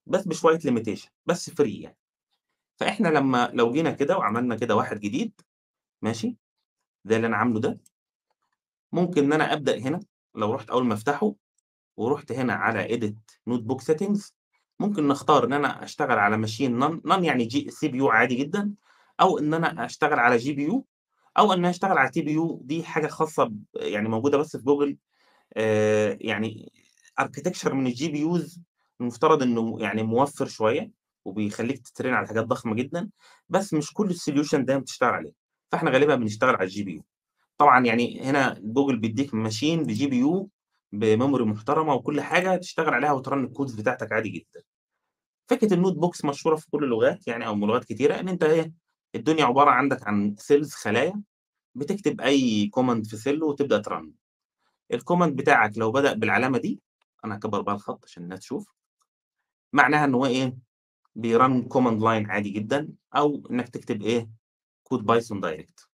بس 0.07 0.27
بشوية 0.27 0.59
limitation 0.59 1.09
بس 1.25 1.49
free 1.51 1.55
يعني. 1.67 1.97
فإحنا 2.77 3.07
لمّا 3.09 3.51
لو 3.55 3.71
جينا 3.73 3.91
كده 3.91 4.17
وعملنا 4.19 4.55
كده 4.55 4.75
واحد 4.75 4.99
جديد 4.99 5.41
ماشي، 6.03 6.37
زي 7.05 7.15
اللي 7.17 7.27
أنا 7.27 7.37
عامله 7.37 7.59
ده 7.61 7.79
ممكن 8.91 9.23
إن 9.23 9.33
أنا 9.33 9.53
أبدأ 9.53 9.77
هنا 9.77 9.99
لو 10.35 10.53
رُحت 10.53 10.69
أول 10.69 10.85
ما 10.85 10.93
أفتحه 10.93 11.33
ورُحت 11.97 12.31
هنا 12.31 12.53
على 12.53 12.87
edit 12.99 13.15
notebook 13.53 13.81
settings 13.93 14.31
ممكن 14.79 15.07
نختار 15.07 15.45
إن 15.45 15.53
أنا 15.53 15.83
أشتغل 15.83 16.19
على 16.19 16.47
machine 16.47 16.71
none 16.83 17.11
none 17.13 17.23
يعني 17.23 17.49
G 17.49 17.55
CPU 17.71 18.03
عادي 18.11 18.35
جدًا، 18.35 18.73
أو 19.21 19.39
إن 19.39 19.53
أنا 19.53 19.85
أشتغل 19.85 20.19
على 20.19 20.39
GPU 20.39 20.81
أو 21.37 21.53
إنها 21.53 21.69
أشتغل 21.69 21.97
على 21.97 22.09
TPU 22.09 22.59
دي 22.63 22.83
حاجة 22.83 23.07
خاصة 23.07 23.43
ب 23.45 23.63
يعني 23.75 24.09
موجودة 24.09 24.37
بس 24.37 24.57
في 24.57 24.63
جوجل 24.63 24.97
يعني 26.21 26.71
architecture 27.21 27.71
من 27.73 27.91
الGPUs 27.93 28.59
المفترض 29.01 29.43
إنه 29.43 29.77
يعني 29.79 30.03
موفّر 30.03 30.47
شوية، 30.47 30.91
وبيخلّيك 31.25 31.87
تtrain 31.87 32.05
على 32.05 32.27
حاجات 32.27 32.45
ضخمة 32.45 32.75
جدًا، 32.75 33.09
بس 33.49 33.73
مش 33.73 33.93
كل 33.93 34.13
الsolution 34.15 34.55
دايمًا 34.55 34.81
بتشتغل 34.81 35.09
عليه، 35.09 35.31
فإحنا 35.71 35.91
غالبًا 35.91 36.15
بنشتغل 36.15 36.55
على 36.55 36.69
الGPU. 36.69 37.03
طبعًا 37.57 37.85
يعني 37.85 38.21
هنا 38.21 38.59
جوجل 38.63 38.97
بيدّيك 38.99 39.31
machine 39.31 39.87
ب 39.87 40.02
GPU 40.02 40.47
ب 40.95 41.02
memory 41.02 41.41
محترمة 41.41 41.93
وكل 41.95 42.21
حاجة 42.21 42.57
تشتغل 42.57 42.93
عليها 42.93 43.21
وت 43.23 43.34
run 43.34 43.49
ال 43.49 43.54
codes 43.54 43.77
بتاعتك 43.77 44.11
عادي 44.13 44.29
جدًا. 44.29 44.63
فكرة 45.49 45.73
ال 45.73 45.93
notebooks 45.93 46.25
مشهورة 46.25 46.55
في 46.55 46.67
كل 46.71 46.83
اللغات 46.83 47.27
يعني 47.27 47.47
أو 47.47 47.55
لغات 47.55 47.85
كتيرة، 47.85 48.19
إن 48.19 48.29
أنت 48.29 48.43
إيه، 48.43 48.73
الدنيا 49.15 49.45
عبارة 49.45 49.69
عندك 49.71 50.07
عن 50.07 50.35
cells 50.41 50.69
خلايا، 50.71 51.21
بتكتب 51.75 52.21
أي 52.21 52.71
command 52.79 53.09
في 53.09 53.17
cell 53.17 53.43
وتبدأ 53.43 53.81
ت 53.83 53.92
run. 53.92 54.24
ال 54.93 54.98
command 54.98 55.29
بتاعك 55.33 55.77
لو 55.77 55.91
بدأ 55.91 56.13
بالعلامة 56.13 56.57
دي، 56.57 56.81
أنا 57.25 57.35
هاكبّر 57.35 57.61
بقى 57.61 57.75
الخط 57.75 58.05
عشان 58.05 58.23
الناس 58.23 58.39
تشوف. 58.39 58.73
معناها 59.73 60.05
إن 60.05 60.13
هو 60.15 60.25
إيه، 60.25 60.57
بي 61.19 61.37
run 61.37 61.63
command 61.73 62.01
line 62.01 62.29
عادي 62.29 62.49
جدًا، 62.49 62.89
أو 63.15 63.43
إنك 63.51 63.69
تكتب 63.69 64.01
إيه، 64.01 64.29
كود 64.83 65.05
بايثون 65.05 65.41
direct. 65.45 65.87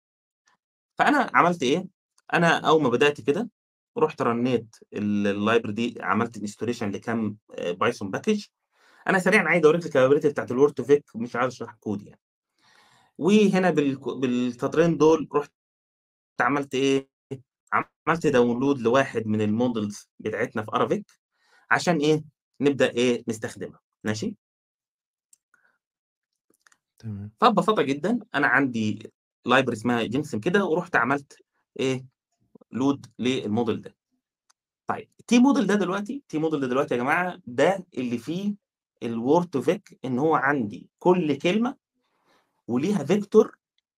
فأنا 0.98 1.30
عملت 1.34 1.62
إيه، 1.62 1.86
أنا 2.34 2.58
أول 2.68 2.82
ما 2.82 2.88
بدأت 2.88 3.20
كده، 3.20 3.50
رُحت 3.98 4.22
run 4.22 4.49
ّيت 4.49 4.76
ال 4.94 5.26
ال 5.62 5.63
library 5.63 5.70
دي 5.70 5.96
عملت 6.00 6.38
installation 6.38 6.82
لكام 6.82 7.36
بايثون 7.58 8.12
package. 8.16 8.48
أنا 9.08 9.18
سريعًا 9.18 9.44
عايز 9.48 9.64
ال 9.66 9.72
capability 9.72 10.26
بتاعة 10.26 10.46
ال 10.46 10.51
word 10.51 10.72
to 10.82 10.86
vec 10.86 11.02
مش 11.16 11.36
عايز 11.36 11.52
أشرح 11.54 11.74
كود 11.80 12.02
يعني. 12.02 12.20
وهنا 13.18 13.70
بالك 13.70 14.08
بالسطرين 14.08 14.96
دول 14.98 15.28
رُحت 15.34 15.52
عملت 16.40 16.74
إيه، 16.74 17.08
عملت 17.72 18.26
download 18.26 18.78
لواحد 18.82 19.26
من 19.26 19.40
ال 19.46 19.55
models 19.55 20.06
بتاعتنا 20.18 20.62
في 20.62 20.70
AraVec 20.70 21.16
عشان 21.70 21.96
إيه، 21.96 22.24
نبدأ 22.60 22.90
إيه، 22.90 23.24
نستخدمها، 23.28 23.80
ماشي؟ 24.04 24.36
تمام. 26.98 27.30
فببساطة 27.40 27.82
جدًا 27.82 28.18
أنا 28.34 28.46
عندي 28.46 29.12
library 29.48 29.72
اسمها 29.72 30.04
Gensym 30.04 30.38
كده، 30.38 30.64
ورُحت 30.64 30.96
عملت 30.96 31.36
إيه، 31.80 32.06
load 32.74 32.98
للmodel 33.22 33.72
ده. 33.80 33.96
طيب 34.88 35.08
T 35.32 35.36
model 35.36 35.64
ده 35.66 35.74
دلوقتي 35.74 36.22
T 36.34 36.38
model 36.40 36.56
ده 36.56 36.66
دلوقتي 36.66 36.94
يا 36.94 37.00
جماعة 37.00 37.40
ده 37.46 37.86
اللي 37.98 38.18
فيه 38.18 38.54
to 39.56 39.60
vec 39.62 39.94
إن 40.04 40.18
هو 40.18 40.34
عندي 40.34 40.88
كل 40.98 41.38
كلمة 41.38 41.76
وليها 42.68 43.04
vector 43.06 43.48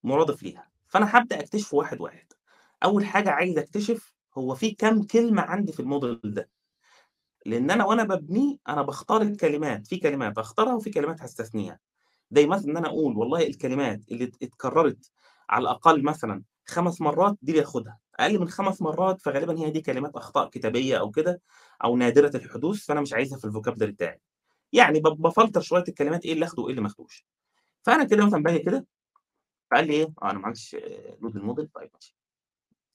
مرادف 0.05 0.43
ليها، 0.43 0.69
فأنا 0.89 1.17
هابدأ 1.17 1.41
أكتشفه 1.41 1.77
واحد، 1.77 2.01
واحد. 2.01 2.33
أول 2.85 3.05
حاجة 3.07 3.31
عايز 3.31 3.59
أكتشف 3.59 4.13
هو 4.39 4.55
في 4.55 4.71
كام 4.71 5.03
كلمة 5.03 5.43
عندي 5.43 5.73
في 5.73 5.83
الmodel 5.83 6.21
ده. 6.25 6.51
لإن 7.47 7.71
أنا 7.71 7.85
وأنا 7.87 8.05
بابنيه 8.05 8.57
أنا 8.69 8.83
باختار 8.83 9.23
الكلمات، 9.23 9.87
في 9.87 9.97
كلمات 9.99 10.39
هاختارها 10.39 10.75
وفي 10.75 10.91
كلمات 10.91 11.23
هاستثنيها. 11.23 11.79
زي 12.33 12.47
مثلًا 12.47 12.73
إن 12.73 12.77
أنا 12.77 12.89
أقول 12.89 13.17
والله 13.19 13.47
الكلمات 13.47 14.01
اللي 14.13 14.25
ات 14.25 14.37
اتكررت 14.45 15.11
على 15.51 15.63
الأقل 15.63 16.05
مثلًا 16.05 16.43
5 16.69 17.01
مرات 17.03 17.37
دي 17.43 17.53
اللي 17.53 17.63
آخدها، 17.65 17.99
أقل 18.21 18.41
من 18.41 18.49
5 18.51 18.83
مرات 18.83 19.23
فغالبًا 19.23 19.59
هي 19.61 19.71
دي 19.71 19.81
كلمات 19.83 20.17
أخطاء 20.17 20.49
كتابية 20.51 20.99
أو 21.01 21.11
كده، 21.11 21.43
أو 21.85 21.97
نادرة 21.97 22.37
الحدوث، 22.37 22.87
فأنا 22.87 23.01
مش 23.01 23.13
عايزها 23.15 23.39
في 23.39 23.47
الvocabulary 23.49 23.85
بتاعي. 23.91 24.21
يعني 24.73 25.01
ب 25.01 25.05
بافلتر 25.05 25.61
شوية 25.63 25.85
الكلمات 25.89 26.25
إيه 26.27 26.33
اللي 26.35 26.45
آخده 26.47 26.63
وإيه 26.63 26.71
اللي 26.73 26.83
ما 26.83 26.89
آخدوش. 26.89 27.27
فأنا 27.85 28.05
كده 28.05 28.27
مثلًا 28.27 28.45
باجي 28.45 28.61
كده، 28.61 28.87
فقال 29.73 29.87
لي 29.89 29.95
إيه، 29.95 30.05
آه 30.23 30.31
أنا 30.31 30.39
ما 30.41 30.47
عملتش 30.47 30.77
load 31.23 31.33
للmodel 31.35 31.67
طيب 31.75 31.91
ماشي. 31.95 32.13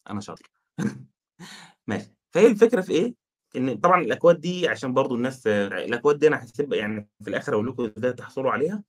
أنا 0.10 0.22
شاطر. 0.22 0.50
ماشي. 1.88 2.12
فهي 2.34 2.48
الفكرة 2.48 2.82
في 2.82 2.92
إيه، 2.94 3.16
إن 3.56 3.78
طبعًا 3.78 4.02
الأكواد 4.02 4.42
دي 4.42 4.68
عشان 4.70 4.94
برضه 4.94 5.16
الناس 5.16 5.48
الأكواد 5.48 6.20
دي 6.20 6.28
أنا 6.28 6.44
هاسيب 6.44 6.74
يعني 6.74 7.10
في 7.24 7.30
الآخر 7.32 7.54
أقول 7.54 7.68
لكم 7.68 7.92
إزاي 8.00 8.14
تحصلوا 8.14 8.52
عليها، 8.52 8.84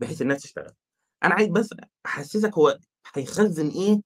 بحيث 0.00 0.22
إنها 0.22 0.36
تشتغل. 0.36 0.72
أنا 1.24 1.34
عايز 1.34 1.48
بس 1.50 1.70
أحسسك 2.06 2.54
هو 2.58 2.78
هيخزّن 3.14 3.68
إيه 3.68 4.02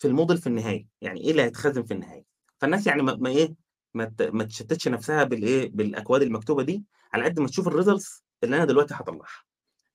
في 0.00 0.08
الmodel 0.08 0.40
في 0.42 0.48
النهاية، 0.48 0.86
يعني 1.02 1.20
إيه 1.22 1.32
اللي 1.32 1.42
هيتخزّن 1.42 1.84
في 1.84 1.94
النهاية. 1.94 2.24
فالناس 2.58 2.88
يعني 2.88 3.02
ما 3.02 3.30
إيه، 3.30 3.56
ما 3.94 4.12
ما 4.20 4.44
تشتتش 4.44 4.88
نفسها 4.88 5.24
بالإيه، 5.24 5.70
بالأكواد 5.72 6.22
المكتوبة 6.22 6.64
دي، 6.64 6.84
على 7.14 7.24
قد 7.24 7.40
ما 7.40 7.48
تشوف 7.48 7.68
الresults 7.68 8.22
اللي 8.44 8.56
أنا 8.56 8.66
دلوقتي 8.66 8.94
هاطلّعها. 8.94 9.44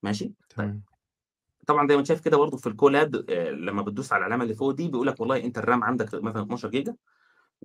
ماشي؟ 0.04 0.34
طيب. 0.58 0.82
طبعًا 1.68 1.88
زي 1.88 1.98
ما 1.98 2.04
شايف 2.04 2.20
كده 2.22 2.38
برضه 2.38 2.58
في 2.58 2.70
الColab 2.70 3.26
آآ 3.30 3.52
لمّا 3.52 3.82
بتدوس 3.82 4.14
على 4.14 4.20
العلامة 4.20 4.44
اللي 4.44 4.56
فوق 4.56 4.72
دي 4.72 4.88
بيقول 4.88 5.08
لك 5.08 5.20
والله 5.20 5.44
أنت 5.44 5.60
الRAM 5.60 5.70
عندك 5.84 6.16
مثلًا 6.16 6.42
12 6.44 6.70
جيجا، 6.70 6.96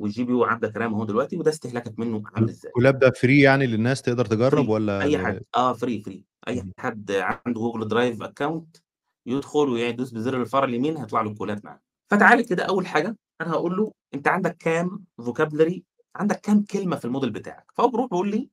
والGPU 0.01 0.30
عندك 0.42 0.78
RAM 0.78 0.82
أهو 0.82 1.05
دلوقتي، 1.05 1.36
وده 1.36 1.51
استهلاكك 1.51 1.98
منه 1.98 2.22
عامل 2.34 2.48
إزاي. 2.48 2.72
الColab 2.72 2.96
ده 2.98 3.11
free 3.11 3.24
يعني 3.44 3.66
للناس 3.66 4.03
تقدر 4.03 4.24
تجرّب 4.24 4.66
free 4.66 4.70
والّا 4.70 5.03
أي 5.03 5.16
ل 5.16 5.18
حد، 5.26 5.42
آه 5.57 5.74
free، 5.74 6.03
free 6.09 6.20
أي 6.48 6.61
اهم. 6.61 6.72
حد 6.78 7.11
عنده 7.12 7.61
Google 7.72 7.88
Drive 7.88 8.26
account 8.28 8.80
يدخل 9.26 9.68
ويدوس 9.68 10.11
بزر 10.11 10.40
الفار 10.40 10.64
اليمين 10.64 10.96
هيطلع 10.96 11.20
له 11.22 11.34
الColab 11.34 11.64
معاه. 11.64 11.80
فتعالَ 12.11 12.46
كده 12.46 12.62
أول 12.64 12.86
حاجة 12.86 13.16
أنا 13.40 13.51
هاقول 13.53 13.76
له 13.76 13.92
أنت 14.14 14.28
عندك 14.28 14.57
كام 14.57 15.05
vocabulary 15.22 15.80
عندك 16.16 16.40
كام 16.40 16.64
كلمة 16.64 16.96
في 16.96 17.09
الmodel 17.09 17.28
بتاعك، 17.28 17.66
فهو 17.74 17.88
بيروح 17.88 18.07
بيقول 18.07 18.30
لي 18.30 18.51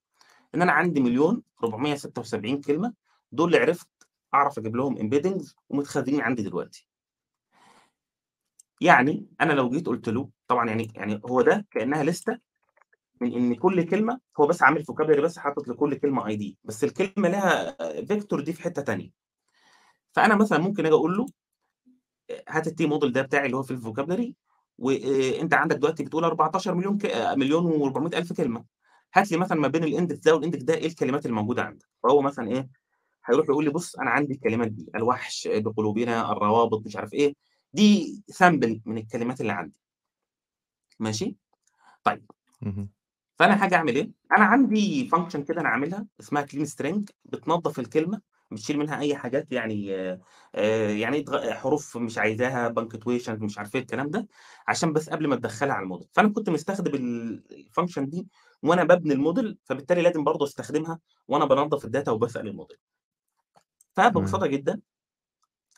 إن 0.56 0.62
أنا 0.62 0.72
عندي 0.72 1.00
1.476 1.02 2.62
كلمة، 2.62 2.94
دول 3.32 3.48
اللي 3.48 3.60
عرفت 3.66 3.88
أعرف 4.34 4.58
أجيب 4.60 4.76
لهم 4.76 4.98
embeddings 4.98 5.54
ومتخزنين 5.70 6.22
عندي 6.22 6.44
دلوقتي. 6.44 6.88
يعني 8.82 9.28
أنا 9.42 9.54
لو 9.54 9.70
جيت 9.70 9.86
قُلت 9.88 10.10
له 10.10 10.30
طبعًا 10.48 10.68
يعني 10.70 10.92
يعني 10.96 11.22
هو 11.26 11.42
ده 11.42 11.66
كأنها 11.72 12.04
ليستة 12.04 12.40
من 13.22 13.34
إن 13.34 13.56
كل 13.56 13.84
كلمة 13.90 14.20
هو 14.40 14.48
بس 14.48 14.64
عامل 14.64 14.86
vocabulary 14.92 15.22
بس 15.22 15.40
حاطط 15.40 15.68
لكل 15.68 15.96
كلمة 15.96 16.26
ID، 16.38 16.56
بس 16.64 16.84
الكلمة 16.84 17.30
لها 17.30 17.78
vector 18.06 18.42
دي 18.44 18.54
في 18.54 18.64
حتة 18.64 18.82
تانية. 18.82 19.12
فأنا 20.16 20.36
مثلًا 20.36 20.60
ممكن 20.60 20.86
آجي 20.86 20.96
أقول 20.96 21.18
له 21.18 21.26
هات 22.50 22.68
الT 22.68 22.88
model 22.90 23.08
ده 23.12 23.22
بتاعي 23.22 23.46
اللي 23.46 23.58
هو 23.58 23.64
فيه 23.64 23.76
الvocabulary 23.76 24.32
وآآ 24.78 25.42
أنت 25.42 25.54
عندك 25.54 25.76
دلوقتي 25.76 26.04
بتقول 26.04 26.24
14.000.000 26.24 26.98
ك 26.98 27.06
مليون 27.38 27.94
و400.000 27.94 28.34
كلمة، 28.34 28.66
هات 29.16 29.32
لي 29.32 29.38
مثلًا 29.38 29.60
ما 29.60 29.68
بين 29.68 29.84
الindex 29.84 30.20
ده 30.26 30.40
والindex 30.40 30.64
ده 30.64 30.74
إيه 30.76 30.88
الكلمات 30.88 31.26
الموجودة 31.26 31.64
عندك. 31.64 31.86
فهو 32.04 32.22
مثلًا 32.22 32.48
إيه، 32.52 32.70
هيروح 33.30 33.50
يقول 33.50 33.64
لي 33.66 33.70
بُص 33.72 33.96
أنا 33.96 34.10
عندي 34.12 34.34
الكلمات 34.34 34.68
دي، 34.72 34.88
الوحش، 34.96 35.48
بقلوبنا، 35.52 36.32
الروابط، 36.32 36.86
مش 36.86 36.96
عارف 36.96 37.14
إيه، 37.14 37.34
دي 37.74 38.24
sample 38.34 38.80
من 38.86 38.98
الكلمات 38.98 39.42
اللي 39.42 39.52
عندي. 39.54 39.80
ماشي؟ 41.00 41.36
طيب. 42.04 42.26
اهم. 42.68 42.90
فأنا 43.40 43.66
هاجي 43.66 43.76
أعمل 43.76 43.96
إيه، 43.96 44.12
أنا 44.38 44.46
عندي 44.46 45.10
function 45.16 45.38
كده 45.40 45.62
أنا 45.62 45.70
عاملها 45.70 46.08
اسمها 46.20 46.46
clean 46.46 46.68
string 46.70 47.04
بتنضّف 47.26 47.80
الكلمة، 47.80 48.22
بتشيل 48.52 48.78
منها 48.80 49.00
أي 49.00 49.16
حاجات 49.16 49.52
يعني 49.52 49.96
آآ 50.56 50.92
يعني 50.92 51.26
حروف 51.54 51.98
مش 51.98 52.18
عايزاها 52.18 52.74
punctuation 52.80 53.30
مش 53.30 53.58
عارف 53.58 53.76
إيه 53.76 53.82
الكلام 53.82 54.10
ده، 54.10 54.28
عشان 54.68 54.94
بس 54.94 55.10
قبل 55.10 55.28
ما 55.28 55.36
تدخّلها 55.36 55.74
على 55.76 55.88
الmodel. 55.90 56.06
فأنا 56.14 56.30
كنت 56.30 56.50
مستخدم 56.50 56.96
ال 56.96 57.44
الfunction 57.72 58.00
دي 58.02 58.28
وأنا 58.64 58.84
بابني 58.84 59.16
الmodel، 59.16 59.56
فبالتالي 59.66 60.02
لازم 60.02 60.24
برضه 60.24 60.46
أستخدمها 60.46 61.00
وأنا 61.28 61.46
بانضّف 61.46 61.86
الdata 61.88 62.08
وباسأل 62.10 62.54
الmodel. 62.58 62.78
تمام. 63.98 64.14
فببساطة 64.14 64.48
جدًا 64.48 64.82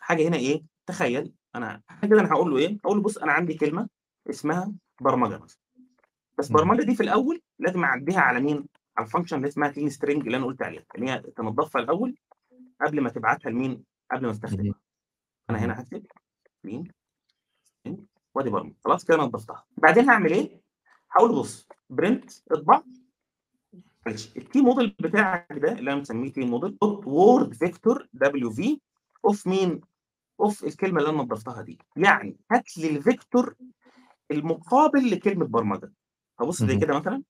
هاجي 0.07 0.27
هنا 0.27 0.37
إيه، 0.37 0.63
تخيل 0.87 1.33
أنا 1.55 1.81
هاجي 1.89 2.07
كده 2.13 2.21
أنا 2.21 2.31
هاقول 2.31 2.51
له 2.51 2.57
إيه، 2.57 2.77
هاقول 2.85 2.97
له 2.97 3.03
بُص 3.03 3.17
أنا 3.17 3.31
عندي 3.31 3.53
كلمة 3.53 3.89
اسمها 4.29 4.73
برمجة 5.01 5.37
مثلًا. 5.37 5.59
بس 6.39 6.51
اهم. 6.51 6.57
برمجة 6.57 6.83
دي 6.85 6.95
في 6.95 7.03
الأول 7.03 7.41
لازم 7.59 7.83
أعدّيها 7.83 8.21
على 8.21 8.39
مين، 8.39 8.67
على 8.97 9.07
الfunction 9.09 9.33
اللي 9.33 9.47
اسمها 9.47 9.71
clean 9.71 9.91
string 9.93 10.09
اللي 10.25 10.37
أنا 10.37 10.45
قُلت 10.45 10.61
عليها، 10.63 10.83
إن 10.97 11.09
هي 11.09 11.19
تنضّفها 11.37 11.81
الأول 11.81 12.15
قبل 12.81 13.01
ما 13.01 13.09
تبعتها 13.09 13.49
لمين، 13.49 13.83
قبل 14.11 14.27
ما. 14.27 14.39
أنا 15.49 15.59
اهم. 15.59 15.65
هنا 15.65 15.85
clean 16.67 16.83
string 17.87 17.95
وأدي 18.35 18.49
برمجة، 18.49 18.75
خلاص 18.85 19.05
كده 19.05 19.17
نضّفتها. 19.17 19.65
بعدين 19.77 20.09
هاعمل 20.09 20.33
إيه، 20.33 20.61
هاقول 21.13 21.31
له 21.31 21.39
بُص 21.41 21.67
print 22.01 22.41
اطبع 22.51 22.81
معلش 24.05 24.27
الT 24.27 24.57
model 24.57 24.89
بتاعك 24.99 25.53
ده 25.53 25.71
اللي 25.71 25.91
أنا 25.93 26.01
مسميه 26.01 26.31
T 26.31 26.35
model 26.35 26.71
dot 26.71 27.03
word 27.05 27.53
vector 27.57 27.97
WV 28.23 28.77
of 29.27 29.47
مين، 29.47 29.81
of 30.41 30.63
الكلمة 30.63 30.99
اللي 30.99 31.09
أنا 31.09 31.23
نضّفتها 31.23 31.61
دي. 31.61 31.79
يعني 31.95 32.37
هات 32.51 32.77
لي 32.77 33.01
الvector 33.01 33.53
المقابل 34.31 35.11
لكلمة 35.11 35.45
برمجة. 35.45 35.93
هابُص 36.41 36.63
زي. 36.63 36.75
كده 36.75 36.99
مثلًا 36.99 37.23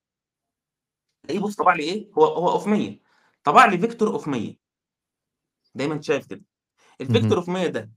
ألاقيه 1.24 1.40
بُص 1.40 1.56
طبع 1.56 1.74
لي 1.74 1.82
إيه، 1.82 2.10
هو 2.18 2.24
هو 2.24 2.60
of 2.60 2.66
100 2.68 2.98
طبع 3.44 3.64
لي 3.64 3.78
vector 3.78 4.20
of 4.20 4.28
100. 4.28 4.56
زي 5.74 5.88
ما 5.88 5.94
أنت 5.94 6.04
شايف 6.04 6.26
كده. 6.26 6.42
الvector 7.02 7.42
of 7.44 7.48
100 7.48 7.66
ده 7.66 7.90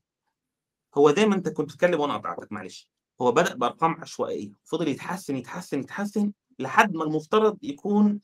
هو 0.97 1.11
زي 1.15 1.25
ما 1.25 1.35
أنت 1.35 1.49
كنت 1.49 1.69
بتتكلم 1.69 1.99
وأنا 1.99 2.13
قاطعتك 2.13 2.51
معلش، 2.51 2.89
هو 3.21 3.31
بدأ 3.31 3.55
بأرقام 3.55 3.91
عشوائية، 4.01 4.51
فضل 4.63 4.87
يتحسن، 4.87 5.35
يتحسن، 5.35 5.79
يتحسن، 5.79 6.31
لحد 6.59 6.95
ما 6.95 7.03
المفترض 7.03 7.57
يكون 7.63 8.19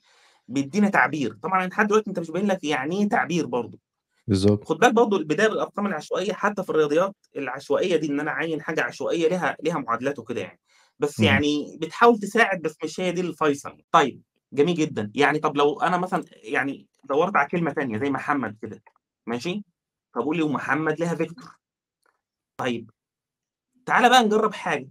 بيدّينا 0.49 0.89
تعبير. 0.89 1.33
طبعًا 1.43 1.67
لحد 1.67 1.87
دلوقتي 1.87 2.11
أنت 2.11 2.19
مش 2.19 2.31
باين 2.31 2.47
لك 2.47 2.65
يعني 2.65 3.01
إيه 3.03 3.09
تعبير 3.09 3.47
برضه. 3.47 3.79
بالضبط. 4.27 4.65
خُد 4.65 4.77
بالك 4.79 4.93
برضه 4.93 5.17
البداية 5.17 5.47
بالأرقام 5.49 5.87
العشوائية 5.87 6.33
حتى 6.33 6.63
في 6.63 6.69
الرياضيات 6.69 7.15
العشوائية 7.37 7.95
دي 7.97 8.07
إن 8.09 8.19
أنا 8.19 8.31
أعيّن 8.31 8.61
حاجة 8.61 8.83
عشوائية 8.83 9.29
ليها 9.29 9.57
ليها 9.63 9.79
معادلات 9.79 10.19
وكده 10.19 10.41
يعني، 10.41 10.59
بس 10.99 11.19
اهم. 11.19 11.25
يعني 11.25 11.77
بتحاول 11.81 12.19
تساعد 12.19 12.61
بس 12.61 12.77
مش 12.85 12.99
هي 13.01 13.11
دي 13.13 13.21
الفيصل. 13.21 13.77
طيب 13.91 14.23
جميل 14.53 14.75
جدًا، 14.75 15.11
يعني 15.15 15.39
طب 15.39 15.57
لو 15.57 15.81
أنا 15.81 15.97
مثلًا 15.97 16.25
يعني 16.31 16.87
دَوّرت 17.05 17.37
على 17.37 17.47
كلمة 17.49 17.71
تانية 17.73 17.99
زي 17.99 18.09
محمد 18.11 18.57
كده 18.63 18.83
ماشي، 19.27 19.63
فباقول 20.15 20.37
لي 20.37 20.43
ومحمد 20.43 20.99
ليها 20.99 21.15
فيكتور. 21.15 21.57
طيب 22.57 22.91
تعالَ 23.85 24.09
بقى 24.09 24.23
نجرّب 24.23 24.53
حاجة، 24.53 24.89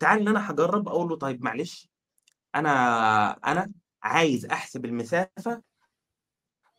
تعالَ 0.00 0.20
إن 0.20 0.28
أنا 0.28 0.50
هاجرّب 0.50 0.88
أقول 0.88 1.08
له 1.10 1.16
طيب 1.16 1.44
معلش 1.44 1.90
أنا 2.56 2.70
أنا 3.52 3.72
عايز 4.02 4.46
أحسب 4.46 4.84
المسافة 4.84 5.62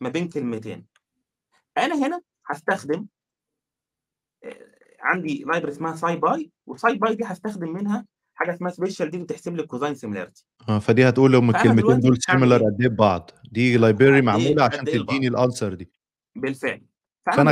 ما 0.02 0.10
بين 0.10 0.28
كلمتين. 0.30 0.86
أنا 1.78 2.08
هنا 2.08 2.22
هاستخدم 2.50 3.06
آآ 4.44 4.70
عندي 5.02 5.46
library 5.46 5.68
اسمها 5.68 5.96
SciPy 5.96 6.46
وSciPy 6.70 7.12
دي 7.12 7.24
هاستخدم 7.24 7.74
منها 7.74 8.06
حاجة 8.36 8.54
اسمها 8.54 8.72
special 8.72 9.04
دي 9.10 9.18
بتحسب 9.18 9.56
لي 9.56 9.64
الcosine 9.64 9.98
similarity. 10.00 10.44
آه، 10.70 10.80
فدي 10.80 11.10
هتقول 11.10 11.36
هُم 11.36 11.52
فأنا 11.52 11.64
الكلمتين 11.64 12.00
دول 12.00 12.18
إيه؟ 12.56 12.62
قد 12.66 12.82
إيه 12.82 12.88
ببعض، 12.90 13.32
دي 13.52 13.78
معمولة 14.22 14.64
قد 14.64 14.74
عشان 14.74 14.88
إيه 14.88 14.98
تدّيني. 15.04 15.30
الanswer 15.38 15.64
دي. 15.74 15.92
بالفعل. 16.36 16.82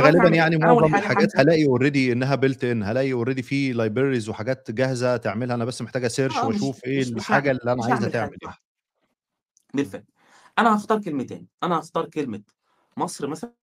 غالبًا؟ 0.00 0.36
يعني 0.36 0.56
معظم 0.56 0.94
الحاجات 0.94 1.36
هالاقي 1.36 1.64
already 1.64 2.12
إنها 2.12 2.36
built 2.36 2.58
in 2.62 2.82
هالاقي 2.84 3.24
already 3.24 3.40
في 3.42 3.74
libraries 3.74 4.28
وحاجات 4.28 4.70
جاهزة 4.70 5.16
تعملها، 5.16 5.54
أنا 5.54 5.64
بس 5.64 5.82
محتاج 5.82 6.10
أsearch 6.10 6.36
آه، 6.36 6.48
مش 6.48 6.62
الحاجة 7.12 7.48
هاعمل 7.48 7.60
اللي 7.60 7.76
مش 7.76 7.84
عايزها 7.84 8.08
تعمل. 8.08 8.36
بالفعل. 9.74 10.04
أنا 10.58 10.74
هاختار 10.74 11.00
كلمتين، 11.02 11.48
أنا 11.62 11.76
هاختار 11.78 12.06
كلمة 12.10 12.42
مصر 12.96 13.26
مثلًا 13.28 13.54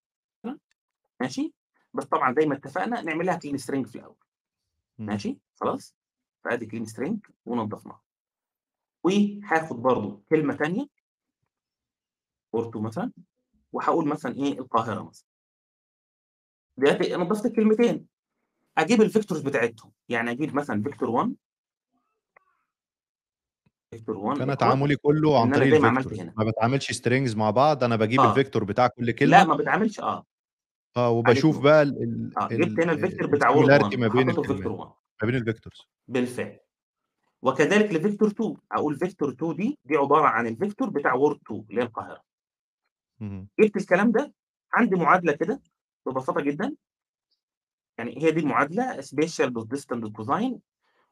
ماشي، 1.21 1.53
بس 1.93 2.05
طبعًا 2.05 2.35
زي 2.39 2.45
ما 2.47 2.55
اتفقنا 2.55 3.01
نعمل 3.01 3.25
لها 3.25 3.39
clean 3.39 3.59
string 3.61 3.87
في 3.89 3.95
الأول. 3.95 4.17
إمم. 5.01 5.07
ماشي، 5.09 5.39
خلاص؟ 5.61 5.95
فآدي 6.45 6.67
clean 6.67 6.89
string 6.91 7.31
ونضّفناها. 7.47 8.01
وهاخد 9.03 9.75
برضه 9.81 10.21
كلمة 10.29 10.53
تانية 10.55 10.87
Porto 12.53 12.77
مثلًا 12.81 13.11
وهاقول 13.73 14.07
مثلًا 14.09 14.35
إيه 14.35 14.59
القاهرة 14.59 15.03
مثلًا. 15.03 15.23
دلوقتي 16.77 17.15
أنا 17.15 17.23
ضفت 17.23 17.45
الكلمتين، 17.45 18.07
أجيب 18.79 19.03
الvectors 19.03 19.45
بتاعتهم، 19.45 19.91
يعني 20.09 20.31
أجيب 20.31 20.55
مثلًا 20.55 20.83
vector 20.89 21.03
1 21.09 21.35
vector 23.97 24.09
1 24.09 24.37
فأنا 24.39 24.53
equal 24.53 24.57
تعاملي 24.57 24.95
كلّه 24.95 25.41
عن 25.41 25.51
طريق 25.51 25.73
زي 25.73 25.79
ما 25.79 25.87
عملت 25.87 26.07
الvectors 26.07 26.19
هنا. 26.19 26.33
ما 26.37 26.43
باتعاملش 26.43 26.91
strings 27.01 27.37
مع 27.37 27.49
بعض، 27.49 27.83
أنا 27.83 27.95
باجيب 27.95 28.19
آه. 28.19 28.33
الvector 28.33 28.63
بتاع 28.63 28.87
كل 28.87 29.05
لأ، 29.05 29.11
كلمة 29.11 29.43
ما 29.45 29.55
بتعاملش 29.55 29.99
عليك 29.99 30.23
وباشوف 30.97 31.55
نور. 31.55 31.63
بقى 31.63 31.81
ال 31.83 32.03
ال 32.03 32.31
آه، 32.37 32.47
جِبت 32.47 32.79
هنا 32.79 32.93
الvector 32.93 33.25
بتاع 33.25 33.53
الsimilarity 33.53 33.83
1 33.83 33.95
ما 33.95 34.07
بين 34.07 34.29
الكلمات، 34.29 34.65
1. 34.65 34.93
ما 35.23 35.27
بين 35.31 35.43
الvectors. 35.45 35.85
بالفعل. 36.07 36.59
وكذلك 37.41 37.89
لvector 37.91 38.27
2 38.27 38.55
أقول 38.71 38.95
vector 39.05 39.29
2 39.29 39.55
دي، 39.55 39.79
دي 39.85 39.95
عبارة 39.95 40.25
عن 40.27 40.55
الvector 40.55 40.89
بتاع 40.89 41.13
word 41.13 41.37
2 41.47 41.65
اللي 41.69 41.81
هي 41.81 41.85
القاهرة. 41.85 42.21
اهم. 43.21 43.47
جِبت 43.59 43.75
الكلام 43.77 44.11
ده، 44.11 44.33
عندي 44.73 44.95
معادلة 44.95 45.31
كده 45.33 45.61
ببساطة 46.05 46.41
جدًا 46.41 46.75
يعني 47.97 48.23
هي 48.23 48.31
دي 48.31 48.39
المعادلة 48.39 49.01
special 49.01 49.49
.distant 49.75 50.09
cosine 50.21 50.57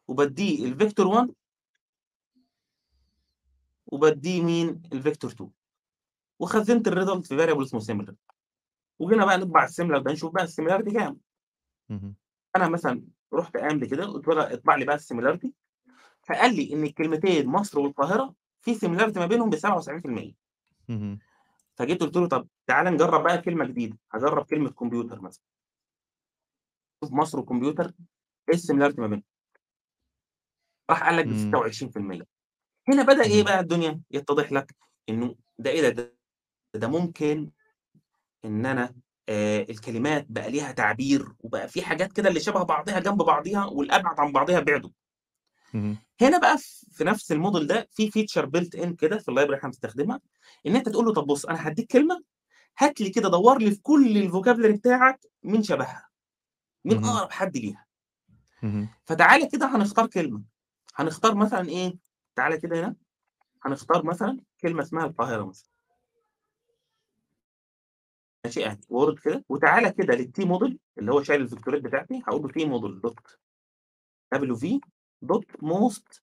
وبادّيه 0.08 0.74
الvector 0.74 1.06
1 1.06 1.30
وبادّيه 3.94 4.44
مين، 4.44 4.82
الvector 4.96 5.26
2 5.32 5.50
وخزّنت 6.40 6.90
الresult 6.90 7.28
في 7.28 7.38
variable 7.38 7.62
اسمه 7.62 7.80
similar. 7.80 8.14
وجينا 9.00 9.26
بقى 9.26 9.38
نطبع 9.38 9.68
الsimilar 9.68 9.98
ده 9.98 10.12
نشوف 10.12 10.34
بقى 10.34 10.48
الsimilarity 10.48 10.94
كام. 10.94 11.20
اهم. 11.92 12.16
أنا 12.56 12.70
مثلًا 12.70 13.04
رُحت 13.34 13.58
قايل 13.58 13.86
كده 13.86 14.06
قُلت 14.06 14.28
له 14.28 14.54
اطبع 14.54 14.76
لي 14.76 14.86
بقى 14.86 15.00
الsimilarity 15.00 15.50
فقال 16.24 16.56
لي 16.56 16.74
إن 16.74 16.84
الكلمتين 16.84 17.48
مصر 17.48 17.80
والقاهرة 17.80 18.36
في 18.62 18.76
similarity 18.76 19.18
ما 19.18 19.26
بينهم 19.26 19.52
ب77%. 19.52 20.36
اهم. 20.90 21.20
فجيت 21.76 22.02
قُلت 22.04 22.16
له 22.18 22.28
طب 22.28 22.48
تعالَ 22.68 22.86
نجرّب 22.94 23.24
بقى 23.24 23.42
كلمة 23.42 23.66
جديدة، 23.66 23.98
هاجرّب 24.14 24.46
كلمة 24.46 24.70
كمبيوتر 24.70 25.22
مثلًا. 25.22 25.44
شوف 27.04 27.14
مصر 27.14 27.40
وكمبيوتر 27.40 27.92
إيه 28.50 28.56
الsimilarity 28.56 29.00
ما 29.00 29.08
بينهم. 29.08 29.24
راح 30.90 31.04
قال 31.04 31.18
لك 31.18 31.26
إمم. 31.26 31.52
ب26%. 31.52 32.33
هنا 32.90 33.24
إيه 33.24 33.38
اهم. 33.40 33.44
بقى 33.44 33.60
الدنيا 33.60 34.02
يتضح 34.12 34.52
لك 34.52 34.76
إنه 35.10 35.36
ده 35.58 35.70
إيه 35.70 35.90
ده، 35.90 36.14
ده 36.74 36.88
ممكن 36.88 37.52
إن 38.46 38.66
أنا 38.66 38.96
آآ 39.30 39.62
الكلمات 39.70 40.26
بقى 40.30 40.52
ليها 40.52 40.72
تعبير 40.72 41.34
وبقى 41.40 41.68
في 41.68 41.82
حاجات 41.82 42.14
كده 42.14 42.30
اللي 42.30 42.40
شبه 42.40 42.64
بعضيها 42.64 43.00
جنب 43.00 43.18
بعضيها 43.18 43.66
والأبعد 43.66 44.20
عن 44.20 44.32
بعضيها 44.32 44.60
بِعدوا. 44.60 44.90
اهم. 45.76 45.98
هنا 46.22 46.38
بقى 46.40 46.58
في 46.92 47.04
نفس 47.04 47.34
الmodel 47.34 47.64
ده 47.64 47.88
في 47.92 48.12
feature 48.12 48.46
built 48.46 48.82
in 48.84 48.90
كده 48.96 49.18
في 49.18 49.32
الlibrary 49.32 49.54
إحنا 49.54 49.70
بنستخدمها، 49.70 50.20
إن 50.68 50.76
أنت 50.76 50.90
تقول 50.90 51.06
له 51.06 51.14
طب 51.14 51.26
بُص 51.28 51.46
أنا 51.46 51.68
هادّيك 51.68 51.92
كلمة، 51.92 52.24
هات 52.78 53.02
لي 53.02 53.10
كده 53.10 53.30
دوّر 53.30 53.58
لي 53.58 53.72
في 53.72 53.82
كل 53.82 54.30
الvocabulary 54.32 54.78
بتاعك 54.78 55.20
مين 55.44 55.64
شبهها، 55.64 56.08
مين 56.86 56.98
اهم. 56.98 57.06
أقرب 57.06 57.32
حد 57.32 57.58
ليها. 57.58 57.86
اهم. 58.64 58.90
فتعالَ 59.06 59.50
كده 59.52 59.76
هنختار 59.76 60.08
كلمة، 60.08 60.42
هنختار 60.96 61.36
مثلًا 61.36 61.70
إيه، 61.70 61.94
تعالَ 62.36 62.56
كده 62.56 62.80
هنا، 62.80 62.96
هنختار 63.64 64.06
مثلًا 64.06 64.40
كلمة 64.62 64.82
اسمها 64.84 65.06
القاهرة 65.06 65.46
مثلًا. 65.46 65.70
ماشي 68.46 68.66
أهي 68.66 68.78
word 68.78 69.20
كده 69.24 69.46
وتعالَ 69.50 69.90
كده 69.90 70.14
للT 70.16 70.48
model 70.48 70.76
اللي 70.98 71.12
هو 71.12 71.24
شايل 71.24 71.42
الفيكتورات 71.42 71.82
بتاعتي، 71.82 72.22
هاقول 72.28 72.42
له 72.42 72.50
T 72.50 72.68
model 72.70 73.02
dot 73.10 73.38
WV 74.36 74.80
dot 75.26 75.62
most 75.64 76.22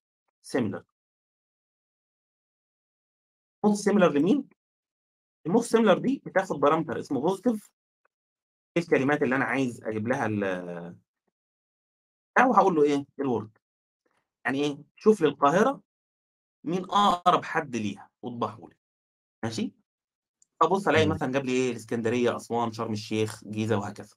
similar. 0.55 0.83
most 3.65 3.83
similar 3.89 4.11
لمين؟ 4.11 4.49
الmost 5.49 5.77
similar 5.77 5.97
دي 5.99 6.21
بتاخد 6.25 6.65
parameter 6.65 6.97
اسمه 6.97 7.27
positive 7.27 7.69
إيه 8.77 8.83
الكلمات 8.83 9.21
اللي 9.23 9.35
أنا 9.35 9.45
عايز 9.45 9.83
أجيب 9.83 10.07
لها 10.07 10.25
ال 10.25 10.43
أو 12.37 12.53
هاقول 12.53 12.75
له 12.75 12.83
إيه، 12.83 13.05
الword. 13.21 13.47
يعني 14.45 14.63
إيه، 14.63 14.77
شوف 14.95 15.21
للقاهرة 15.21 15.81
مين 16.63 16.83
أقرب 16.89 17.45
حد 17.45 17.75
ليها 17.75 18.09
واطبعه 18.21 18.57
لي. 18.69 18.75
ماشي؟ 19.43 19.73
فابُص 20.61 20.87
ألاقي 20.87 21.05
تمام. 21.05 21.07
مثلًا 21.07 21.31
جاب 21.33 21.45
لي 21.45 21.51
إيه، 21.53 21.71
الإسكندرية، 21.71 22.35
أسوان، 22.37 22.71
شرم 22.73 22.93
الشيخ، 22.93 23.43
جيزة 23.45 23.77
وهكذا. 23.77 24.15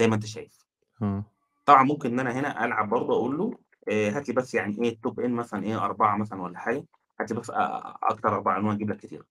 زي 0.00 0.06
ما 0.08 0.14
أنت 0.14 0.26
شايف. 0.26 0.58
آه. 1.02 1.32
طبعًا 1.66 1.82
ممكن 1.84 2.12
إن 2.12 2.20
أنا 2.20 2.40
هنا 2.40 2.64
ألعب 2.64 2.88
برضه 2.88 3.12
أقول 3.14 3.38
له 3.38 3.58
آآ 3.88 4.10
هات 4.10 4.28
لي 4.28 4.34
بس 4.34 4.54
يعني 4.54 4.76
إيه 4.84 4.96
الtop 4.96 5.14
N 5.24 5.28
مثلًا 5.30 5.64
إيه 5.64 5.84
4 5.84 6.16
مثلًا 6.16 6.42
والّا 6.42 6.58
حاجة، 6.58 6.86
هات 7.20 7.30
لي 7.32 7.36
بس 7.40 7.50
أ 7.50 7.54
أكتر 8.02 8.28
4 8.34 8.58
أنواع 8.58 8.74
أجيب 8.74 8.90
لك 8.90 8.96
كتير. 8.96 9.24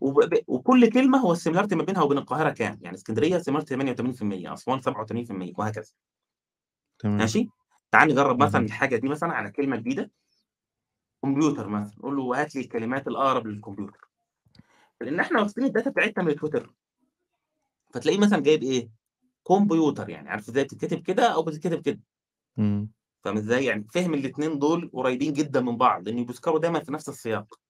وب 0.00 0.34
وكل 0.48 0.90
كلمة 0.90 1.18
هو 1.18 1.34
الsimilarity 1.36 1.74
ما 1.74 1.84
بينها 1.84 2.02
وبين 2.02 2.18
القاهرة 2.18 2.50
كام، 2.50 2.78
يعني 2.82 2.96
إسكندرية 2.96 3.38
similarity 3.38 3.64
88%، 3.64 4.54
أسوان 4.54 4.80
87% 4.80 5.52
وهكذا. 5.58 5.90
تمام. 6.98 7.34
ماشي؟ 7.34 7.48
تعالَ 7.92 8.08
نجرّب 8.08 8.42
مثلًا 8.42 8.64
اهم. 8.64 8.66
الحاجة 8.66 8.96
دي 8.96 9.08
مثلًا 9.08 9.32
على 9.32 9.50
كلمة 9.50 9.76
جديدة. 9.76 10.10
كمبيوتر 11.24 11.68
مثلًا، 11.68 12.02
قُل 12.02 12.16
له 12.16 12.40
هات 12.40 12.54
لي 12.54 12.60
الكلمات 12.60 13.08
الأقرب 13.08 13.46
للكمبيوتر. 13.46 14.08
لإن 15.00 15.20
إحنا 15.20 15.40
واخدين 15.40 15.68
الdata 15.68 15.88
بتاعتنا 15.88 16.24
من 16.24 16.34
Twitter. 16.34 16.66
فتلاقيه 17.94 18.18
مثلًا 18.18 18.40
جايب 18.40 18.62
إيه، 18.62 18.90
كمبيوتر 19.48 20.08
يعني 20.10 20.30
عارف 20.30 20.48
إزاي 20.48 20.64
بتتكتب 20.64 20.98
كده 21.02 21.26
أو 21.34 21.42
بتتكتب 21.42 21.82
كده. 21.82 22.00
فاهم 23.24 23.36
إزاي؟ 23.36 23.64
يعني 23.64 23.86
فاهم 23.94 24.14
الاتنين 24.14 24.58
دول 24.58 24.90
قريبين 24.92 25.32
جدًا 25.32 25.60
من 25.60 25.76
بعض، 25.76 26.08
لإن 26.08 26.24
بيذكروا 26.24 26.58
دايمًا 26.58 26.80
في 26.80 26.92
نفس 26.92 27.08
السياق. 27.08 27.60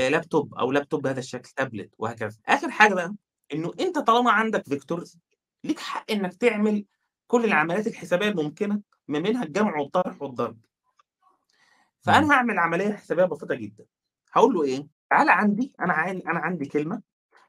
آآ 0.00 0.10
لابتوب 0.10 0.54
أو 0.54 0.72
لابتوب 0.72 1.02
بهذا 1.02 1.18
الشكل، 1.18 1.50
تابلت 1.50 1.94
وهكذا. 1.98 2.38
آخر 2.46 2.70
حاجة 2.70 2.94
بقى، 2.94 3.14
إنه 3.52 3.72
أنت 3.80 3.98
طالما 3.98 4.30
عندك 4.30 4.64
vectors 4.68 5.16
ليك 5.64 5.78
حق 5.78 6.10
إنك 6.10 6.34
تعمل 6.34 6.84
كل 7.26 7.44
العمليات 7.44 7.86
الحسابية 7.86 8.28
الممكنة 8.28 8.80
ما 9.08 9.18
بينها 9.18 9.44
الجمع 9.44 9.78
والطرح 9.78 10.22
والضرب. 10.22 10.58
إمم. 12.08 12.14
فأنا 12.14 12.34
هاعمل 12.34 12.58
عملية 12.58 12.94
حسابية 12.94 13.24
بسيطة 13.24 13.54
جدًا. 13.54 13.86
هاقول 14.34 14.54
له 14.54 14.62
إيه، 14.64 14.86
تعالَ 15.10 15.28
عندي 15.30 15.74
أنا 15.80 15.92
عاي 15.92 16.10
أنا 16.26 16.38
عندي 16.40 16.66
كلمة 16.66 17.02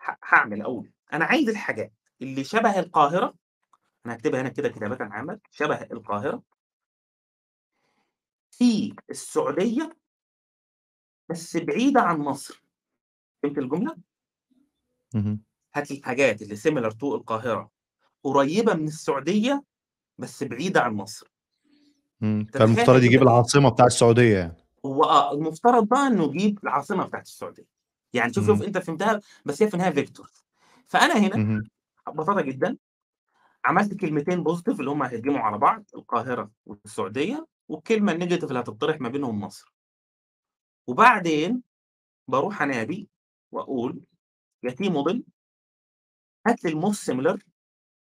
ه 0.08 0.16
هاعمل 0.30 0.62
أقول 0.62 0.92
أنا 1.14 1.26
عايز 1.26 1.50
الحاجات 1.50 1.94
اللي 2.22 2.44
شبه 2.44 2.80
القاهرة، 2.80 3.34
أنا 4.06 4.14
هاكتبها 4.16 4.42
هنا 4.42 4.50
كده 4.50 4.70
كتابةً 4.70 4.98
عامة، 5.02 5.40
شبه 5.52 5.76
القاهرة 5.82 6.44
في 8.52 8.94
السعودية 9.10 10.00
بس 11.30 11.58
بعيدة 11.58 12.02
عن 12.02 12.20
مصر. 12.20 12.64
فهمت 13.44 13.58
الجملة؟ 13.58 13.98
اهم. 15.16 15.44
هات 15.76 15.92
لي 15.92 15.98
الحاجات 15.98 16.42
اللي 16.42 16.56
similar 16.58 16.92
to 16.94 17.04
القاهرة، 17.04 17.72
قريبة 18.24 18.74
من 18.74 18.88
السعودية 18.88 19.64
بس 20.20 20.44
بعيدة 20.44 20.82
عن 20.82 20.94
مصر. 20.94 21.29
فالمفترض 22.54 23.04
يجيب 23.04 23.22
لك؟ 23.22 23.28
العاصمة 23.28 23.70
بتاع 23.70 23.86
السعودية 23.86 24.38
يعني. 24.38 24.54
هو 24.86 25.32
المفترض 25.34 25.88
بقى 25.88 26.08
إنه 26.08 26.24
يجيب 26.24 26.60
العاصمة 26.64 27.06
بتاعة 27.06 27.22
السعودية. 27.22 27.66
يعني 28.14 28.34
شوف،. 28.34 28.46
شوف 28.46 28.64
أنت 28.64 28.78
فهمتها، 28.78 29.22
بس 29.46 29.64
هي 29.64 29.68
في 29.68 29.74
النهاية 29.74 30.06
vectors. 30.06 30.44
فأنا 30.88 31.14
هنا 31.18 31.36
اهم. 31.36 31.64
ببساطة 32.08 32.42
جدًا 32.42 32.78
عملت 33.66 33.94
كلمتين 33.94 34.44
positive 34.44 34.80
اللي 34.80 34.90
هم 34.92 35.04
هيتجمعوا 35.04 35.46
على 35.46 35.58
بعض 35.58 35.84
القاهرة 35.96 36.52
والسعودية، 36.66 37.48
والكلمة 37.70 38.14
الnegative 38.14 38.44
اللي 38.44 38.60
هتطرح 38.60 39.02
ما 39.02 39.10
بينهم 39.10 39.42
مصر. 39.42 39.74
وبعدين 40.88 41.64
باروح 42.28 42.62
أنادي 42.62 43.10
وأقول 43.52 44.00
يا 44.64 44.72
T 44.72 44.76
model 44.76 45.22
هات 46.48 46.64
لي 46.66 46.72
الmost 46.82 47.12
similar 47.12 47.38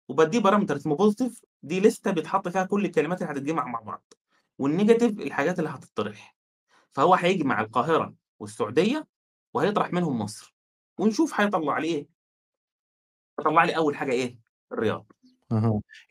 وبادّيه 0.09 0.39
parameter 0.41 0.71
اسمه 0.71 0.97
positive 0.97 1.41
دي 1.63 1.79
ليستة 1.79 2.11
بيتحط 2.11 2.47
فيها 2.47 2.63
كل 2.63 2.85
الكلمات 2.85 3.21
اللي 3.21 3.33
هتتجمع 3.33 3.65
مع 3.67 3.79
بعض، 3.79 4.13
والnegative 4.63 5.03
الحاجات 5.21 5.59
اللي 5.59 5.69
هتطرح. 5.69 6.35
فهو 6.93 7.15
هيجمع 7.15 7.61
القاهرة 7.61 8.15
والسعودية 8.39 9.07
وهيطرح 9.53 9.93
منهم 9.93 10.19
مصر، 10.21 10.55
ونشوف 10.99 11.41
هيطلع 11.41 11.77
لي 11.79 11.87
إيه. 11.87 12.07
فطلع 13.37 13.63
لي 13.63 13.77
أول 13.77 13.95
حاجة 13.97 14.11
إيه، 14.11 14.39
الرياض. 14.71 15.11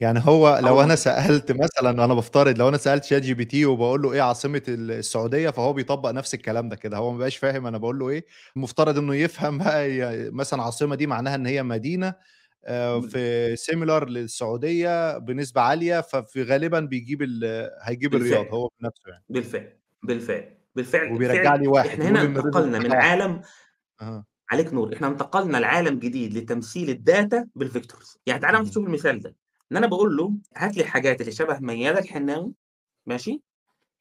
يعني 0.01 0.21
هو 0.25 0.59
لو 0.63 0.77
ما 0.83 0.95
سألت 0.97 1.53
مثلًا 1.53 2.05
أنا 2.05 2.15
بافترض 2.15 2.59
لو 2.59 2.69
أنا 2.69 2.77
سألت 2.77 3.05
ChatGPT 3.15 3.65
وباقول 3.67 4.03
له 4.03 4.13
إيه 4.13 4.23
عاصمة 4.23 4.63
ال 4.69 4.91
السعودية، 4.91 5.51
فهو 5.51 5.73
بيطبّق 5.73 6.11
نفس 6.11 6.35
الكلام 6.35 6.69
ده 6.69 6.77
كده، 6.77 6.97
هو 6.97 7.11
ما 7.11 7.17
بيبقاش 7.17 7.37
فاهم 7.37 7.67
أنا 7.67 7.79
باقول 7.79 7.99
له 7.99 8.09
إيه، 8.09 8.27
المفترض 8.57 8.99
إنه 8.99 9.15
يفهم 9.15 9.59
بقى 9.59 9.89
مثلًا 10.33 10.63
عاصمة 10.63 10.95
دي 10.97 11.07
معناها 11.07 11.35
إن 11.35 11.47
هي 11.47 11.61
إمم. 11.61 11.69
في 13.01 13.57
similar 13.57 14.05
للسعودية 14.09 15.19
بنسبة 15.19 15.61
عالية، 15.61 16.01
ففي 16.01 16.43
غالبًا 16.43 16.81
بيجيب 16.81 17.23
ال 17.23 17.71
هيجيب 17.83 18.15
الرياض 18.15 18.55
هو 18.55 18.69
بنفسه 18.81 19.11
يعني. 19.11 19.25
بالفعل، 19.29 19.79
بالفعل، 20.03 20.59
بالفعل 20.77 21.15
وبيرجّع 21.15 21.55
لي 21.55 21.69
1 21.69 21.91
إحنا 21.91 22.05
بيقول 22.05 22.11
هنا 22.11 22.23
انتقلنا 22.23 22.79
من 22.81 22.93
1 22.93 22.99
عالم 23.03 23.43
أها. 24.03 24.27
عليك 24.51 24.75
نور، 24.75 24.95
إحنا 24.95 25.07
انتقلنا 25.09 25.59
لعالم 25.59 25.99
جديد 25.99 26.35
لتمثيل 26.39 26.99
الdata 26.99 27.45
بالvectors 27.65 28.17
يعني 28.27 28.41
تعالَ 28.41 28.55
مثلًا 28.63 28.65
اهم. 28.67 28.73
شوف 28.73 28.87
المثال 28.87 29.21
ده، 29.21 29.37
إن 29.73 29.77
أنا 29.77 29.87
باقول 29.87 30.17
له 30.17 30.35
هات 30.57 30.77
لي 30.77 30.83
الحاجات 30.83 31.21
اللي 31.21 31.33
شبه 31.33 31.59
ميادة 31.61 31.99
الحناوي 32.01 32.55
ماشي، 33.07 33.43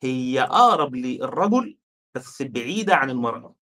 هي 0.03 0.41
أقرب 0.41 0.95
للرجل 0.95 1.77
بس 2.15 2.41
بعيدة 2.43 2.95
عن 2.95 3.09
المرأة. 3.11 3.55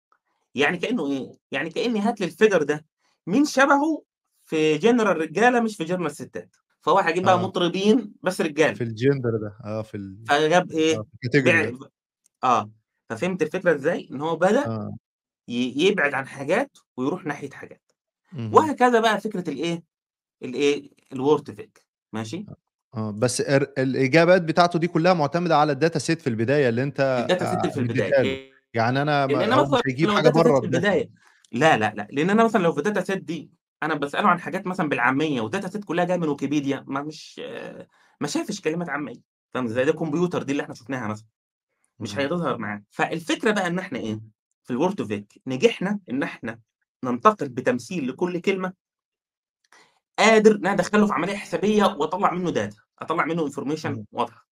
يعني 0.55 0.77
كإنه 0.77 1.07
إيه، 1.11 1.29
يعني 1.51 1.69
كإني 1.71 1.99
هات 2.01 2.21
لي 2.21 2.31
الfigure 2.31 2.63
ده 2.63 2.85
مين 3.27 3.45
شبهه 3.45 4.03
في 4.45 4.79
general 4.79 5.01
رجالة 5.07 5.59
مش 5.59 5.75
في 5.77 5.85
general 5.87 6.07
ستات، 6.07 6.55
فهو 6.81 6.97
هيجيب 6.99 7.23
بقى 7.23 7.33
آه. 7.33 7.41
مطربين 7.43 8.13
بس 8.23 8.41
رجالة. 8.41 8.73
في 8.73 8.85
الgender 8.85 9.41
ده، 9.41 9.57
آه 9.65 9.81
في 9.81 9.97
ال 9.97 10.23
فجاب 10.27 10.71
آه 10.71 10.75
إيه، 10.77 10.95
في 10.95 11.27
الcategory 11.27 11.45
بع 11.45 11.69
ده. 11.69 11.91
آه، 12.43 12.71
ففهمت 13.09 13.41
الفكرة 13.41 13.75
إزاي؟ 13.75 14.09
إن 14.11 14.21
هو 14.21 14.35
بدأ 14.35 14.65
آه. 14.67 14.97
ي 15.49 15.87
يبعد 15.87 16.13
عن 16.13 16.27
حاجات 16.27 16.77
ويروح 16.97 17.25
ناحية 17.25 17.49
حاجات. 17.49 17.81
اهم. 18.33 18.53
وهكذا 18.55 18.99
بقى 18.99 19.21
فكرة 19.21 19.49
الإيه، 19.49 19.83
الإيه، 20.43 20.89
الwordFic 21.15 21.69
ماشي؟ 22.13 22.45
أ 22.49 22.53
آه، 22.97 23.11
بس 23.11 23.41
ار 23.41 23.67
الإجابات 23.77 24.41
بتاعته 24.41 24.79
دي 24.79 24.87
كلها 24.87 25.13
معتمدة 25.13 25.57
على 25.57 25.75
الdata 25.75 25.99
set 26.01 26.19
في 26.21 26.27
البداية 26.27 26.69
اللي 26.69 26.83
أنت 26.83 27.27
الdata 27.29 27.43
set 27.43 27.43
آآ 27.43 27.61
اللي 27.61 27.71
في 27.73 27.79
البداية، 27.79 28.51
يعني 28.73 28.99
هو 29.55 29.65
مش 29.65 29.81
الdata 29.97 30.27
set 30.27 30.31
برّه 30.31 30.59
في. 30.59 30.65
البداية 30.65 31.09
لا، 31.51 31.77
لا، 31.77 31.93
لأ، 31.95 32.07
لإن 32.11 32.29
أنا 32.29 32.43
مثلًا 32.43 32.63
لو 32.63 32.71
في 32.73 32.81
الdata 32.81 33.03
set 33.05 33.17
دي 33.17 33.51
أنا 33.85 33.95
باسأله 33.95 34.27
عن 34.29 34.39
حاجات 34.39 34.67
مثلًا 34.67 34.89
بالعامية 34.89 35.41
والdata 35.41 35.65
set 35.71 35.83
كلها 35.85 36.05
جاية 36.05 36.17
من 36.17 36.27
ويكيبيديا 36.29 36.85
ما 36.87 37.01
مش 37.03 37.39
ما 38.21 38.27
شافش 38.27 38.61
كلمات 38.61 38.89
عامية، 38.89 39.21
فاهم 39.53 39.65
إزاي؟ 39.65 39.85
ده 39.85 39.93
كمبيوتر 39.93 40.43
دي 40.43 40.51
اللي 40.51 40.63
إحنا 40.63 40.73
شُفناها 40.75 41.07
مثلًا، 41.07 41.27
مش 41.99 42.13
اهم. 42.19 42.21
هتظهر 42.27 42.57
معاه. 42.59 42.83
فالفكرة 42.91 43.51
بقى 43.51 43.67
إن 43.67 43.79
إحنا 43.79 43.99
إيه، 43.99 44.21
في 44.63 44.73
الwordFic 44.79 45.39
نجحنا 45.47 45.99
إن 46.09 46.23
إحنا 46.23 46.59
ننتقل 47.05 47.49
بتمثيل 47.49 48.09
لكل 48.09 48.39
كلمة 48.41 48.73
قادر 50.19 50.51
إن 50.51 50.57
أنا 50.57 50.71
أدخّله 50.73 51.07
في 51.07 51.13
عملية 51.13 51.35
حسابية 51.35 51.83
وأطلّع 51.83 52.31
منه 52.33 52.51
data، 52.53 52.75
أطلّع 52.99 53.25
منه 53.25 53.49
اهم. 53.85 54.05
واضحة. 54.11 54.47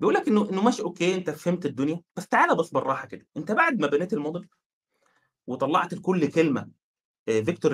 بيقول 0.00 0.14
لك 0.14 0.28
إنه 0.28 0.50
إنه 0.50 0.62
ماشي 0.62 0.82
أوكي 0.82 1.14
أنت 1.14 1.30
فهمت 1.30 1.66
الدنيا، 1.66 2.02
بس 2.16 2.28
تعالَ 2.28 2.56
بس 2.56 2.70
بالراحة 2.70 3.08
كده، 3.08 3.26
أنت 3.36 3.52
بعد 3.52 3.80
ما 3.80 3.86
بنيت 3.86 4.14
الmodel 4.14 4.46
وطلّعت 5.46 5.94
لكل 5.94 6.28
كلمة 6.30 6.68
آآ 7.28 7.42
vector 7.44 7.70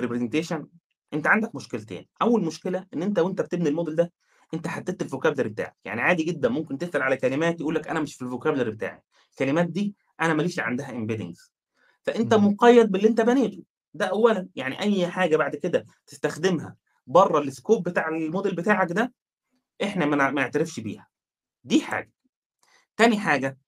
أنت 1.13 1.27
عندك 1.27 1.55
مشكلتين، 1.55 2.05
أول 2.21 2.45
مشكلة 2.45 2.87
إن 2.93 3.03
أنت 3.03 3.19
وأنت 3.19 3.41
بتبني 3.41 3.69
الmodel 3.71 3.91
ده 3.95 4.11
أنت 4.53 4.67
حددت 4.67 5.03
الvocabulary 5.03 5.47
بتاعك، 5.47 5.75
يعني 5.85 6.01
عادي 6.01 6.23
جدًا 6.23 6.49
ممكن 6.49 6.77
تسأل 6.77 7.01
على 7.01 7.17
كلمات 7.17 7.59
يقول 7.61 7.75
لك 7.75 7.87
أنا 7.87 7.99
مش 7.99 8.15
في 8.15 8.25
الvocabulary 8.25 8.69
بتاعي، 8.69 9.01
الكلمات 9.31 9.67
دي 9.67 9.95
أنا 10.21 10.33
ما 10.33 10.41
ليش 10.41 10.59
عندها 10.59 10.91
فأنت 12.03 12.33
اهم. 12.33 12.45
مُقيّد 12.47 12.91
باللي 12.91 13.07
أنت 13.09 13.21
بنيته، 13.21 13.63
ده 13.93 14.05
أولًا، 14.05 14.49
يعني 14.55 14.81
أي 14.81 15.07
حاجة 15.07 15.37
بعد 15.37 15.55
كده 15.55 15.85
تستخدمها 16.07 16.77
برّه 17.07 17.45
الscope 17.51 17.81
بتاع 17.81 18.07
الmodel 18.09 18.55
بتاعك 18.55 18.91
ده، 18.91 19.13
إحنا 19.83 20.05
ما 20.07 20.31
نعترفش 20.31 20.79
بيها، 20.79 21.07
دي 21.65 21.81
حاجة. 21.81 22.13
تاني 22.97 23.19
حاجة، 23.19 23.59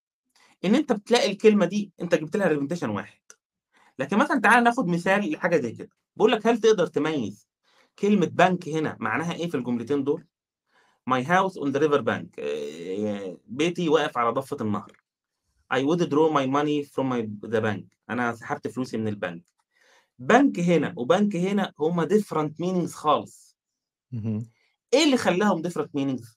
إن 0.66 0.76
أنت 0.76 0.94
بتلاقي 0.94 1.32
الكلمة 1.32 1.66
دي 1.68 1.94
أنت 2.02 2.16
جِبت 2.16 2.38
لها 2.38 2.50
representation 2.50 2.84
واحد، 2.90 3.20
لكن 4.00 4.18
مثلًا 4.20 4.42
تعالَ 4.42 4.64
ناخد 4.64 4.88
مثال 4.88 5.32
لحاجة 5.34 5.58
زي 5.58 5.72
كده، 5.74 5.90
باقول 6.18 6.32
لك 6.32 6.48
هل 6.48 6.58
تقدر 6.60 6.88
تميّز 6.88 7.48
كلمة 8.00 8.26
بنك 8.26 8.70
هنا 8.70 8.98
معناها 9.00 9.34
إيه 9.34 9.50
في 9.50 9.58
الجملتين 9.58 10.04
دول؟ 10.04 10.26
my 11.10 11.24
house 11.24 11.54
on 11.54 11.72
the 11.72 11.80
river 11.80 12.02
bank 12.02 12.40
آآ 12.40 13.38
بيتي 13.48 13.90
واقف 13.90 14.18
على 14.18 14.30
ضفة 14.30 14.58
النهر. 14.62 14.92
I 15.74 15.78
would 15.78 16.10
draw 16.10 16.30
my 16.32 16.46
money 16.46 16.84
from 16.84 17.06
my 17.10 17.50
the 17.50 17.62
bank 17.62 17.86
أنا 18.10 18.36
سحبت 18.36 18.68
فلوسي 18.68 18.98
من 18.98 19.08
البنك. 19.08 19.44
بنك 20.20 20.60
هنا 20.60 20.94
وبنك 20.98 21.36
هنا 21.36 21.74
هم 21.80 22.06
different 22.06 22.52
meanings 22.62 22.92
خالص. 22.92 23.58
اهم. 24.14 24.46
إيه 24.94 25.04
اللي 25.04 25.18
خلّاهم 25.18 25.64
different 25.64 25.90
meanings؟ 26.00 26.36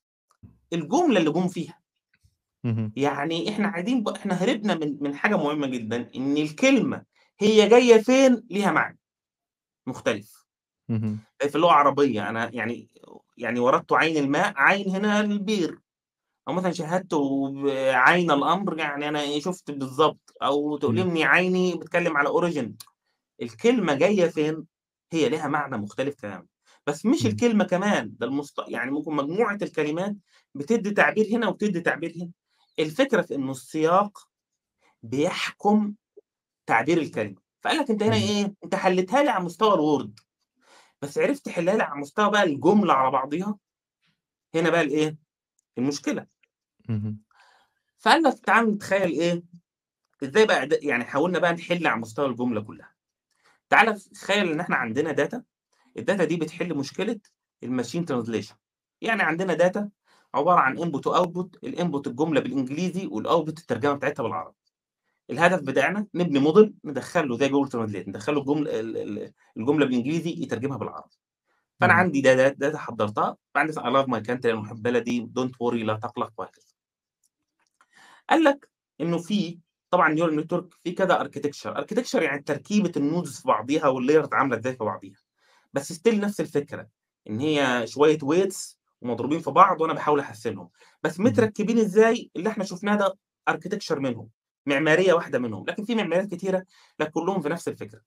الجملة 0.72 1.18
اللي 1.18 1.30
جُم 1.30 1.48
فيها. 1.48 1.80
يعني 2.96 3.48
إحنا 3.50 3.68
قاعدين 3.68 4.02
ب 4.02 4.08
إحنا 4.08 4.34
هربنا 4.34 4.74
من 4.74 4.98
من 5.00 5.14
حاجة 5.14 5.36
مهمة 5.36 5.66
جدًا، 5.66 6.10
إن 6.16 6.36
الكلمة 6.36 7.04
هي 7.38 7.68
جاية 7.68 8.02
فين 8.02 8.46
ليها 8.50 8.72
معنى 8.72 8.98
مختلف. 9.88 10.46
في 11.40 11.56
اللغة 11.56 11.70
العربية 11.70 12.30
أنا 12.30 12.50
يعني 12.54 12.90
يعني 13.38 13.60
وردت 13.60 13.92
عين 13.92 14.16
الماء، 14.24 14.52
عين 14.56 14.90
هنا 14.90 15.20
البير، 15.20 15.80
أو 16.48 16.52
مثلًا 16.54 16.72
شاهدت 16.72 17.14
بعين 17.64 18.30
الأمر 18.30 18.78
يعني 18.78 19.08
أنا 19.08 19.20
إيه 19.22 19.40
شُفت 19.40 19.70
بالضبط، 19.72 20.34
أو 20.42 20.74
إمم. 20.74 20.78
تؤلمني 20.78 21.24
عيني 21.24 21.74
باتكلم 21.74 22.16
على 22.16 22.28
origin 22.30 22.72
الكلمة 23.42 23.94
جاية 23.94 24.26
فين 24.28 24.66
هي 25.12 25.28
ليها 25.28 25.48
معنى 25.48 25.78
مختلف 25.78 26.14
تمامًا، 26.16 26.46
بس 26.86 27.06
مش 27.06 27.22
إمم. 27.22 27.30
الكلمة 27.32 27.64
كمان 27.64 28.14
ده 28.20 28.26
المصط 28.26 28.68
يعني 28.70 28.90
ممكن 28.90 29.14
مجموعة 29.16 29.58
الكلمات 29.62 30.16
بتدّي 30.54 30.90
تعبير 30.90 31.26
هنا 31.36 31.48
وبتدّي 31.48 31.80
تعبير 31.80 32.14
هنا. 32.16 32.32
الفكرة 32.78 33.22
في 33.22 33.34
إنه 33.34 33.50
السياق 33.52 34.28
بيحكم 35.02 35.94
تعبير 36.68 36.98
الكلمة، 36.98 37.36
فقال 37.60 37.78
لك 37.78 37.90
أنت 37.90 38.02
هنا 38.02 38.16
إمم. 38.16 38.24
إيه، 38.24 38.54
أنت 38.64 38.74
حلّيتها 38.74 39.22
لي 39.22 39.30
على 39.30 39.44
مستوى 39.44 39.76
الword 39.76 40.10
بس 41.02 41.18
عرفت 41.18 41.46
تحلّها 41.46 41.76
لي 41.76 41.82
على 41.82 42.00
مستوى 42.00 42.30
بقى 42.30 42.42
الجملة 42.42 42.94
على 42.94 43.10
بعضيها، 43.10 43.58
هنا 44.54 44.70
بقى 44.70 44.80
الإيه، 44.80 45.16
المشكلة. 45.78 46.26
اهم. 46.90 47.22
فقال 47.98 48.22
لك 48.22 48.38
تعالَ 48.38 48.70
نتخيّل 48.74 49.20
إيه، 49.20 49.42
إزاي 50.22 50.46
بقى 50.46 50.68
يعني 50.82 51.04
حاولنا 51.04 51.38
بقى 51.38 51.52
نحل 51.52 51.86
على 51.86 52.00
مستوى 52.00 52.26
الجملة 52.26 52.60
كلّها. 52.60 52.94
تعالَ 53.68 54.00
تخيّل 54.00 54.48
إن 54.52 54.60
إحنا 54.60 54.76
عندنا 54.76 55.12
data 55.26 55.40
الdata 55.98 56.22
دي 56.22 56.36
بتحل 56.36 56.74
مشكلة 56.76 57.20
الmachine 57.66 58.04
translation 58.12 58.54
يعني 59.00 59.22
عندنا 59.22 59.56
data 59.68 59.88
عبارة 60.34 60.60
عن 60.60 60.78
input 60.78 61.02
وoutput 61.12 61.68
الinput 61.70 62.06
الجملة 62.06 62.40
بالإنجليزي 62.40 63.08
والoutput 63.08 63.48
الترجمة 63.48 63.94
بتاعتها 63.94 64.22
بالعربي. 64.22 64.57
الهدف 65.30 65.60
بتاعنا 65.62 66.06
نبني 66.14 66.40
model 66.52 66.70
ندخّل 66.84 67.28
له 67.28 67.38
زي 67.38 67.48
Google 67.48 67.68
translate 67.70 68.08
ندخّل 68.08 68.34
له 68.34 68.40
الجمل 68.40 68.68
ال 68.68 68.96
ال 68.96 69.32
الجملة 69.56 69.86
بالإنجليزي 69.86 70.30
يترجمها 70.42 70.78
بالعربي. 70.78 71.16
اهم. 71.82 71.90
عندي 71.90 72.20
دا 72.20 72.50
data 72.54 72.76
حضّرتها 72.76 73.36
فعندي 73.54 73.72
love 73.72 74.06
my 74.06 74.20
country 74.28 74.46
أنا 74.46 74.54
محب 74.54 74.82
بلدي 74.82 75.30
don't 75.38 75.52
worry 75.52 75.74
لا 75.84 75.94
تقلق 76.02 76.32
وهكذا. 76.38 76.64
قال 78.30 78.44
لك 78.44 78.68
إنه 79.00 79.18
في 79.18 79.58
طبعًا 79.90 80.14
neural 80.16 80.44
network 80.44 80.78
في 80.84 80.92
كذا 80.92 81.18
architecture 81.24 81.74
architecture 81.76 82.22
يعني 82.22 82.42
تركيبة 82.42 82.92
الnodes 82.92 83.40
في 83.42 83.48
بعضيها 83.48 83.82
والlayers 83.92 84.28
عاملة 84.32 84.58
إزاي 84.58 84.72
في 84.76 84.84
بعضيها، 84.84 85.16
بس 85.72 85.92
still 85.92 86.14
نفس 86.14 86.40
الفكرة، 86.40 86.88
إن 87.30 87.40
هي 87.40 87.86
شوية 87.86 88.18
weights 88.18 88.76
ومضروبين 89.02 89.40
في 89.40 89.50
بعض 89.50 89.80
وأنا 89.80 89.92
باحاول 89.94 90.20
أحسّنهم، 90.20 90.70
بس. 91.02 91.20
متركبين 91.20 91.78
إزاي 91.78 92.30
اللي 92.36 92.48
إحنا 92.50 92.64
شُفناه 92.64 92.96
ده 92.96 93.14
architecture 93.50 93.98
منهم، 93.98 94.28
معمارية 94.68 95.12
واحدة 95.12 95.38
منهم، 95.38 95.64
لكن 95.68 95.84
في 95.84 95.94
معماريات 95.94 96.34
كتيرة 96.34 96.64
لكن 97.00 97.10
كلّهم 97.10 97.40
في 97.40 97.48
نفس 97.48 97.68
الفكرة. 97.68 98.00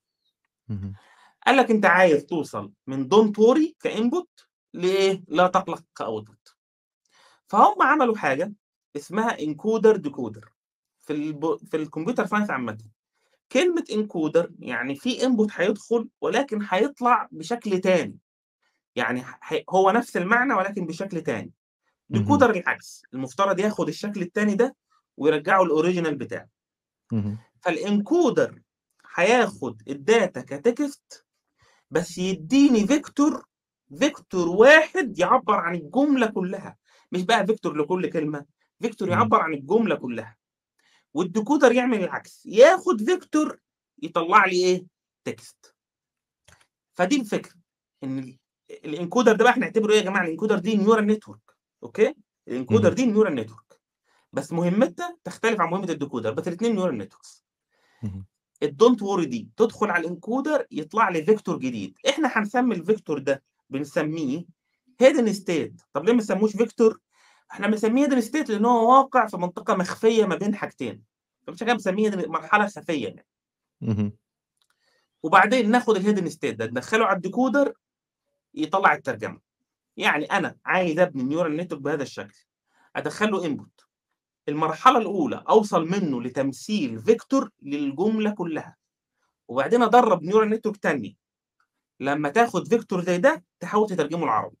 اهم. 0.70 0.94
قال 1.46 1.56
لك 1.56 1.70
أنت 1.70 1.86
عايز 1.86 2.24
توصل 2.24 2.72
من 2.86 3.08
don't 3.08 3.32
worry 3.32 3.88
كinput 3.88 4.46
لإيه، 4.74 5.24
لا 5.28 5.46
تقلق 5.46 5.84
كoutput. 6.02 6.54
فهُم 7.46 7.82
عملوا 7.82 8.16
حاجة 8.16 8.52
اسمها 8.96 9.36
encoder 9.36 9.96
decoder 9.96 10.48
في 11.00 11.12
الب 11.12 11.56
في 11.56 11.76
الكمبيوتر 11.76 12.26
science 12.26 12.50
عامةً. 12.50 12.78
كلمة 13.52 13.84
encoder 13.90 14.50
يعني 14.58 14.94
في 14.94 15.18
input 15.18 15.48
هيدخل 15.52 16.08
ولكن 16.20 16.66
هيطلع 16.70 17.28
بشكل 17.32 17.80
تاني. 17.80 18.18
يعني 18.96 19.22
ح 19.22 19.62
هو 19.70 19.90
نفس 19.90 20.16
المعنى 20.16 20.54
ولكن 20.54 20.86
بشكل 20.86 21.20
تاني. 21.20 21.52
ديكودر 22.08 22.50
العكس، 22.50 23.02
المفترض 23.14 23.60
ياخد 23.60 23.88
الشكل 23.88 24.22
التاني 24.22 24.54
ده 24.54 24.76
ويرجّعه 25.16 25.64
الoriginal 25.64 26.14
بتاعه. 26.14 26.48
فالencoder 27.68 28.52
هياخد 29.14 29.82
الdata 29.90 30.40
كtext 30.42 31.22
بس 31.90 32.18
يدّيني 32.18 32.86
vector 32.86 33.42
vector 33.94 34.34
واحد 34.48 35.18
يعبّر 35.18 35.54
عن 35.54 35.74
الجملة 35.74 36.26
كلّها، 36.26 36.76
مش 37.12 37.22
بقى 37.22 37.46
vector 37.46 37.66
لكل 37.66 38.10
vector 38.84 39.02
إمم. 39.02 39.10
يعبّر 39.10 39.40
عن 39.40 39.54
الجملة 39.54 39.94
كلّها. 39.94 40.36
والdecoder 41.18 41.72
يعمل 41.72 42.04
العكس، 42.04 42.46
ياخد 42.46 43.02
vector 43.10 43.56
يطلّع 44.02 44.46
لي 44.46 44.56
إيه، 44.56 44.86
text. 45.30 45.72
فدي 46.94 47.20
الفكرة، 47.20 47.54
إن 48.04 48.18
ال 48.18 48.38
الencoder 48.96 49.32
ده 49.32 49.44
بقى 49.44 49.52
هنعتبره 49.52 49.92
إيه 49.92 49.98
يا 49.98 50.04
جماعة، 50.04 50.26
الencoder 50.26 50.54
دي 50.60 50.76
network 50.76 51.54
أوكي، 51.82 52.14
الencoder 52.50 52.86
اهم. 52.86 52.94
دي 52.94 53.14
neural 53.14 53.44
network 53.44 53.71
بس 54.32 54.52
مهمتها 54.52 55.18
تختلف 55.24 55.60
عن 55.60 55.70
مهمة 55.70 55.86
الdecoder 55.86 56.28
بس 56.28 56.48
neural 56.48 57.02
networks. 57.02 57.42
اهم. 58.04 58.24
الDon't 58.64 58.98
worry 58.98 59.24
دي 59.24 59.48
تدخل 59.56 59.90
على 59.90 60.08
الencoder 60.08 60.64
يطلع 60.70 61.08
لي 61.08 61.26
vector 61.26 61.58
جديد، 61.58 61.98
إحنا 62.08 62.30
هنسمي 62.32 62.76
الvector 62.76 63.18
ده 63.18 63.42
بنسميه 63.70 64.44
hidden 65.02 65.34
state 65.34 65.72
طب 65.92 66.04
ليه 66.04 66.12
ما 66.12 66.18
نسموش 66.18 66.56
vector؟ 66.56 66.96
إحنا 67.52 67.66
بنسميه 67.66 68.06
hidden 68.06 68.24
state 68.24 68.50
لإن 68.50 68.64
هو 68.64 68.98
واقع 68.98 69.26
في 69.26 69.36
منطقة 69.36 69.74
مخفية 69.74 70.24
ما 70.24 70.36
بين 70.36 70.54
حاجتين، 70.54 71.02
فعشان 71.46 71.66
كده 71.66 71.74
بنسميه 71.74 72.10
مرحلة 72.10 72.66
خفية 72.66 73.08
يعني. 73.08 73.26
وبعدين 75.22 75.70
ناخد 75.70 75.98
الhidden 75.98 76.32
state 76.32 76.54
ده 76.54 76.66
ندخّله 76.66 77.06
على 77.06 77.20
الdecoder 77.20 77.72
يطلّع 78.54 78.94
الترجمة. 78.94 79.40
يعني 79.96 80.24
أنا 80.24 80.56
عايز 80.64 80.98
أبني 80.98 81.36
neural 81.36 81.64
network 81.64 81.78
بهذا 81.78 82.02
الشكل، 82.02 82.36
أدخّل 82.96 83.30
له 83.30 83.42
input 83.48 83.71
المرحلة 84.48 84.98
الأولى 84.98 85.44
أوصل 85.48 85.88
منه 85.88 86.22
لتمثيل 86.22 87.02
vector 87.02 87.48
للجملة 87.62 88.30
كلّها، 88.34 88.76
وبعدين 89.48 89.82
أدرّب 89.82 90.20
neural 90.30 90.54
network 90.56 90.78
تانية 90.82 91.14
لمّا 92.00 92.28
تاخد 92.28 92.74
vector 92.74 93.00
زي 93.00 93.18
ده 93.18 93.44
تحاول 93.60 93.88
تترجمه 93.88 94.26
لعربي. 94.26 94.56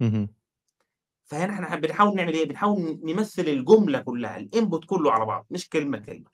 اهم. 0.00 0.28
فهنا 1.24 1.52
إحنا 1.64 1.76
بنحاول 1.76 2.16
نعمل 2.16 2.32
إيه، 2.34 2.48
بنحاول 2.48 3.00
نمثّل 3.04 3.48
الجملة 3.48 3.98
كلّها 4.00 4.38
الinput 4.38 4.86
كلّه 4.86 5.12
على 5.12 5.24
بعضه 5.26 5.46
مش 5.50 5.68
كلمة، 5.68 5.98
كلمة. 5.98 6.30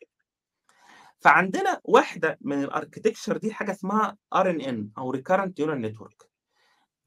فعندنا 1.21 1.81
واحدة 1.85 2.39
من 2.41 2.67
الarchitecture 2.67 3.39
دي 3.39 3.53
حاجة 3.53 3.71
اسمها 3.73 4.17
RNN 4.35 4.91
أو 4.99 5.17
recurrent 5.17 5.51
neural 5.61 5.85
network. 5.87 6.27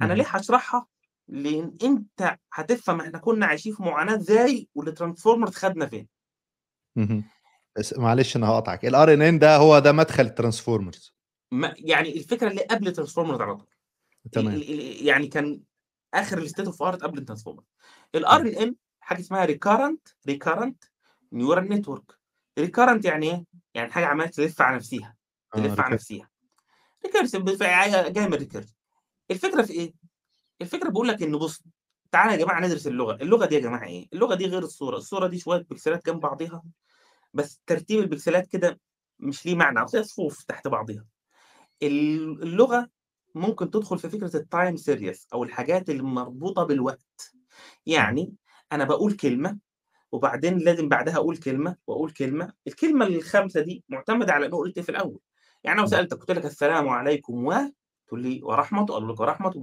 أنا 0.03 0.13
اهم. 0.13 0.15
ليه 0.15 0.25
هاشرحها؟ 0.29 0.87
لإن 1.27 1.77
أنت 1.83 2.37
هتفهم 2.53 3.01
إحنا 3.01 3.17
كنا 3.19 3.45
عايشين 3.45 3.73
في 3.75 3.83
معاناة 3.83 4.15
إزاي 4.15 4.67
والtransformers 4.79 5.49
خدنا 5.53 5.85
فين. 5.85 6.07
بس 7.77 7.97
معلش 7.97 8.35
أنا 8.35 8.47
هاقاطعك، 8.47 8.85
الRNN 8.85 9.39
ده 9.39 9.57
هو 9.57 9.79
ده 9.79 9.91
مدخل. 9.91 10.33
ما 11.51 11.73
يعني 11.77 12.17
الفكرة 12.17 12.47
اللي 12.49 12.61
قبل 12.61 12.95
الtransformers 12.95 13.41
على 13.41 13.55
طول. 13.55 13.67
تمام. 14.31 14.61
يعني 15.01 15.27
كان 15.27 15.61
آخر 16.13 16.47
الstate 16.47 16.65
of 16.65 16.75
art 16.75 17.01
قبل 17.03 17.25
الtransformer. 17.25 17.63
إمم. 18.15 18.25
الRNN 18.25 18.73
حاجة 18.99 19.19
اسمها 19.19 19.47
recurrent 19.47 20.31
recurrent 20.31 20.89
neural 21.35 21.67
network. 21.69 22.15
recurrent 22.59 23.05
يعني 23.05 23.31
إيه؟ 23.31 23.45
يعني 23.73 23.91
حاجة 23.91 24.05
عمّالة 24.05 24.29
تلِف 24.29 24.61
على 24.61 24.75
نفسيها، 24.75 25.15
آه 25.55 25.57
تلِف 25.57 25.79
على 25.79 25.89
recurrent. 25.89 25.93
نفسيها. 25.93 26.29
recursive 27.07 27.37
بف 27.37 27.63
جاية 27.63 28.27
من. 28.27 28.65
الفكرة 29.31 29.61
في 29.61 29.73
إيه؟ 29.73 29.93
الفكرة 30.61 30.89
باقول 30.89 31.07
لك 31.07 31.23
إن 31.23 31.37
بُص، 31.37 31.63
تعالَ 32.11 32.31
يا 32.31 32.37
جماعة 32.45 32.59
ندرس 32.67 32.87
اللغة، 32.87 33.15
اللغة 33.15 33.45
دي 33.45 33.55
يا 33.55 33.59
جماعة 33.59 33.85
إيه؟ 33.87 34.07
اللغة 34.13 34.35
دي 34.35 34.45
غير 34.45 34.63
الصورة، 34.63 34.97
الصورة 34.97 35.27
دي 35.27 35.39
شوية 35.39 35.59
بكسلات 35.69 36.05
جنب 36.05 36.19
بعضيها، 36.19 36.63
بس 37.33 37.61
ترتيب 37.67 37.99
البكسلات 37.99 38.47
كده 38.47 38.79
مش 39.19 39.45
ليه 39.45 39.55
معنى، 39.55 39.87
زي 39.87 40.03
صفوف 40.03 40.43
تحت 40.43 40.67
بعضيها. 40.67 41.05
ال 41.83 42.43
اللغة 42.43 42.89
ممكن 43.35 43.71
تدخل 43.71 43.99
في 43.99 44.09
فكرة 44.09 44.39
الtime 44.41 44.77
series 44.81 45.27
أو 45.33 45.43
الحاجات 45.43 45.91
المربوطة 45.91 46.63
بالوقت. 46.63 47.33
يعني 47.87 48.35
أنا 48.73 48.83
باقول 48.85 49.13
كلمة 49.17 49.59
وبعدين 50.13 50.57
لازم 50.59 50.89
بعدها 50.89 51.15
أقول 51.17 51.37
كلمة 51.37 51.77
وأقول 51.87 52.11
كلمة، 52.11 52.53
الكلمة 52.67 53.05
الخامسة 53.07 53.61
دي 53.61 53.85
معتمدة 53.89 54.33
على 54.33 54.47
أنا 54.47 54.57
قُلت 54.57 54.79
في 54.79 54.89
الأول. 54.89 55.19
يعني 55.63 55.77
لو 55.79 55.83
إمم. 55.83 55.89
سألتك 55.91 56.17
قُلت 56.19 56.31
لك 56.31 56.45
السلام 56.45 56.89
عليكم 56.89 57.45
و 57.45 57.53
تقول 58.07 58.23
لي 58.23 58.41
ورحمة 58.43 58.83
أقول 58.89 59.09
لك 59.09 59.19
ورحمة 59.21 59.53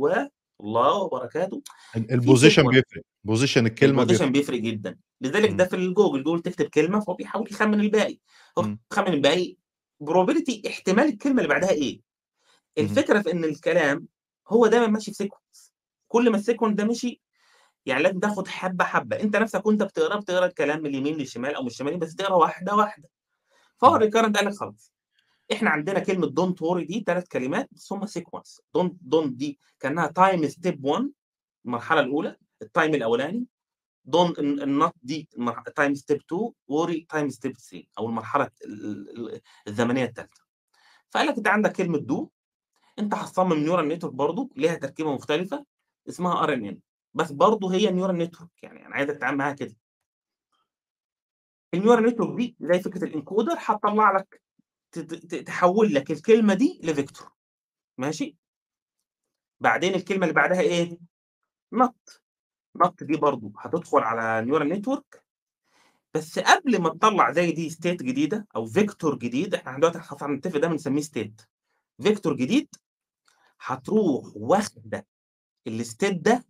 والله 0.63 0.97
وبركاته. 1.03 1.63
ال 1.97 2.07
في 2.09 2.17
الposition 2.17 2.63
sequence. 2.63 2.69
بيفرق، 2.69 3.03
position 3.29 3.57
الكلمة 3.57 4.03
ال 4.05 4.05
position 4.05 4.07
بيفرق. 4.09 4.29
بيفرق 4.29 4.59
جدًا، 4.59 4.99
لذلك 5.21 5.51
ده. 5.51 5.65
في 5.65 5.77
الجوجل، 5.77 6.25
جوجل 6.25 6.43
تكتب 6.43 6.65
كلمة 6.67 7.01
فهو 7.01 7.15
بيحاول 7.15 7.49
يخمّن 7.51 7.81
الباقي، 7.81 8.19
هو 8.59 8.63
إمم. 8.63 8.79
بيخمّن 8.91 9.13
الباقي 9.15 9.57
probability 10.05 10.67
احتمال 10.67 11.05
الكلمة 11.05 11.37
اللي 11.37 11.49
بعدها. 11.49 11.71
اهم. 11.71 12.01
الفكرة 12.79 13.23
في 13.23 13.33
إن 13.33 13.45
الكلام 13.45 14.07
هو 14.49 14.67
دايمًا 14.67 14.87
ماشي 14.87 15.13
في 15.15 15.25
sequence 15.25 15.71
كل 16.09 16.31
ما 16.31 16.39
ال 16.39 16.42
sequence 16.42 16.73
ده 16.75 16.85
مشي 16.85 17.23
يعني 17.87 18.03
لازم 18.03 18.19
تاخد 18.21 18.49
حبّة، 18.49 18.85
حبّة، 18.85 19.21
أنت 19.21 19.37
نفسك 19.37 19.67
وأنت 19.67 19.83
بتقراه 19.83 20.21
بتقرأ 20.21 20.47
الكلام 20.47 20.81
من 20.81 20.87
اليمين 20.87 21.17
للشمال 21.17 21.55
أو 21.55 21.63
من 21.63 21.67
الشمال 21.69 21.99
بس 21.99 22.15
تقرأ 22.15 22.35
واحدة، 22.35 22.75
واحدة. 22.77 23.09
فهو. 23.79 23.99
ال 23.99 24.02
recurrent 24.02 24.33
قال 24.33 24.47
لك 24.47 24.55
خلاص، 24.55 24.92
إحنا 25.53 25.71
عندنا 25.71 25.99
كلمة 25.99 26.27
don't 26.27 26.55
worry 26.67 26.87
دي 26.87 27.05
3 27.07 27.29
كلمات 27.33 27.69
بس 27.73 27.93
هم 27.93 28.07
sequence 28.07 28.61
don't 28.79 28.93
don't 29.15 29.29
دي 29.33 29.59
كأنها 29.81 30.13
time 30.19 30.49
step 30.49 30.77
1 30.83 31.11
المرحلة 31.67 32.01
الأولى، 32.01 32.37
الtime 32.65 32.79
الأولاني، 32.95 33.47
don't 34.09 34.39
ال 34.39 34.63
الnot 34.63 34.93
دي 35.03 35.29
time 35.81 35.95
step 35.97 36.19
2 36.33 36.53
worry 36.71 37.07
time 37.15 37.31
step 37.35 37.53
3 37.53 37.85
أو 37.99 38.07
المرحلة 38.09 38.51
ال 38.65 39.19
ال 39.35 39.41
الزمنية 39.69 40.05
التالتة. 40.05 40.41
فقال 41.11 41.27
لك 41.27 41.37
أنت 41.37 41.49
عندك 41.49 41.73
كلمة 41.73 41.99
do 41.99 42.27
أنت 42.99 43.15
هتصمم 43.15 43.67
neural 43.67 43.97
network 43.99 44.07
برضه 44.11 44.51
ليها 44.57 44.75
تركيبة 44.75 45.15
مختلفة 45.15 45.65
اسمها 46.09 46.47
RNN 46.47 46.77
بس 47.15 47.33
برضه 47.33 47.75
هي 47.75 47.89
neural 47.89 48.27
network 48.29 48.49
يعني 48.63 48.87
أنا 48.87 48.95
عايزك 48.95 49.15
تتعامل 49.17 49.39
معاها 49.39 49.53
كده. 49.55 49.77
الneural 51.77 52.11
network 52.11 52.37
دي 52.37 52.57
زي 52.61 52.81
فكرة 52.81 53.07
الencoder 53.09 53.57
هتطلّع 53.59 54.17
لك 54.17 54.42
تحوّل 55.47 55.95
لك 55.95 56.11
الكلمة 56.11 56.55
دي 56.55 56.81
لvector 56.85 57.25
ماشي؟ 57.99 58.37
بعدين 59.61 59.95
الكلمة 59.95 60.23
اللي 60.23 60.35
بعدها 60.35 60.61
إيه؟ 60.61 60.99
not 61.75 62.21
not 62.79 62.95
دي 63.05 63.17
برضه 63.17 63.53
هتدخل 63.59 63.99
على 63.99 64.47
neural 64.51 64.77
network 64.77 65.21
بس 66.15 66.39
قبل 66.39 66.83
ما 66.83 66.89
تطلّع 66.89 67.33
زي 67.33 67.53
دي 67.53 67.71
state 67.71 68.03
جديدة 68.03 68.47
أو 68.57 68.67
vector 68.69 69.15
جديد 69.19 69.55
إحنا 69.55 69.79
دلوقتي 69.79 70.01
خلاص 70.01 70.23
هنتفق 70.23 70.59
ده 70.59 70.69
بنسميه 70.69 71.03
state 71.03 71.45
vector 72.03 72.33
جديد 72.33 72.69
هتروح 73.61 74.25
واخدة 74.37 75.07
الstate 75.69 76.17
ده 76.21 76.45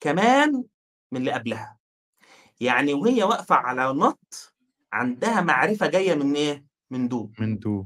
كمان 0.00 0.64
من 1.12 1.20
اللي 1.20 1.32
قبلها. 1.32 1.78
يعني 2.60 2.94
وهي 2.94 3.22
واقفة 3.22 3.54
على 3.54 4.00
not 4.00 4.50
عندها 4.92 5.40
معرفة 5.40 5.86
جاية 5.86 6.14
من 6.14 6.34
إيه؟ 6.36 6.64
من 6.94 7.08
do. 7.08 7.40
من 7.40 7.58
do. 7.58 7.84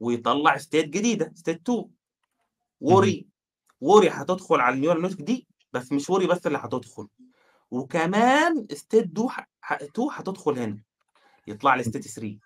ويطلّع 0.00 0.56
state 0.58 0.74
جديدة 0.76 1.32
state 1.38 1.48
2 1.48 1.78
اهم. 1.78 1.90
worry 2.84 3.24
worry 3.84 4.08
هتدخل 4.10 4.60
على 4.60 4.76
الneural 4.76 5.10
network 5.10 5.22
دي 5.22 5.46
بس 5.72 5.92
مش 5.92 6.10
worry 6.10 6.26
بس 6.26 6.46
اللي 6.46 6.58
هتدخل، 6.58 7.08
وكمان 7.70 8.66
دو 8.94 9.28
ح 9.28 9.48
ح 9.60 9.72
2 9.72 10.08
هتدخل 10.12 10.58
هنا، 10.58 10.82
يطلع 11.46 11.74
لي 11.74 11.84
state 11.84 12.14
3 12.14 12.38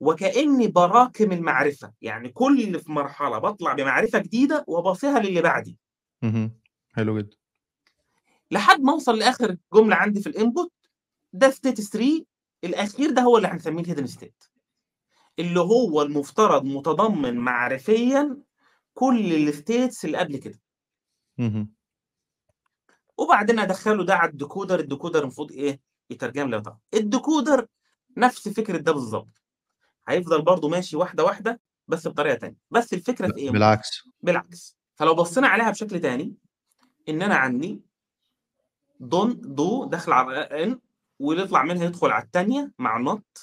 وكأني 0.00 0.66
باراكم 0.68 1.32
المعرفة، 1.32 1.92
يعني 2.02 2.28
كل 2.28 2.60
في 2.80 2.92
مرحلة 2.92 3.38
باطلع 3.38 3.72
بمعرفة 3.72 4.18
جديدة 4.18 4.64
وباصيها 4.68 5.18
للي 5.18 5.42
بعدي. 5.42 5.78
اهم. 6.24 6.60
حلو 6.92 7.18
جدًا. 7.18 7.36
لحد 8.50 8.80
ما 8.80 8.92
أوصل 8.92 9.18
لآخر 9.18 9.56
جملة 9.74 9.96
عندي 9.96 10.22
في 10.22 10.30
الinput 10.32 10.68
ده 11.32 11.50
state 11.50 11.80
3 11.90 12.24
الأخير 12.64 13.10
ده 13.10 13.22
هو 13.22 13.36
اللي 13.36 13.48
هنسميه 13.48 13.84
الhidden 13.84 14.08
state 14.10 14.48
اللي 15.38 15.60
هو 15.60 16.02
المفترض 16.02 16.64
متضمن 16.64 17.36
معرفيًا 17.36 18.36
كل 18.94 19.52
الstates 19.52 20.04
اللي 20.04 20.18
قبل 20.18 20.36
كده. 20.36 20.60
وبعدين 23.18 23.58
أدخّله 23.58 24.04
ده 24.04 24.14
على 24.14 24.32
الdecoder، 24.32 24.80
الdecoder 24.80 25.16
المفروض 25.16 25.52
إيه؟ 25.52 25.80
يترجم 26.10 26.50
لي 26.50 26.60
طبعًا. 26.60 26.78
الdecoder 26.96 27.64
نفس 28.16 28.48
فكرة 28.48 28.76
ده 28.78 28.92
بالضبط. 28.92 29.42
هيفضل 30.08 30.42
برضه 30.42 30.68
ماشي 30.68 30.96
واحدة، 30.96 31.24
واحدة 31.24 31.60
بس 31.88 32.08
بطريقة 32.08 32.34
تانية، 32.34 32.56
بس 32.70 32.92
الفكرة 32.92 33.26
ب 33.26 33.32
في 33.32 33.38
إيه؟ 33.38 33.50
بالعكس. 33.50 34.08
بالعكس. 34.20 34.76
فلو 34.94 35.14
بصينا 35.14 35.48
عليها 35.48 35.70
بشكل 35.70 36.00
تاني 36.00 36.34
إن 37.08 37.22
أنا 37.22 37.34
عندي 37.34 37.82
don't 39.04 39.36
do 39.36 39.84
داخلة 39.88 40.14
على 40.14 40.48
n 40.72 40.78
واللي 41.18 41.42
يطلع 41.42 41.62
منها 41.62 41.84
يدخل 41.84 42.10
على 42.10 42.24
التانية 42.24 42.72
مع 42.78 43.14
not 43.14 43.40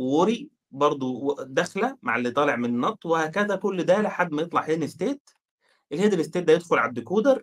worry 0.00 0.57
برضه 0.70 1.06
و 1.06 1.34
داخلة 1.42 1.98
مع 2.02 2.16
اللي 2.16 2.30
طالع 2.30 2.56
من 2.56 2.86
not 2.88 2.96
وهكذا 3.04 3.56
كل 3.56 3.84
ده 3.84 4.02
لحد 4.02 4.32
ما 4.32 4.42
يطلع 4.42 4.66
hidden 4.66 4.88
state 4.90 5.34
الhidden 5.94 6.24
state 6.26 6.38
ده 6.38 6.52
يدخل 6.52 6.78
على 6.78 6.92
الdecoder 6.94 7.40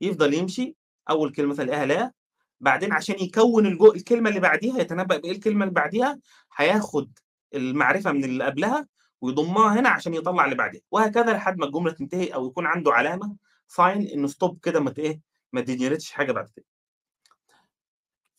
يفضل 0.00 0.34
يمشي، 0.34 0.76
أول 1.10 1.32
كلمة 1.32 1.54
تلاقيها 1.56 1.86
لا، 1.86 2.12
بعدين 2.60 2.92
عشان 2.92 3.16
يكوّن 3.20 3.66
الج 3.66 3.82
الكلمة 3.84 4.28
اللي 4.30 4.40
بعديها 4.40 4.78
يتنبأ 4.80 5.16
بإيه 5.18 5.32
الكلمة 5.32 5.64
اللي 5.64 5.74
بعديها، 5.74 6.20
هياخد 6.56 7.18
المعرفة 7.54 8.12
من 8.12 8.24
اللي 8.24 8.44
قبلها 8.44 8.88
ويضمها 9.22 9.80
هنا 9.80 9.88
عشان 9.88 10.14
يطلّع 10.14 10.44
اللي 10.44 10.56
بعديها، 10.56 10.82
وهكذا 10.90 11.32
لحد 11.34 11.58
ما 11.58 11.66
الجملة 11.66 11.92
تنتهي 11.92 12.28
أو 12.34 12.46
يكون 12.46 12.66
عنده 12.66 12.92
علامة 12.92 13.36
sign 13.78 14.12
إنه 14.14 14.28
stop 14.28 14.54
كده 14.62 14.80
ما 14.80 14.90
ت 14.90 14.98
إيه، 14.98 15.20
ما 15.52 15.62
تgenerate 15.64 16.10
حاجة 16.12 16.32
بعد 16.32 16.50
كده. 16.56 16.64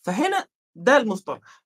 فهنا 0.03 0.47
ده 0.75 0.97
المصطلح. 0.97 1.60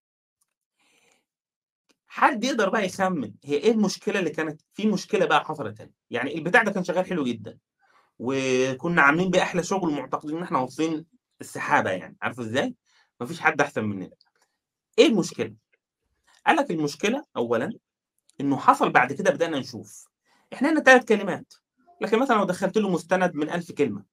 حد 2.16 2.44
يقدر 2.44 2.70
بقى 2.70 2.86
يخمن 2.86 3.34
هي 3.46 3.56
إيه 3.58 3.72
المشكلة 3.72 4.20
اللي 4.20 4.30
كانت 4.30 4.62
في 4.74 4.88
مشكلة 4.88 5.26
بقى 5.26 5.46
حصلت 5.46 5.82
هنا، 5.82 5.92
يعني 6.10 6.36
البتاع 6.36 6.64
ده 6.64 6.72
كان 6.72 6.84
شغال 6.84 7.06
حلو 7.06 7.24
جدًا، 7.24 7.58
وكنا 8.20 9.02
عاملين 9.02 9.32
بيه 9.32 9.42
أحلى 9.44 9.64
شغل 9.64 9.90
ومعتقدين 9.90 10.38
إن 10.38 10.44
إحنا 10.44 10.60
واصلين 10.60 11.06
السحابة 11.42 11.92
يعني، 11.92 12.18
عارف 12.22 12.40
إزاي؟ 12.40 12.76
ما 13.20 13.26
فيش 13.28 13.40
حد 13.42 13.62
أحسن 13.62 13.86
مننا. 13.86 14.10
إيه 15.00 15.08
المشكلة؟ 15.08 15.56
قال 16.48 16.56
لك 16.58 16.72
المشكلة 16.72 17.26
أولًا 17.38 17.72
إنه 18.42 18.58
حصل 18.58 18.92
بعد 18.92 19.14
كده 19.14 19.32
بدأنا 19.32 19.60
نشوف، 19.60 20.08
إحنا 20.54 20.72
هنا 20.72 20.82
3 20.82 21.06
كلمات، 21.06 21.54
لكن 22.02 22.20
مثلًا 22.20 22.38
لو 22.38 22.46
دخّلت 22.46 22.78
له 22.78 22.90
مستند 22.90 23.36
من 23.36 23.50
1000 23.52 23.72
كلمة، 23.72 24.04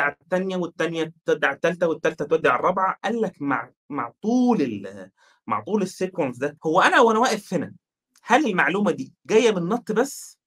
على 0.00 0.16
التانية، 0.20 0.56
والتانية 0.56 1.12
تودّي 1.24 1.46
على 1.46 1.54
التالتة، 1.56 1.86
والتالتة 1.88 2.24
تودّي 2.24 2.48
على 2.48 2.58
الرابعة، 2.58 2.98
قال 3.04 3.20
لك 3.20 3.42
مع 3.42 3.70
مع 3.90 4.12
طول 4.22 4.62
ال 4.62 5.10
مع 5.46 5.60
طول 5.60 5.86
الsequence 5.86 6.38
ده، 6.38 6.58
هو 6.66 6.80
أنا 6.80 7.00
وأنا 7.00 7.18
واقف 7.18 7.54
هنا، 7.54 7.74
هل 8.22 8.46
المعلومة 8.46 8.90
دي 8.90 9.14
جاية 9.26 9.50
من 9.50 9.76
not 9.76 9.92
بس 9.92 10.38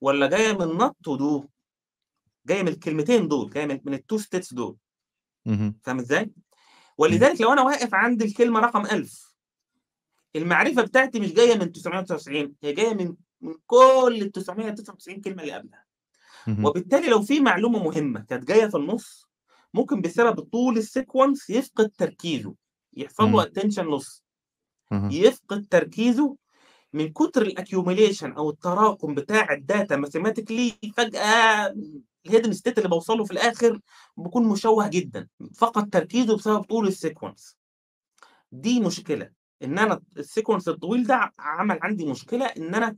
والّا 0.00 0.26
جاية 0.26 0.52
من 0.52 0.78
not 0.80 1.08
وdo؟ 1.08 1.46
جاية 2.46 2.62
من 2.62 2.68
الكلمتين 2.68 3.28
دول، 3.28 3.50
جاية 3.50 3.66
من 3.66 3.80
من 3.84 3.98
الtwo 3.98 4.18
states 4.18 4.54
دول. 4.54 4.76
اهم. 5.46 5.80
فاهم؟ 5.82 6.22
إمم. 6.22 6.32
ولذلك 6.98 7.40
لو 7.40 7.52
أنا 7.52 7.62
واقف 7.62 7.94
عند 7.94 8.22
الكلمة 8.22 8.60
رقم 8.60 8.86
1000 8.86 9.34
المعرفة 10.36 10.82
بتاعتي 10.82 11.20
مش 11.20 11.32
جاية 11.32 11.54
من 11.54 11.72
999 11.72 12.54
هي 12.62 12.72
جاية 12.72 12.94
من 12.94 13.16
من 13.40 13.54
كل 13.66 14.30
ال999 14.38 15.20
كلمة 15.20 15.42
اللي 15.42 15.52
قبلها. 15.52 15.89
وبالتالي 16.62 17.10
لو 17.10 17.22
في 17.22 17.40
معلومة 17.40 17.82
مهمة 17.84 18.20
كانت 18.20 18.48
جاية 18.48 18.66
في 18.66 18.76
النُص، 18.76 19.28
ممكن 19.74 20.00
بسبب 20.00 20.40
طول 20.40 20.82
الsequence 20.82 21.50
يفقد 21.50 21.90
تركيزه، 21.98 22.54
يحصل 22.96 23.24
له 23.32 23.44
loss. 23.98 24.20
اهم. 24.92 25.10
يفقد 25.12 25.66
تركيزه 25.70 26.36
من 26.92 27.12
كتر 27.12 27.46
الaccumulation 27.50 28.36
أو 28.36 28.50
التراكم 28.50 29.14
بتاع 29.14 29.46
الdata 29.56 29.96
mathematically 30.06 30.92
فجأة 30.96 31.74
الhidden 32.28 32.52
state 32.54 32.78
اللي 32.78 32.88
باوصل 32.88 33.18
له 33.18 33.24
في 33.24 33.30
الآخر 33.32 33.80
بيكون 34.16 34.48
مشوّه 34.48 34.88
جدًا، 34.88 35.28
فقد 35.56 35.90
تركيزه 35.90 36.36
بسبب 36.36 36.62
طول 36.62 36.92
الsequence. 36.92 37.54
دي 38.52 38.80
مشكلة، 38.80 39.30
إن 39.62 39.78
أنا 39.78 40.02
الsequence 40.18 40.68
الطويل 40.68 41.06
ده 41.06 41.32
عمل 41.38 41.78
عندي 41.82 42.06
مشكلة 42.06 42.46
إن 42.46 42.74
أنا 42.74 42.96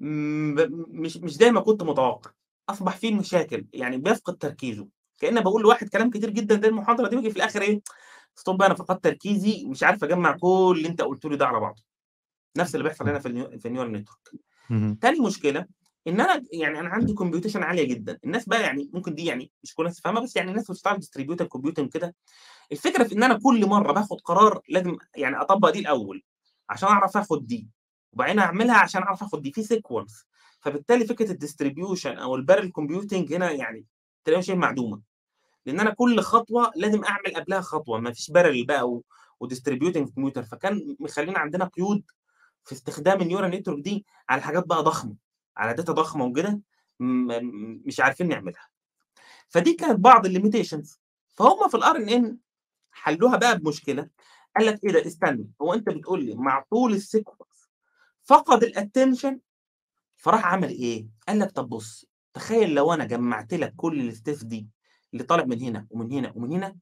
م 0.00 0.54
ب 0.54 0.60
مش 0.88 1.16
مش 1.16 1.32
زي 1.36 1.50
ما 1.50 1.60
كنت 1.60 1.82
متوقع، 1.82 2.30
أصبح 2.68 2.96
في 2.96 3.10
مشاكل، 3.14 3.66
يعني 3.72 3.96
بيفقد 3.96 4.36
تركيزه، 4.38 4.88
كأني 5.18 5.40
باقول 5.40 5.62
لواحد 5.62 5.88
كلام 5.88 6.10
كتير 6.10 6.30
جدًا 6.30 6.60
زي 6.60 6.68
المحاضرة 6.68 7.08
دي 7.08 7.16
وآجي 7.16 7.30
في 7.30 7.36
الآخر 7.36 7.62
إيه، 7.62 7.80
stop 8.40 8.62
أنا 8.64 8.74
فقدت 8.74 9.04
تركيزي 9.04 9.64
مش 9.66 9.82
عارف 9.82 10.04
أجمّع 10.04 10.32
كل 10.36 10.74
اللي 10.76 10.88
أنت 10.88 11.02
قُلته 11.02 11.30
لي 11.30 11.36
ده 11.36 11.46
على 11.46 11.60
بعضه. 11.60 11.82
نفس 12.56 12.74
اللي 12.74 12.84
بيحصل 12.84 13.08
هنا. 13.08 13.18
في 13.18 13.28
النيو 13.28 13.50
في 13.58 14.04
network. 14.04 14.36
اهم. 14.70 14.94
تاني 15.02 15.20
مشكلة 15.20 15.66
إن 16.06 16.20
أنا 16.20 16.42
يعني 16.52 16.80
أنا 16.80 16.88
عندي 16.88 17.14
computation 17.14 17.56
عالية 17.56 17.84
جدًا، 17.88 18.18
الناس 18.24 18.48
بقى 18.48 18.62
يعني 18.62 18.90
ممكن 18.94 19.14
دي 19.14 19.24
يعني 19.24 19.50
مش 19.62 19.74
كل 19.74 19.82
الناس 19.82 19.96
تفهمها، 20.00 20.22
بس 20.22 20.36
يعني 20.36 20.50
الناس 20.50 20.70
بتشتغل 20.70 21.00
distributed 21.02 21.46
computing 21.58 21.88
كده، 21.88 22.14
الفكرة 22.72 23.04
في 23.04 23.14
إن 23.14 23.22
أنا 23.22 23.40
كل 23.42 23.66
مرّة 23.66 23.92
باخد 23.92 24.20
قرار 24.20 24.60
لازم 24.68 24.96
يعني 25.16 25.36
أطبّق 25.40 25.70
دي 25.70 25.78
الأول، 25.78 26.22
عشان 26.70 26.88
أعرف 26.88 27.16
آخد 27.16 27.46
دي، 27.46 27.68
وبعدين 28.12 28.38
أعملها 28.38 28.76
عشان 28.76 29.02
أعرف 29.02 29.22
آخد 29.22 29.42
دي، 29.42 29.52
في 29.52 29.62
sequence. 29.64 30.24
فبالتالي 30.66 31.06
فكرة 31.06 31.32
الdistribution 31.32 32.06
أو 32.20 32.38
الparallel 32.42 32.70
computing 32.80 33.32
هنا 33.32 33.50
يعني 33.50 33.84
تلاقيها 34.24 34.42
شِبه 34.42 34.56
معدومة، 34.56 35.00
لإن 35.66 35.80
أنا 35.80 35.90
كل 35.90 36.20
خطوة 36.20 36.72
لازم 36.76 37.04
أعمل 37.04 37.34
قبلها 37.36 37.60
خطوة، 37.60 38.00
ما 38.00 38.12
فيش 38.12 38.30
parallel 38.30 38.66
بقى 38.66 38.90
و 38.90 39.04
وdistributing 39.44 40.06
computer 40.06 40.40
فكان 40.40 40.96
مخلّينا 41.00 41.38
عندنا 41.38 41.64
قيود 41.64 42.02
في 42.64 42.72
استخدام 42.72 43.18
الneural 43.18 43.54
network 43.54 43.80
دي 43.80 44.06
على 44.28 44.42
حاجات 44.42 44.66
بقى 44.66 44.82
ضخمة، 44.82 45.14
على 45.56 45.76
data 45.82 45.90
ضخمة 45.90 46.24
وكده 46.24 46.60
مش 47.00 48.00
عارفين 48.00 48.28
نعملها. 48.28 48.68
فدي 49.48 49.72
كانت 49.74 50.00
بعض 50.00 50.26
الlimitations. 50.26 50.98
فهُم 51.34 51.68
في 51.68 51.76
الRNN 51.78 52.34
حلّوها 52.90 53.36
بقى 53.36 53.58
بمشكلة، 53.58 54.08
قال 54.56 54.66
لك 54.66 54.84
إيه 54.84 54.92
ده 54.92 55.06
استنى، 55.06 55.48
هو 55.62 55.74
أنت 55.74 55.88
بتقول 55.88 56.24
لي 56.24 56.34
مع 56.34 56.64
طول 56.70 57.00
الsequence 57.00 57.68
فقد 58.22 58.64
الattention 58.64 59.45
فراح 60.16 60.46
عمل 60.46 60.68
إيه، 60.70 61.06
قال 61.28 61.38
لك 61.38 61.50
طب 61.50 61.68
بُص، 61.68 62.06
تخيل 62.34 62.74
لو 62.74 62.92
أنا 62.94 63.04
جمّعت 63.04 63.54
لك 63.54 63.74
كل 63.76 64.12
الsteps 64.12 64.44
دي 64.46 64.68
اللي 65.12 65.24
طالع 65.24 65.44
من 65.44 65.62
هنا 65.62 65.86
ومن 65.90 66.12
هنا 66.12 66.32
ومن 66.36 66.52
هنا، 66.52 66.76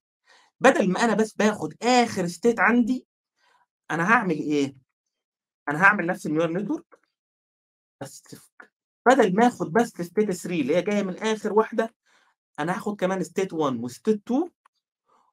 بدل 0.61 0.91
ما 0.93 1.05
أنا 1.05 1.15
بس 1.15 1.35
باخد 1.35 1.75
آخر 1.83 2.29
state 2.29 2.61
عندي، 2.61 3.07
أنا 3.91 4.11
هاعمل 4.13 4.35
إيه، 4.41 4.77
أنا 5.71 5.83
هاعمل 5.85 6.07
نفس 6.07 6.29
الneural 6.29 6.59
network 6.61 6.99
بس 8.01 8.23
بدل 9.07 9.35
ما 9.37 9.47
آخد 9.47 9.73
بس 9.73 9.93
state 10.03 10.31
3 10.33 10.61
اللي 10.61 10.77
هي 10.77 10.83
جاية 10.83 11.03
من 11.03 11.17
آخر 11.19 11.53
واحدة، 11.53 11.95
أنا 12.61 12.77
هاخد 12.77 12.97
كمان 13.01 13.25
state 13.25 13.53
1 13.55 13.75
وstate 13.89 14.09
2 14.09 14.51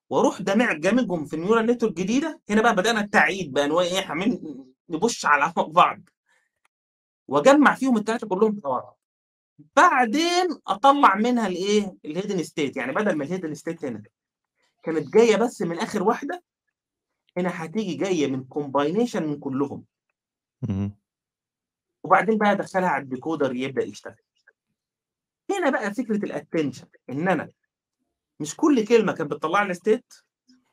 وأروح 0.09 0.41
دامع 0.43 0.73
دامجهم 0.73 1.25
في 1.25 1.37
الneural 1.37 1.67
network 1.71 1.83
الجديدة، 1.83 2.41
هنا 2.49 2.61
بقى 2.61 2.75
بدأنا 2.75 3.01
التعقيد 3.01 3.53
بقى 3.53 3.65
إن 3.65 3.71
هو 3.71 3.83
عمالين 4.07 4.65
نبُش 4.89 5.25
على 5.25 5.53
بعض. 5.69 5.99
وأجمّع 7.31 7.75
فيهم 7.75 7.97
ال3 7.97 8.27
كلّهم 8.27 8.61
ورا 8.63 8.81
بعض. 8.81 8.99
بعدين 9.75 10.47
أطلّع 10.67 11.15
منها 11.15 11.47
الإيه، 11.47 11.95
الhidden 12.07 12.45
state 12.45 12.77
يعني 12.77 12.91
بدل 12.93 13.15
ما 13.15 13.25
الhidden 13.25 13.57
state 13.59 13.83
هنا 13.85 14.03
كانت 14.83 15.13
جاية 15.13 15.35
بس 15.35 15.61
من 15.61 15.79
آخر 15.79 16.03
واحدة، 16.03 16.43
هنا 17.37 17.65
هتيجي 17.65 17.93
جاية 17.95 18.27
من 18.27 18.45
combination 18.53 19.15
من 19.21 19.39
كلّهم. 19.39 19.85
وبعدين 22.03 22.37
بقى 22.37 22.51
أدخّلها 22.51 22.89
على 22.89 23.05
الdecoder 23.05 23.51
يبدأ 23.55 23.83
يشتغل. 23.83 24.15
هنا 25.51 25.69
بقى 25.69 25.93
فكرة 25.93 26.19
الattention 26.27 26.85
إن 27.09 27.27
أنا 27.29 27.49
مش 28.39 28.55
كل 28.55 28.85
كلمة 28.85 29.13
كانت 29.13 29.31
بتطلّع 29.31 29.63
لي 29.63 29.73
state 29.73 30.23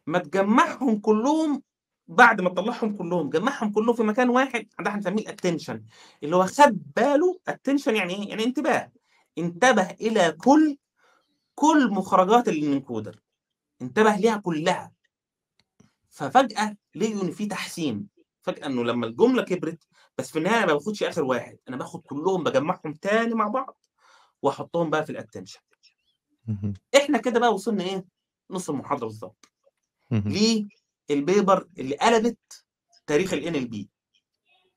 ما 0.07 0.19
تجمّعهم 0.19 0.99
كلّهم 1.01 1.63
بعد 2.09 2.41
ما 2.41 2.51
تطلّعهم 2.51 2.97
كلّهم، 2.97 3.31
جمّعهم 3.31 3.73
كلّهم 3.73 3.97
في 3.97 4.03
مكان 4.03 4.29
واحد 4.31 4.67
ده 4.81 4.91
هنسميه 4.91 5.25
الattention 5.27 5.79
اللي 6.23 6.37
هو 6.37 6.47
خَد 6.47 6.83
باله 6.97 7.41
attention 7.51 7.89
يعني 7.89 8.15
إيه، 8.15 8.29
يعني 8.29 8.45
انتباه، 8.45 8.93
انتبه 9.39 9.91
إلى 9.91 10.33
كل 10.33 10.77
كل 11.55 11.91
مخرجات 11.91 12.51
الencoder 12.51 13.17
انتبه 13.83 14.17
ليها 14.17 14.37
كلّها. 14.37 14.93
ففجأة 16.11 16.77
لقيوا 16.95 17.23
إن 17.23 17.31
في 17.31 17.47
تحسين، 17.47 18.09
فجأة 18.43 18.67
إنه 18.67 18.85
لمّا 18.85 19.07
الجملة 19.07 19.43
كبرت 19.43 19.79
بس 20.19 20.31
في 20.31 20.39
النهاية 20.39 20.67
ما 20.67 20.73
باخدش 20.75 21.03
آخر 21.03 21.25
واحد، 21.25 21.59
أنا 21.69 21.77
باخد 21.77 22.03
كلّهم 22.03 22.45
باجمّعهم 22.45 22.93
تاني 23.03 23.35
مع 23.35 23.49
بعض 23.49 23.79
وأحطّهم 24.43 24.91
بقى 24.91 25.07
في. 25.07 25.25
اهم. 26.49 26.75
إحنا 26.97 27.19
كده 27.19 27.41
بقى 27.41 27.55
وصلنا 27.55 27.85
إيه، 27.85 28.05
نُص 28.51 28.71
المحاضرة 28.71 29.07
بالضبط. 29.07 29.51
اهم. 30.13 30.33
للpaper 31.13 31.65
اللي 31.79 31.97
قلبت 31.97 32.65
تاريخ 33.07 33.31
الNLP 33.31 33.87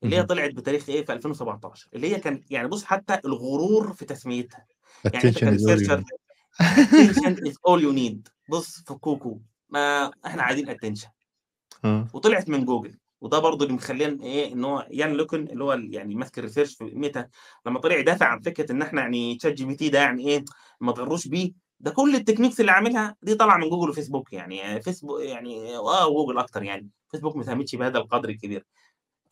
اللي 0.02 0.16
هي. 0.16 0.22
طلعت 0.22 0.50
بتاريخ 0.50 0.88
إيه، 0.88 1.04
في 1.04 1.12
2017 1.12 1.88
اللي 1.94 2.14
هي 2.14 2.20
كانت 2.20 2.50
يعني 2.50 2.68
بُص 2.68 2.84
حتى 2.84 3.18
الغرور 3.24 3.92
في 3.92 4.04
تسميتها، 4.04 4.66
يعني 5.04 5.32
كresearcher 5.32 6.00
need. 6.00 6.32
attention 6.62 7.36
is 7.48 7.54
all 7.68 7.80
you 7.82 7.96
need 7.96 8.32
بُص 8.48 8.82
فكوكو 8.86 9.38
ما 9.68 10.10
إحنا 10.26 10.42
عايزين 10.42 10.76
attention. 10.76 11.08
آه. 11.84 12.08
وطلعت 12.12 12.48
من 12.48 12.64
جوجل، 12.64 12.98
وده 13.20 13.38
برضه 13.38 13.64
اللي 13.64 13.76
مخلّينا 13.76 14.24
إيه، 14.24 14.52
إن 14.52 14.64
هو 14.64 14.88
يان 14.90 15.12
لوكون 15.12 15.48
اللي 15.48 15.64
هو 15.64 15.72
ال 15.72 15.94
يعني 15.94 16.14
ماسك 16.14 16.40
ال 16.40 16.44
research 16.44 16.76
في 16.78 16.84
ميتا 16.84 17.28
لمّا 17.66 17.80
طلع 17.80 17.96
يدافع 17.96 18.26
عن 18.26 18.40
فكرة 18.40 18.72
إن 18.72 18.82
إحنا 18.82 19.00
يعني 19.00 19.38
ChatGPT 19.46 19.90
ده 19.90 19.98
يعني 19.98 20.28
إيه، 20.28 20.44
ما 20.80 20.92
تغروش 20.92 21.28
بيه، 21.28 21.52
ده 21.82 21.90
كل 21.90 22.16
ال 22.16 22.20
techniques 22.20 22.60
اللي 22.60 22.72
عاملها 22.72 23.16
دي 23.22 23.34
طالعة 23.34 23.56
من 23.56 23.70
جوجل 23.70 23.90
وفيسبوك 23.90 24.32
يعني 24.32 24.82
فيسبو 24.82 25.18
يعني 25.18 25.76
آه 25.76 26.06
وجوجل 26.06 26.38
أكتر 26.38 26.62
يعني، 26.62 26.88
فيسبوك 27.10 27.36
ما 27.36 27.42
ساهمتش 27.42 27.74
بهذا 27.76 27.98
القدر 27.98 28.28
الكبير. 28.28 28.66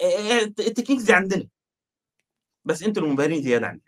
آآ 0.00 0.38
الت 0.38 0.60
ال 0.60 0.64
techniques 0.64 1.02
دي 1.02 1.12
عندنا. 1.12 1.48
بس 2.64 2.82
أنتم 2.82 3.00
اللي 3.00 3.10
منبهرين 3.10 3.42
زيادة 3.42 3.66
عننا. 3.66 3.80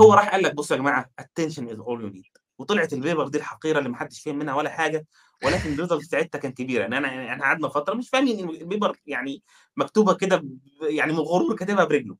هو. 0.00 0.14
راح 0.14 0.28
قال 0.28 0.42
لك 0.42 0.54
بُصّوا 0.54 0.76
يا 0.76 0.82
جماعة 0.82 1.10
attention 1.20 1.62
is 1.62 1.78
all 1.78 2.00
you 2.02 2.12
need 2.14 2.42
وطلعت 2.58 2.94
ال 2.94 3.00
paper 3.00 3.28
دي 3.28 3.38
الحقيرة 3.38 3.78
اللي 3.78 3.88
ما 3.90 3.96
حدش 3.96 4.20
فاهم 4.22 4.38
منها 4.38 4.54
ولا 4.54 4.70
حاجة، 4.70 5.06
ولكن 5.44 5.76
الresults 5.76 6.06
بتاعتها 6.08 6.38
كانت 6.38 6.58
كبيرة، 6.58 6.82
يعني 6.82 6.98
أنا 6.98 7.32
إحنا 7.32 7.44
قعدنا 7.44 7.68
فترة 7.68 7.94
مش 7.94 8.10
فاهمين 8.10 8.48
الpaper 8.48 8.96
يعني 9.06 9.42
مكتوبة 9.76 10.14
كده 10.14 10.44
يعني 10.82 11.12
من 11.12 11.18
غرور 11.18 11.56
كاتبها 11.56 11.84
برجله، 11.84 12.16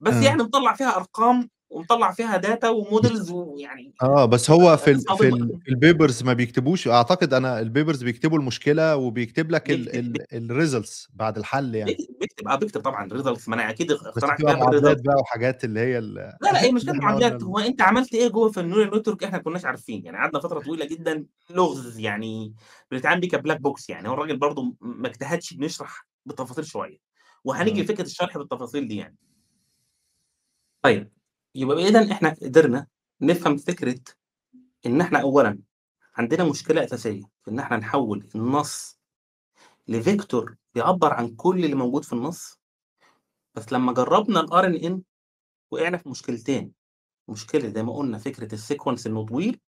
بس 0.00 0.14
آه. 0.14 0.22
يعني 0.24 0.42
مطلّع 0.42 0.74
فيها 0.74 0.96
أرقام 0.96 1.50
ومطلّع 1.70 2.12
فيها 2.12 2.38
data 2.40 2.64
وmodels 2.84 3.30
ويعني 3.30 3.94
آه، 4.02 4.24
بس 4.24 4.50
هو 4.50 4.76
في 4.76 4.90
ال 4.90 5.00
في 5.00 5.10
ال 5.10 5.18
صادمة. 5.18 5.58
في 5.64 5.70
الpapers 5.70 6.24
ما 6.24 6.32
بيكتبوش 6.32 6.88
أعتقد 6.88 7.34
أنا 7.34 7.62
الpapers 7.64 8.04
بيكتبوا 8.04 8.38
المشكلة 8.38 8.96
وبيكتب 8.96 9.50
لك 9.50 9.70
ال 9.70 9.84
بيكتب 9.84 10.12
ب 10.12 10.16
ال 10.32 10.70
الresults 10.84 11.06
بعد 11.14 11.38
الحل 11.38 11.74
يعني. 11.74 11.96
بيكتب 12.20 12.48
آه، 12.48 12.54
بيكتب 12.56 12.80
طبعًا 12.80 13.08
results 13.08 13.48
ما 13.48 13.70
اق 13.70 13.82
بس 13.82 14.04
اقتنعت 14.04 14.44
معادلات. 14.44 15.04
بقى 15.04 15.16
وحاجات 15.20 15.64
اللي 15.64 15.80
هي 15.80 15.98
ال 15.98 16.14
لا، 16.14 16.34
لأ، 16.52 16.62
هي 16.62 16.72
مش 16.72 16.84
معادلات، 16.84 17.42
هو 17.42 17.58
أنت 17.58 17.82
عملت 17.82 18.14
إيه 18.14 18.28
جوّه 18.28 18.50
في 18.50 18.60
الneural 18.60 18.94
network 18.98 19.24
إحنا 19.24 19.36
ما 19.38 19.42
كناش 19.42 19.64
عارفين، 19.64 20.04
يعني 20.04 20.16
قعدنا 20.16 20.40
فترة 20.40 20.60
طويلة 20.60 20.84
جدًا 20.84 21.26
لغز 21.50 21.98
يعني 21.98 22.54
بنتعامل 22.90 23.20
بيه 23.20 23.28
كblack 23.28 23.56
box 23.58 23.84
يعني، 23.88 24.08
هو 24.08 24.14
الراجل 24.14 24.36
برضه 24.36 24.74
ما 24.80 25.08
اجتهدش 25.08 25.52
إنه 25.52 25.64
يشرح 25.66 26.06
بالتفاصيل 26.26 26.66
شوية، 26.66 26.98
وهنيجي 27.44 27.80
آه. 27.80 27.84
لفكرة 27.84 28.04
الشرح 28.04 28.38
بالتفاصيل 28.38 28.88
دي 28.88 28.96
يعني. 28.96 29.16
طيب، 30.82 31.10
يبقى 31.54 31.76
إذًا 31.88 32.12
إحنا 32.12 32.36
قدرنا 32.42 32.86
نفهم 33.20 33.56
فكرة 33.56 34.00
إن 34.86 35.00
إحنا 35.00 35.22
أولًا 35.22 35.58
عندنا 36.16 36.44
مشكلة 36.44 36.84
أساسية 36.84 37.22
في 37.44 37.50
إن 37.50 37.58
إحنا 37.58 37.76
نحوّل 37.76 38.28
النص 38.34 38.98
لvector 39.90 40.54
يعبّر 40.74 41.12
عن 41.12 41.28
كل 41.36 41.64
اللي 41.64 41.76
موجود 41.76 42.04
في 42.04 42.12
النص، 42.12 42.60
بس 43.54 43.72
لمّا 43.72 43.92
جرّبنا 43.92 44.46
الRNN 44.46 45.00
وقعنا 45.70 45.96
في 45.96 46.08
مشكلتين، 46.08 46.72
مشكلة 47.28 47.68
زي 47.68 47.82
ما 47.82 47.92
قُلنا 47.92 48.18
فكرة 48.18 48.56
الsequence 48.56 49.06
إنه 49.06 49.26
طويل، 49.26 49.60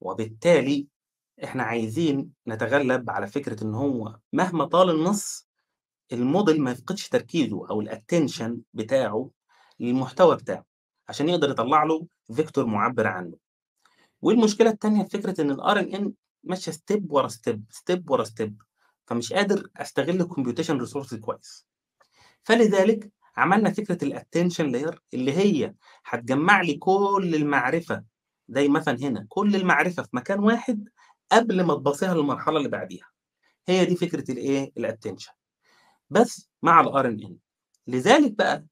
وبالتالي 0.00 0.88
إحنا 1.44 1.62
عايزين 1.62 2.32
نتغلب 2.48 3.10
على 3.10 3.26
فكرة 3.26 3.64
إن 3.64 3.74
هو 3.74 4.18
مهما 4.32 4.64
طال 4.64 4.90
النص 4.90 5.48
الmodel 6.14 6.58
ما 6.58 6.70
يفقدش 6.70 7.08
تركيزه 7.08 7.68
أو 7.70 7.84
الattention 7.84 8.52
بتاعه 8.74 9.30
للمحتوى 9.80 10.36
بتاعه، 10.36 10.64
عشان 11.08 11.28
يقدر 11.28 11.50
يطلّع 11.50 11.84
له 11.84 12.06
vector 12.32 12.58
مُعبّر 12.58 13.06
عنه. 13.06 13.36
والمشكلة 14.22 14.70
التانية 14.70 15.04
في 15.04 15.10
فكرة 15.10 15.40
إن 15.40 15.56
الRNN 15.56 16.10
ماشية 16.44 16.72
step 16.72 17.00
ورا 17.08 17.28
step، 17.28 17.58
step 17.74 18.00
ورا 18.08 18.24
step، 18.24 18.50
فمش 19.06 19.32
قادر 19.32 19.68
أستغل 19.76 20.28
الcomputation 20.28 20.86
resource 20.88 21.14
كويس. 21.16 21.66
فلذلك 22.44 23.12
عملنا 23.36 23.70
فكرة 23.70 24.08
الattention 24.08 24.72
layer 24.72 24.98
اللي 25.14 25.32
هي 25.32 25.74
هتجمّع 26.06 26.60
لي 26.62 26.74
كل 26.74 27.32
المعرفة، 27.34 28.04
زي 28.48 28.68
مثلًا 28.68 28.98
هنا 29.00 29.26
كل 29.28 29.56
المعرفة 29.56 30.02
في 30.02 30.08
مكان 30.12 30.38
واحد 30.38 30.88
قبل 31.32 31.62
ما 31.62 31.74
تباصيها 31.74 32.14
للمرحلة 32.14 32.56
اللي 32.58 32.68
بعديها. 32.68 33.06
هي 33.66 33.84
دي 33.84 33.96
فكرة 33.96 34.32
الإيه، 34.32 34.72
الattention. 34.80 35.32
بس 36.10 36.50
مع 36.62 36.84
الRNN. 36.84 37.32
لذلك 37.86 38.32
بقى 38.32 38.66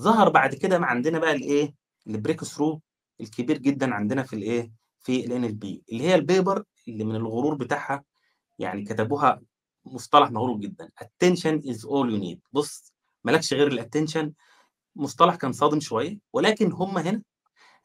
ظهر 0.00 0.28
بعد 0.28 0.54
كده 0.54 0.78
م 0.78 0.84
عندنا 0.84 1.18
بقى 1.18 1.32
الإيه، 1.32 1.74
الbreakthrough 2.10 2.78
الكبير 3.20 3.58
جدًا 3.58 3.94
عندنا 3.94 4.22
في 4.22 4.36
الإيه، 4.36 4.72
في 5.00 5.22
الNLP 5.26 5.82
اللي 5.92 6.04
هي 6.04 6.16
الpaper 6.20 6.62
اللي 6.88 7.04
من 7.04 7.16
الغرور 7.16 7.54
بتاعها 7.54 8.04
يعني 8.58 8.84
كتبوها 8.84 9.40
مصطلح 9.86 10.30
مغرور 10.30 10.58
جدًا 10.60 10.88
attention 11.04 11.60
is 11.64 11.78
all 11.86 12.10
you 12.12 12.22
need. 12.24 12.38
بُص 12.52 12.92
ما 13.24 13.30
لكش 13.32 13.54
غير 13.54 13.70
الattention 13.82 14.30
مصطلح 14.96 15.34
كان 15.36 15.52
صادم 15.52 15.80
شوية، 15.80 16.18
ولكن 16.32 16.72
هم 16.72 16.98
هنا 16.98 17.22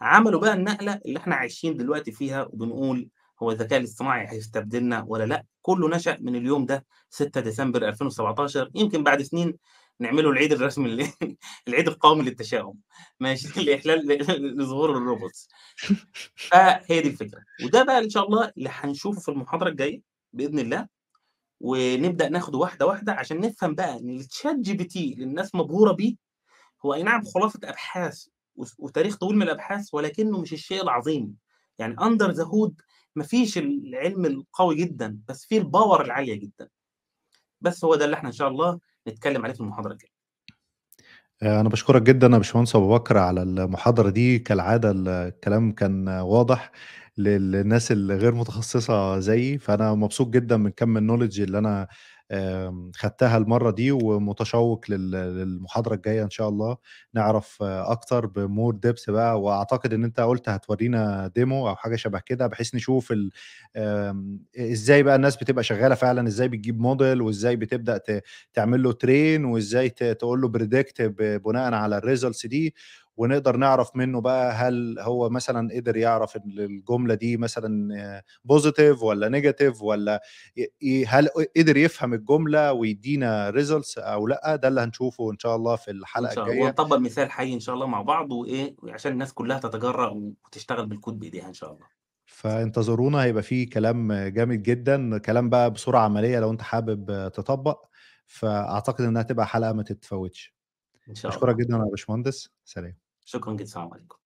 عملوا 0.01 0.41
بقى 0.41 0.53
النقلة 0.53 1.01
اللي 1.05 1.19
إحنا 1.19 1.35
عايشين 1.35 1.77
دلوقتي 1.77 2.11
فيها 2.11 2.43
وبنقول 2.43 3.09
هو 3.43 3.51
الذكاء 3.51 3.79
الاصطناعي 3.79 4.27
هيستبدلنا 4.29 5.05
والّا 5.07 5.23
لأ، 5.25 5.45
كُلّه 5.61 5.89
نشأ 5.97 6.17
من 6.21 6.35
اليوم 6.35 6.65
ده 6.65 6.85
6 7.09 7.41
ديسمبر 7.41 7.87
2017 7.89 8.71
يمكن 8.75 9.03
بعد 9.03 9.21
سنين 9.21 9.53
نعمله 9.99 10.29
العيد 10.29 10.51
الرسمي 10.53 10.87
العيد 11.67 11.87
القومي 11.87 12.23
للتشاؤم. 12.23 12.79
ماشي، 13.19 13.47
لإحلال 13.65 14.07
ل 14.07 14.57
لظهور 14.57 14.93
الrobots 14.99 15.47
فهي 16.51 17.01
دي 17.01 17.07
الفكرة، 17.09 17.41
وده 17.59 17.83
بقى 17.83 17.99
إن 17.99 18.09
شاء 18.09 18.25
الله 18.27 18.51
اللي 18.57 18.69
هنشوفه 18.73 19.21
في 19.21 19.29
المحاضرة 19.31 19.69
الجاية 19.69 20.01
بإذن 20.33 20.59
الله، 20.59 20.87
ونبدأ 21.61 22.29
ناخده 22.29 22.57
واحدة، 22.59 22.87
واحدة 22.87 23.13
عشان 23.13 23.41
نفهم 23.41 23.75
بقى 23.75 23.99
إن 23.99 24.21
الChatGPT 24.23 24.97
اللي 24.97 25.23
الناس 25.25 25.55
مبهورة 25.55 25.91
بيه، 25.93 26.15
هو 26.85 26.93
أي 26.93 27.03
نعم 27.03 27.23
خلاصة 27.35 27.59
أبحاث 27.65 28.27
وس 28.55 28.75
وتاريخ 28.79 29.17
طويل 29.17 29.35
من 29.37 29.43
الأبحاث، 29.43 29.93
ولكنه 29.93 30.41
مش 30.41 30.53
الشيء 30.53 30.83
العظيم، 30.83 31.37
يعني 31.79 31.95
under 31.97 32.33
the 32.35 32.45
hood 32.45 32.73
ما 33.15 33.23
فيش 33.23 33.57
العلم 33.57 34.25
القوي 34.25 34.75
جدًا، 34.75 35.19
بس 35.29 35.45
فيه 35.45 35.61
الpower 35.63 36.01
العالية 36.01 36.35
جدًا. 36.35 36.69
بس 37.61 37.85
هو 37.85 37.95
ده 37.95 38.05
اللي 38.05 38.15
إحنا 38.15 38.29
إن 38.29 38.33
شاء 38.33 38.47
الله 38.47 38.79
نتكلم 39.07 39.43
عليه 39.43 39.53
في 39.53 39.61
المحاضرة 39.61 39.91
الجاية. 39.93 40.11
آآ، 41.43 41.61
أنا 41.61 41.69
باشكرك 41.69 42.01
جدًا 42.01 42.27
يا 42.27 42.37
باشمهندس 42.37 42.75
أبو 42.75 42.93
بكر 42.95 43.17
على 43.17 43.41
المحاضرة 43.43 44.09
دي، 44.09 44.39
كالعادة 44.39 44.91
ال 44.91 45.07
الكلام 45.09 45.71
كان 45.71 46.09
واضح 46.09 46.71
لل 47.17 47.51
للناس 47.51 47.91
اللي 47.91 48.15
غير 48.15 48.35
متخصصة 48.35 49.19
زيي، 49.19 49.57
فأنا 49.57 49.93
مبسوط 49.95 50.27
جدًا 50.29 50.57
من 50.57 50.69
كم 50.71 50.97
الknowledge 50.99 51.39
اللي 51.39 51.57
آمم، 51.59 51.87
خدتها 52.95 53.37
المرّة 53.37 53.71
دي، 53.71 53.91
ومتشوق 53.91 54.85
لل 54.89 55.11
للمحاضرة 55.11 55.95
الجاية 55.95 56.23
إن 56.23 56.29
شاء 56.29 56.49
الله، 56.49 56.77
نعرف 57.13 57.57
أكتر 57.63 58.27
بmore 58.27 58.75
depth 58.87 59.09
بقى، 59.11 59.41
وأعتقد 59.41 59.93
إن 59.93 60.03
أنت 60.03 60.19
قُلت 60.19 60.49
هتورينا 60.49 61.31
demo 61.39 61.51
أو 61.53 61.75
حاجة 61.75 61.95
شبه 61.95 62.19
كده، 62.19 62.47
بحيث 62.47 62.75
نشوف 62.75 63.13
إزاي 64.59 65.03
بقى 65.03 65.15
الناس 65.15 65.37
بتبقى 65.37 65.63
شغالة 65.63 65.95
فعلًا، 65.95 66.27
إزاي 66.27 66.47
بتجيب 66.47 66.81
model 66.81 67.21
وإزاي 67.21 67.55
بتبدأ 67.55 67.97
ت 67.97 68.23
تعمل 68.53 68.83
له 68.83 68.91
train 68.93 69.45
وإزاي 69.45 69.89
ت 69.89 70.03
تقول 70.03 70.41
له 70.41 70.49
predict 70.51 71.01
ب 71.01 71.41
بناءً 71.43 71.73
على 71.73 72.01
الresults 72.01 72.47
دي، 72.47 72.75
ونقدر 73.17 73.57
نعرف 73.57 73.95
منه 73.95 74.21
بقى 74.21 74.51
هل 74.53 74.99
هو 74.99 75.29
مثلًا 75.29 75.69
قدر 75.75 75.97
يعرف 75.97 76.35
ال 76.35 76.59
الجملة 76.61 77.13
دي 77.15 77.37
مثلًا 77.37 77.93
negative 79.29 79.81
والّا 79.81 80.21
ي 80.57 80.67
ي 80.81 81.05
هل 81.05 81.29
قدر 81.57 81.77
يفهم 81.77 82.13
الجملة 82.13 82.73
ويدّينا 82.73 83.51
results 83.51 83.93
أو 83.97 84.27
لأ، 84.27 84.55
ده 84.55 84.67
اللي 84.67 84.81
هنشوفه 84.81 85.31
إن 85.31 85.39
شاء 85.39 85.55
الله 85.55 85.75
في 85.75 85.91
الله، 86.31 86.33
الجاية. 86.33 86.57
ونطبّق 86.57 86.97
مثال 86.97 87.31
حي 87.31 87.53
إن 87.53 87.59
شاء 87.59 87.75
الله 87.75 87.87
مع 87.87 88.01
بعض 88.01 88.31
وإيه، 88.31 88.75
وعشان 88.83 89.11
الناس 89.11 89.33
كلّها 89.33 89.59
تتجرأ 89.59 90.09
وتشتغل 90.45 90.85
بالكود 90.87 91.19
بإيديها 91.19 91.47
إن 91.47 91.53
شاء 91.53 91.71
الله. 91.73 91.87
فانتظرونا 92.25 93.23
هيبقى 93.23 93.43
في 93.43 93.65
كلام 93.65 94.13
جامد 94.13 94.63
جدًا، 94.63 95.17
كلام 95.17 95.49
بقى 95.49 95.71
بصورة 95.71 95.97
عملية 95.97 96.39
لو 96.39 96.51
أنت 96.51 96.61
حابب 96.61 97.31
تطبّق، 97.33 97.89
فأعتقد 98.27 99.01
إنها 99.05 99.21
هتبقى 99.21 99.47
حلقة 99.47 99.73
ما 99.73 99.83
تتفوتش. 99.83 100.55
إن 101.09 101.15
شاء 101.15 101.37
الله. 101.37 101.59
جدًا 101.59 101.77
يا 101.77 101.83
باشمهندس، 101.91 102.49
سلام. 102.65 103.06
شكرًا 103.27 103.53
جدًا، 103.53 103.63
السلام 103.63 103.93
عليكم. 103.93 104.17